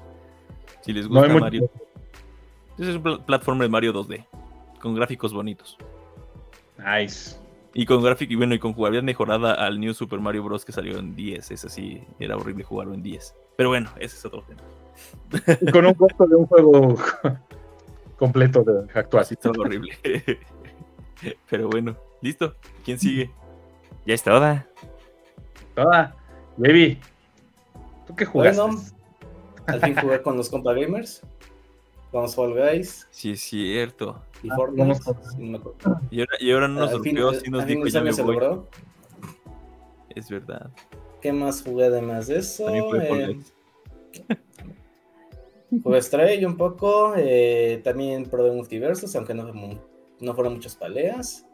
[0.82, 1.28] Si les gusta.
[1.30, 1.70] Mario.
[2.78, 4.26] Ese es un pl- platformer Mario 2D.
[4.82, 5.78] Con gráficos bonitos.
[6.78, 7.38] Nice.
[7.74, 10.64] Y con gráfico y bueno, y con jugabilidad mejorada al New Super Mario Bros.
[10.64, 11.52] que salió en 10.
[11.52, 13.36] Es así, era horrible jugarlo en 10.
[13.58, 14.62] Pero bueno, ese es otro tema.
[15.60, 16.96] Y con un costo de un juego
[18.18, 19.26] completo de actual.
[19.42, 19.98] Todo horrible.
[21.50, 22.56] Pero bueno, listo.
[22.86, 23.32] ¿Quién sigue?
[24.06, 24.68] Ya está toda.
[25.74, 26.16] Toda.
[26.58, 27.00] Baby.
[28.06, 28.62] ¿Tú qué jugaste?
[28.62, 28.82] Bueno,
[29.66, 31.22] al fin jugué con los compa gamers,
[32.22, 34.22] los Fall Guys Sí, es cierto.
[34.44, 34.82] y Ah, Fortnite.
[34.84, 35.74] vamos no.
[36.12, 38.22] Y ahora, y ahora no nos golpeó, sí nos dijo el ya me sueño se
[38.22, 38.34] voy.
[38.36, 38.70] logró.
[40.10, 40.70] Es verdad.
[41.22, 42.66] ¿Qué más jugué además de eso?
[42.66, 43.40] También fue Eh.
[45.84, 49.52] Jugué Stray un poco, eh, también probé multiversos, aunque no,
[50.20, 51.48] no fueron muchas peleas.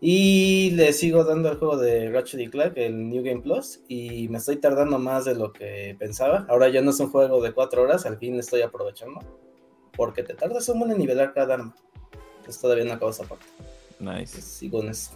[0.00, 4.28] Y le sigo dando al juego de Ratchet y Clank, el New Game Plus, y
[4.28, 6.46] me estoy tardando más de lo que pensaba.
[6.48, 9.20] Ahora ya no es un juego de cuatro horas, al fin estoy aprovechando,
[9.96, 11.74] porque te tardas un buen en nivelar cada arma.
[12.44, 13.46] Pues todavía no acabo esa parte.
[14.00, 14.32] Nice.
[14.34, 15.12] Pues sigo en eso.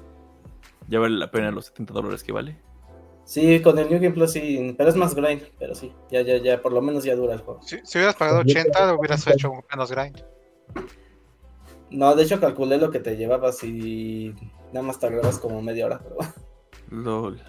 [0.89, 2.57] Ya vale la pena los 70 dólares que vale.
[3.25, 6.37] Sí, con el New Game Plus sí, pero es más grind, pero sí, ya, ya,
[6.37, 7.61] ya, por lo menos ya dura el juego.
[7.65, 10.25] Si, si hubieras pagado 80, hubieras hecho menos grind.
[11.91, 14.33] No, de hecho calculé lo que te llevabas y
[14.73, 16.17] nada más tardabas como media hora, pero
[16.91, 17.43] LOL.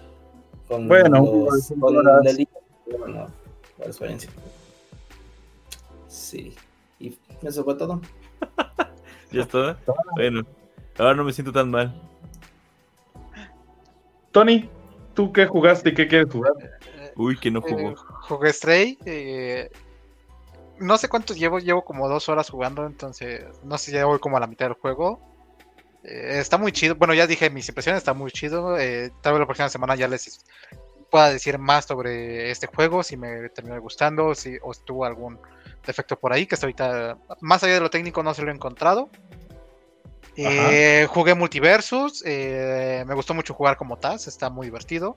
[0.66, 2.48] con Bueno, los, con el día,
[2.98, 3.26] bueno,
[3.78, 4.30] la experiencia.
[6.08, 6.56] Sí,
[7.42, 8.00] eso fue todo.
[9.32, 9.78] ¿Ya está?
[10.16, 10.42] Bueno,
[10.98, 11.94] ahora no me siento tan mal.
[14.32, 14.68] Tony,
[15.14, 16.52] ¿tú qué jugaste y qué quieres jugar?
[17.16, 17.94] Uy, que no Eh, jugó.
[18.22, 18.98] jugué Stray.
[19.04, 19.70] eh,
[20.78, 24.36] no sé cuántos llevo, llevo como dos horas jugando, entonces no sé, ya voy como
[24.36, 25.20] a la mitad del juego.
[26.04, 26.94] Eh, está muy chido.
[26.94, 28.78] Bueno, ya dije mis impresiones, está muy chido.
[28.78, 30.44] eh, tal vez la próxima semana ya les
[31.10, 35.38] pueda decir más sobre este juego, si me terminó gustando, si o si tuvo algún
[35.86, 38.54] defecto por ahí, que hasta ahorita, más allá de lo técnico, no se lo he
[38.54, 39.08] encontrado.
[40.36, 45.16] Eh, jugué Multiversus, eh, me gustó mucho jugar como Taz, está muy divertido.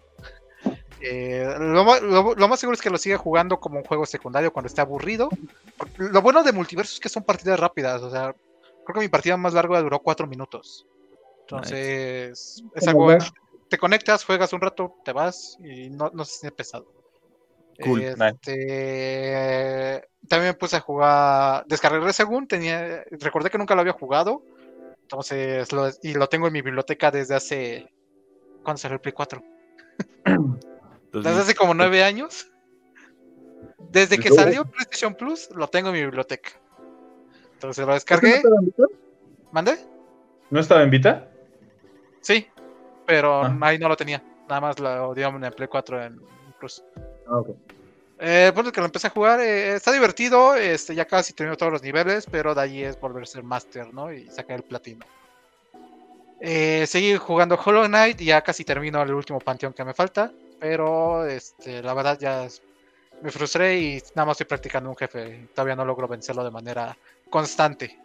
[1.03, 4.51] Eh, lo, lo- lo más seguro es que lo siga jugando como un juego secundario
[4.53, 5.29] cuando esté aburrido.
[5.97, 8.33] Lo bueno de Multiversus es que son partidas rápidas, o sea,
[8.85, 10.85] creo que mi partida más larga duró cuatro minutos.
[11.41, 13.07] Entonces, es algo,
[13.69, 16.85] te conectas, juegas un rato, te vas y no, no se siente pesado.
[17.83, 23.93] Cool, Este, también me puse a jugar, descargué según tenía, recordé que nunca lo había
[23.93, 24.43] jugado,
[25.01, 27.91] entonces, lo- y lo tengo en mi biblioteca desde hace
[28.63, 29.41] cuando salió el Play 4.
[30.25, 30.25] Entonces,
[31.11, 32.47] Desde hace como nueve años.
[33.89, 36.51] Desde que salió PlayStation Plus, lo tengo en mi biblioteca.
[37.53, 38.35] Entonces lo ¿No descargué.
[38.37, 38.83] estaba en Vita?
[39.51, 39.77] ¿Mande?
[40.49, 41.29] ¿No estaba en Vita?
[42.21, 42.47] Sí,
[43.05, 43.57] pero Ah.
[43.61, 44.23] ahí no lo tenía.
[44.47, 46.21] Nada más lo dio en el Play 4 en
[46.59, 46.83] Plus.
[47.25, 47.49] Ah, ok.
[48.19, 51.71] Eh, bueno, que lo empecé a jugar, eh, está divertido, este, ya casi termino todos
[51.71, 54.13] los niveles, pero de ahí es volver a ser Master, ¿no?
[54.13, 55.03] Y sacar el platino.
[56.39, 60.31] Eh, seguí jugando Hollow Knight y ya casi termino el último panteón que me falta,
[60.59, 62.61] pero este, la verdad ya es-
[63.21, 66.97] me frustré y nada más estoy practicando un jefe, todavía no logro vencerlo de manera
[67.29, 67.95] constante.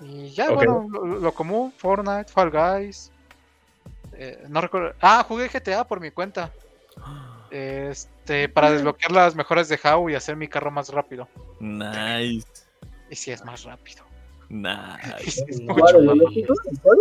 [0.00, 0.56] Y ya, Ok.
[0.56, 3.10] bueno, lo, lo común, Fortnite, Fall Guys.
[4.12, 4.94] eh, no recuerdo.
[5.00, 6.52] Ah, jugué GTA por mi cuenta.
[7.56, 11.28] Este, para desbloquear las mejoras de How y hacer mi carro más rápido.
[11.60, 12.48] Nice.
[13.10, 14.02] Y si es más rápido.
[14.48, 15.44] Nice.
[15.48, 16.98] Es ¿Cuál, mucho más-?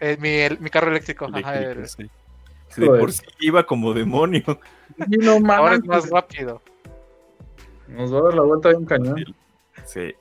[0.00, 1.26] Eh, mi, el- mi carro eléctrico.
[1.32, 2.10] ajá, Eléctrico, el- sí.
[2.68, 3.00] Sí, De Joder.
[3.00, 4.42] por sí iba como demonio.
[5.48, 6.60] Ahora es más rápido.
[7.86, 9.36] Nos va a dar la vuelta bien cañón.
[9.84, 10.12] Sí.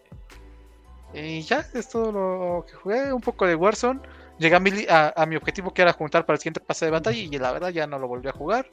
[1.16, 3.12] Y ya, es todo lo que jugué.
[3.12, 4.00] Un poco de Warzone.
[4.38, 7.18] Llegué a mi, a mi objetivo que era juntar para el siguiente pase de batalla
[7.18, 8.70] y la verdad ya no lo volví a jugar.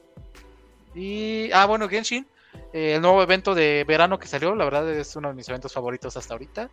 [0.95, 2.27] Y, ah, bueno, Genshin.
[2.73, 5.73] eh, el nuevo evento de verano que salió, la verdad es uno de mis eventos
[5.73, 6.71] favoritos hasta ahorita.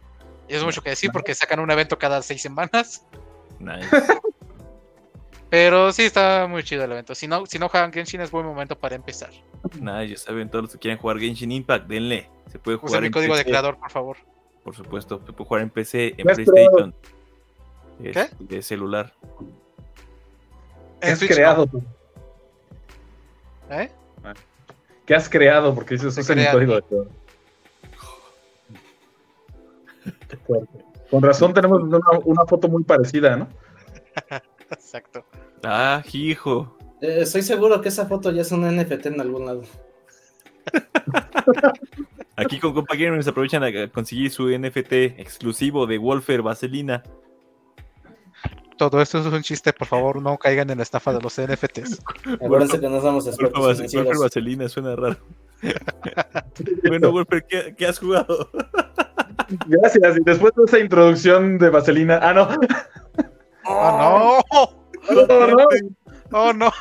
[0.48, 3.06] Y es mucho que decir porque sacan un evento cada seis semanas.
[3.60, 3.88] Nice.
[5.50, 7.16] Pero sí, está muy chido el evento.
[7.16, 9.32] Si no, si no juegan Genshin es buen momento para empezar.
[9.80, 12.30] Nice, ya saben, todos los que quieran jugar Genshin Impact, denle.
[12.52, 14.18] Se puede Usa jugar mi en código de creador, por favor.
[14.64, 16.96] Por supuesto, se puede jugar en PC, en ¿Me has PlayStation.
[18.04, 18.30] Es- ¿Qué?
[18.40, 19.14] De celular.
[21.02, 21.84] ¿Qué En has Switch no, creado tú?
[23.72, 23.91] ¿eh?
[25.10, 25.73] ¿Qué has creado?
[25.73, 26.60] Porque dices, mi creado.
[26.60, 26.84] código de.
[30.27, 30.86] Qué fuerte.
[31.10, 33.48] Con razón tenemos una, una foto muy parecida, ¿no?
[34.69, 35.26] Exacto.
[35.64, 36.77] Ah, hijo.
[37.02, 39.64] Eh, estoy seguro que esa foto ya es un NFT en algún lado.
[42.36, 47.02] Aquí con Compa Gamers aprovechan a conseguir su NFT exclusivo de Wolfer Vaselina.
[48.80, 52.00] Todo esto es un chiste, por favor, no caigan en la estafa de los NFTs.
[52.42, 54.20] Acuérdense que no somos expertos.
[54.22, 55.18] Vaselina suena raro.
[56.88, 58.50] bueno, Wolfer, ¿qué, qué has jugado?
[59.68, 60.18] Gracias.
[60.18, 62.20] Y después de esa introducción de Vaselina.
[62.22, 62.48] Ah, no.
[63.66, 65.14] ¡Oh, no!
[65.14, 65.68] No, no, no.
[66.32, 66.72] ¡Oh, no!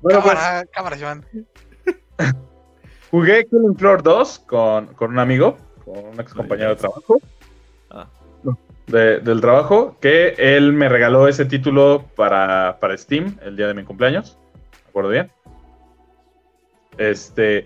[0.00, 1.26] Bueno, pues cámara, cámara, Joan.
[3.10, 7.18] jugué Killing Floor 2 con, con un amigo, con un ex compañero de trabajo.
[8.86, 13.74] De- del trabajo, que él me regaló ese título para, para Steam el día de
[13.74, 14.36] mi cumpleaños.
[14.84, 15.30] ¿Me acuerdo bien?
[16.98, 17.64] Este.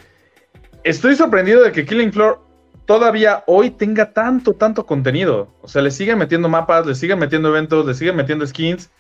[0.84, 2.40] Estoy sorprendido de que Killing Floor
[2.84, 5.48] todavía hoy tenga tanto, tanto contenido.
[5.62, 8.90] O sea, le siguen metiendo mapas, le siguen metiendo eventos, le siguen metiendo skins.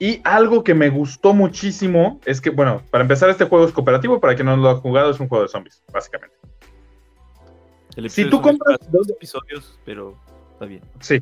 [0.00, 4.20] Y algo que me gustó muchísimo es que, bueno, para empezar, este juego es cooperativo.
[4.20, 6.36] Para quien no lo ha jugado, es un juego de zombies, básicamente.
[7.96, 10.16] El Si tú compras dos- episodios, pero
[10.52, 10.82] está bien.
[11.00, 11.20] Sí.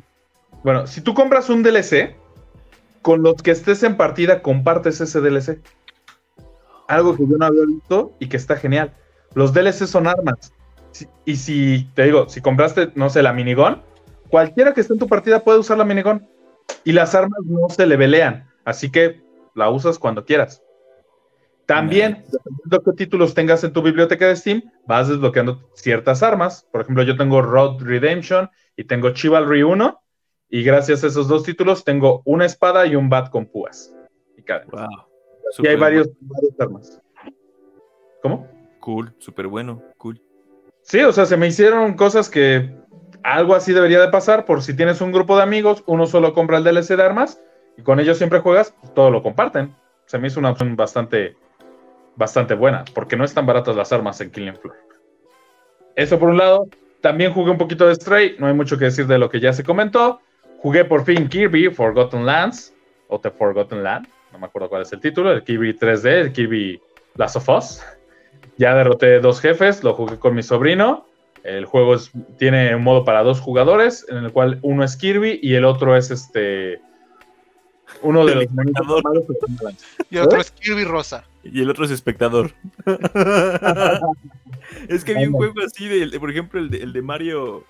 [0.67, 2.17] Bueno, si tú compras un DLC,
[3.01, 5.61] con los que estés en partida, compartes ese DLC.
[6.89, 8.93] Algo que yo no había visto y que está genial.
[9.33, 10.51] Los DLC son armas.
[10.91, 13.81] Si- y si, te digo, si compraste, no sé, la minigun,
[14.27, 16.27] cualquiera que esté en tu partida puede usar la minigun.
[16.83, 18.49] Y las armas no se levelean.
[18.65, 19.21] Así que
[19.55, 20.61] la usas cuando quieras.
[21.65, 26.67] También, dependiendo qué títulos tengas en tu biblioteca de Steam, vas desbloqueando ciertas armas.
[26.73, 30.01] Por ejemplo, yo tengo Road Redemption y tengo Chivalry 1.
[30.49, 33.93] Y gracias a esos dos títulos tengo una espada y un bat con púas.
[34.37, 34.71] Y, cadenas.
[34.71, 35.65] Wow.
[35.65, 37.01] y hay varios, varias armas.
[38.21, 38.47] ¿Cómo?
[38.79, 40.21] Cool, súper bueno, cool.
[40.81, 42.73] Sí, o sea, se me hicieron cosas que
[43.23, 46.57] algo así debería de pasar por si tienes un grupo de amigos, uno solo compra
[46.57, 47.41] el DLC de armas
[47.77, 49.75] y con ellos siempre juegas, pues, todo lo comparten.
[50.05, 51.35] Se me hizo una opción bastante,
[52.15, 54.77] bastante buena, porque no están baratas las armas en Killing Floor.
[55.95, 56.67] Eso por un lado.
[57.01, 59.53] También jugué un poquito de Stray, no hay mucho que decir de lo que ya
[59.53, 60.21] se comentó.
[60.61, 62.73] Jugué por fin Kirby Forgotten Lands,
[63.09, 66.31] o The Forgotten Land, no me acuerdo cuál es el título, el Kirby 3D, el
[66.33, 66.81] Kirby
[67.15, 67.81] Last of Us.
[68.57, 71.05] Ya derroté dos jefes, lo jugué con mi sobrino.
[71.43, 75.39] El juego es- tiene un modo para dos jugadores, en el cual uno es Kirby
[75.41, 76.81] y el otro es este.
[78.01, 79.03] Uno de El los espectador.
[79.03, 79.23] malos
[80.09, 81.23] Y el otro es Kirby Rosa.
[81.43, 82.51] Y el otro es espectador.
[84.89, 87.63] es que vi un juego así, de, de- por ejemplo, el de, el de Mario.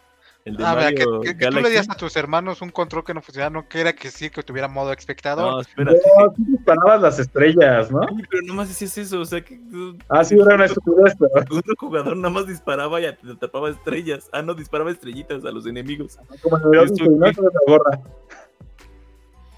[0.48, 3.04] El de Ah, que, Mario que- que tú le digas a tus hermanos un control
[3.04, 5.52] que no funcionara, no que era que sí, que tuviera modo espectador.
[5.52, 6.00] No, espérate.
[6.18, 8.00] No, tú disparabas las estrellas, ¿no?
[8.08, 9.60] Sí, pero nomás decías eso, o sea que.
[10.08, 11.32] Ah, sí, era una estupidez, pero.
[11.36, 14.30] el segundo jugador nada más disparaba y te tapaba estrellas.
[14.32, 16.18] Ah, no, disparaba estrellitas a los enemigos.
[16.42, 17.30] Como en el otro, Eso, no ¿qué?
[17.32, 18.00] es la gorra.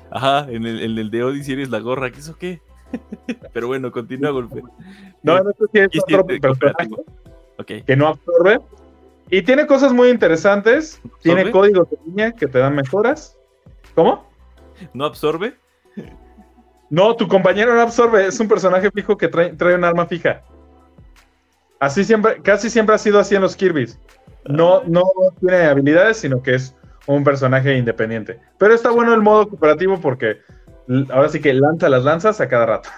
[0.10, 2.62] Ajá, en el, en el de Odyssey eres la gorra, ¿qué eso qué?
[3.54, 4.64] Pero bueno, continúa, golpe.
[5.22, 6.90] No, en este sí es otro personaje
[7.86, 8.60] que no absorbe.
[9.30, 11.02] Y tiene cosas muy interesantes.
[11.22, 13.38] Tiene códigos de línea que te dan mejoras.
[13.96, 14.28] ¿Cómo?
[14.94, 15.56] ¿No absorbe?
[16.90, 18.26] No, tu compañero no absorbe.
[18.26, 20.42] Es un personaje fijo que trae, trae un arma fija.
[21.80, 24.00] Así siempre, casi siempre ha sido así en los Kirby's.
[24.46, 25.04] No, no
[25.40, 26.76] tiene habilidades, sino que es
[27.06, 28.40] un personaje independiente.
[28.58, 30.38] Pero está bueno el modo cooperativo porque
[31.12, 32.90] ahora sí que lanza las lanzas a cada rato.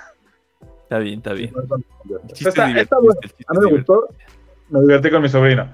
[0.84, 1.54] Está bien, está bien.
[2.30, 3.20] Está, está bueno.
[3.48, 4.08] A mí me gustó.
[4.70, 5.70] Me divertí con mi sobrino.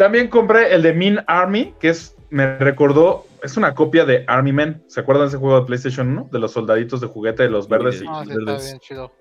[0.00, 4.50] También compré el de Mean Army, que es, me recordó, es una copia de Army
[4.50, 4.82] Men.
[4.86, 6.28] ¿Se acuerdan de ese juego de PlayStation 1?
[6.32, 7.98] De los soldaditos de juguete, de los verdes.
[8.00, 8.64] de- y- No, sí, está verdes.
[8.64, 9.12] bien chido.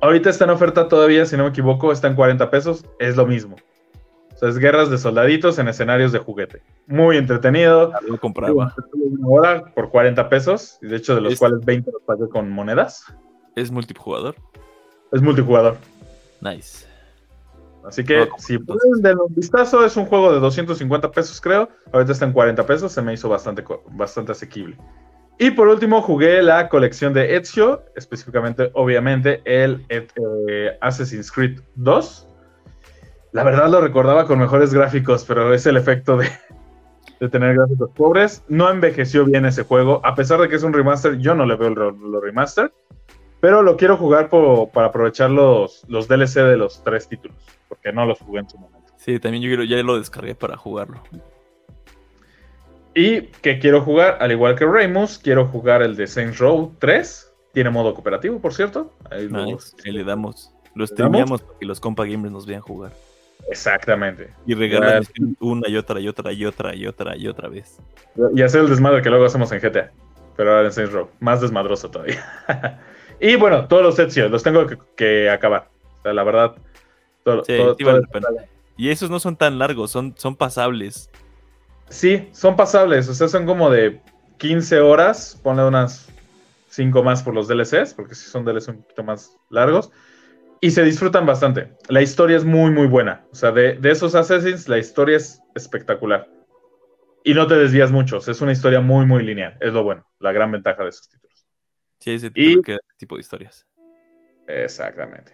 [0.00, 2.84] Ahorita está en oferta todavía, si no me equivoco, está en 40 pesos.
[3.00, 3.56] Es lo mismo.
[4.32, 6.62] O sea, es guerras de soldaditos en escenarios de juguete.
[6.86, 7.92] Muy entretenido.
[8.06, 8.72] Lo compraba.
[8.92, 10.78] Una hora por 40 pesos.
[10.80, 13.04] Y de hecho, de los Es- cuales 20 los pagué con monedas.
[13.56, 14.36] ¿Es multijugador?
[15.10, 15.76] Es multijugador.
[16.40, 16.86] Nice.
[17.84, 21.68] Así que No, si pueden darle un vistazo, es un juego de 250 pesos, creo.
[21.92, 24.76] Ahorita está en 40 pesos, se me hizo bastante, bastante asequible.
[25.38, 32.28] Y por último, jugué la colección de Ezio, específicamente, obviamente, el eh, Assassin's Creed 2.
[33.32, 36.28] La verdad lo recordaba con mejores gráficos, pero es el efecto de,
[37.20, 38.44] de tener gráficos pobres.
[38.48, 41.56] No envejeció bien ese juego, a pesar de que es un remaster, yo no le
[41.56, 42.70] veo el, lo remaster.
[43.40, 47.36] Pero lo quiero jugar para aprovechar los, los DLC de los tres títulos,
[47.68, 48.92] porque no los jugué en su momento.
[48.98, 51.02] Sí, también yo quiero- ya lo descargué para jugarlo.
[52.94, 57.32] Y que quiero jugar, al igual que Raymus, quiero jugar el de Saints Row 3.
[57.52, 58.92] Tiene modo cooperativo, por cierto.
[59.10, 59.28] Ahí
[59.84, 60.52] le damos.
[60.74, 62.92] Lo ¿Le streameamos para que los compa gamers nos vean jugar.
[63.48, 64.30] Exactamente.
[64.46, 67.78] Y regalan misiones una y otra y otra y otra y otra y otra vez.
[68.34, 69.90] Y hacer el desmadre que luego hacemos en GTA.
[70.36, 71.08] Pero ahora en Saints Row.
[71.20, 72.22] Más desmadroso todavía.
[73.20, 75.68] y bueno, todos los Ezio los tengo que, que acabar.
[75.98, 76.54] O sea, la verdad.
[77.24, 78.02] todo- Sí, todo- todo-.
[78.76, 81.10] Y esos no son tan largos, son, son pasables.
[81.90, 84.00] Sí, son pasables, o sea, son como de
[84.38, 86.08] 15 horas, ponle unas
[86.70, 89.90] 5 más por los DLCs, porque sí son DLCs un poquito más largos,
[90.60, 91.72] y se disfrutan bastante.
[91.88, 95.42] La historia es muy, muy buena, o sea, de, de esos Assassins, la historia es
[95.54, 96.28] espectacular.
[97.24, 99.82] Y no te desvías mucho, o sea, es una historia muy, muy lineal, es lo
[99.82, 101.29] bueno, la gran ventaja de esos títulos.
[102.00, 103.66] Sí, ese Y- tipo, ese tipo de historias.
[104.46, 105.32] Exactamente.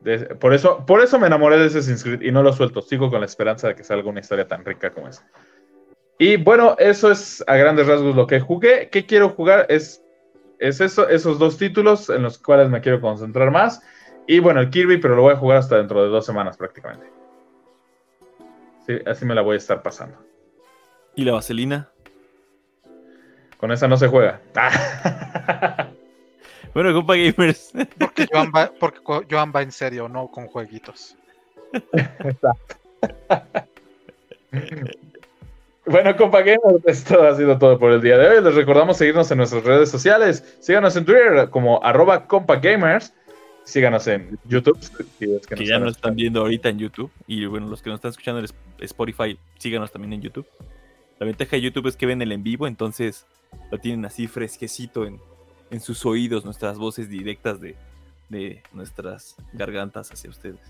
[0.00, 3.10] De- por, eso, por eso me enamoré de Assassin's Creed y no lo suelto, sigo
[3.10, 5.26] con la esperanza de que salga una historia tan rica como esa.
[6.18, 8.88] Y bueno, eso es a grandes rasgos lo que jugué.
[8.90, 9.66] ¿Qué quiero jugar?
[9.68, 10.02] Es,
[10.60, 13.82] es eso, esos dos títulos en los cuales me quiero concentrar más.
[14.26, 17.10] Y bueno, el Kirby, pero lo voy a jugar hasta dentro de dos semanas prácticamente.
[18.86, 20.18] Sí, así me la voy a estar pasando.
[21.16, 21.90] ¿Y la vaselina?
[23.58, 24.40] Con esa no se juega.
[26.74, 27.72] Bueno, compa gamers.
[27.98, 31.16] Porque Joan va, porque Joan va en serio, no con jueguitos.
[35.86, 38.42] Bueno, compañeros, esto ha sido todo por el día de hoy.
[38.44, 40.56] Les recordamos seguirnos en nuestras redes sociales.
[40.60, 43.12] Síganos en Twitter como arroba compagamers.
[43.64, 44.78] Síganos en YouTube.
[45.18, 47.10] si es que que nos ya nos están viendo ahorita en YouTube.
[47.26, 50.46] Y bueno, los que nos están escuchando en Sp- Spotify, síganos también en YouTube.
[51.18, 53.26] La ventaja de YouTube es que ven el en vivo, entonces
[53.70, 55.20] lo tienen así fresquecito en,
[55.70, 57.76] en sus oídos, nuestras voces directas de,
[58.28, 60.60] de nuestras gargantas hacia ustedes.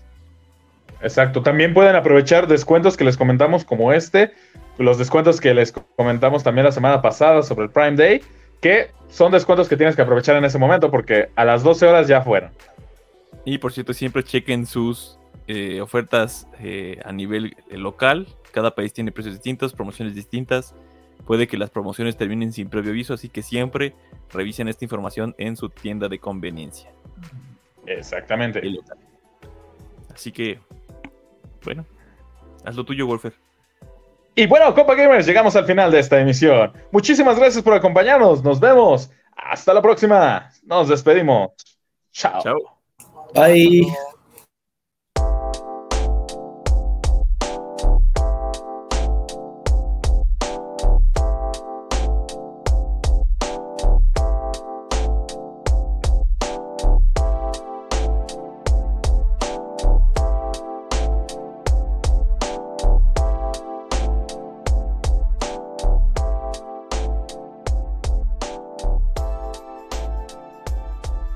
[1.01, 1.41] Exacto.
[1.41, 4.33] También pueden aprovechar descuentos que les comentamos como este,
[4.77, 8.21] los descuentos que les comentamos también la semana pasada sobre el Prime Day,
[8.61, 12.07] que son descuentos que tienes que aprovechar en ese momento porque a las 12 horas
[12.07, 12.51] ya fueron.
[13.45, 18.27] Y por cierto, siempre chequen sus eh, ofertas eh, a nivel eh, local.
[18.51, 20.73] Cada país tiene precios distintos, promociones distintas.
[21.25, 23.95] Puede que las promociones terminen sin previo aviso, así que siempre
[24.31, 26.91] revisen esta información en su tienda de conveniencia.
[27.85, 28.61] Exactamente.
[30.13, 30.59] Así que,
[31.63, 31.85] bueno,
[32.63, 33.33] haz lo tuyo, Wolfer.
[34.35, 36.73] Y bueno, Copa Gamers, llegamos al final de esta emisión.
[36.91, 38.43] Muchísimas gracias por acompañarnos.
[38.43, 39.09] Nos vemos.
[39.35, 40.51] Hasta la próxima.
[40.63, 41.51] Nos despedimos.
[42.11, 42.41] Chao.
[42.43, 42.57] Chao.
[43.33, 43.87] Bye.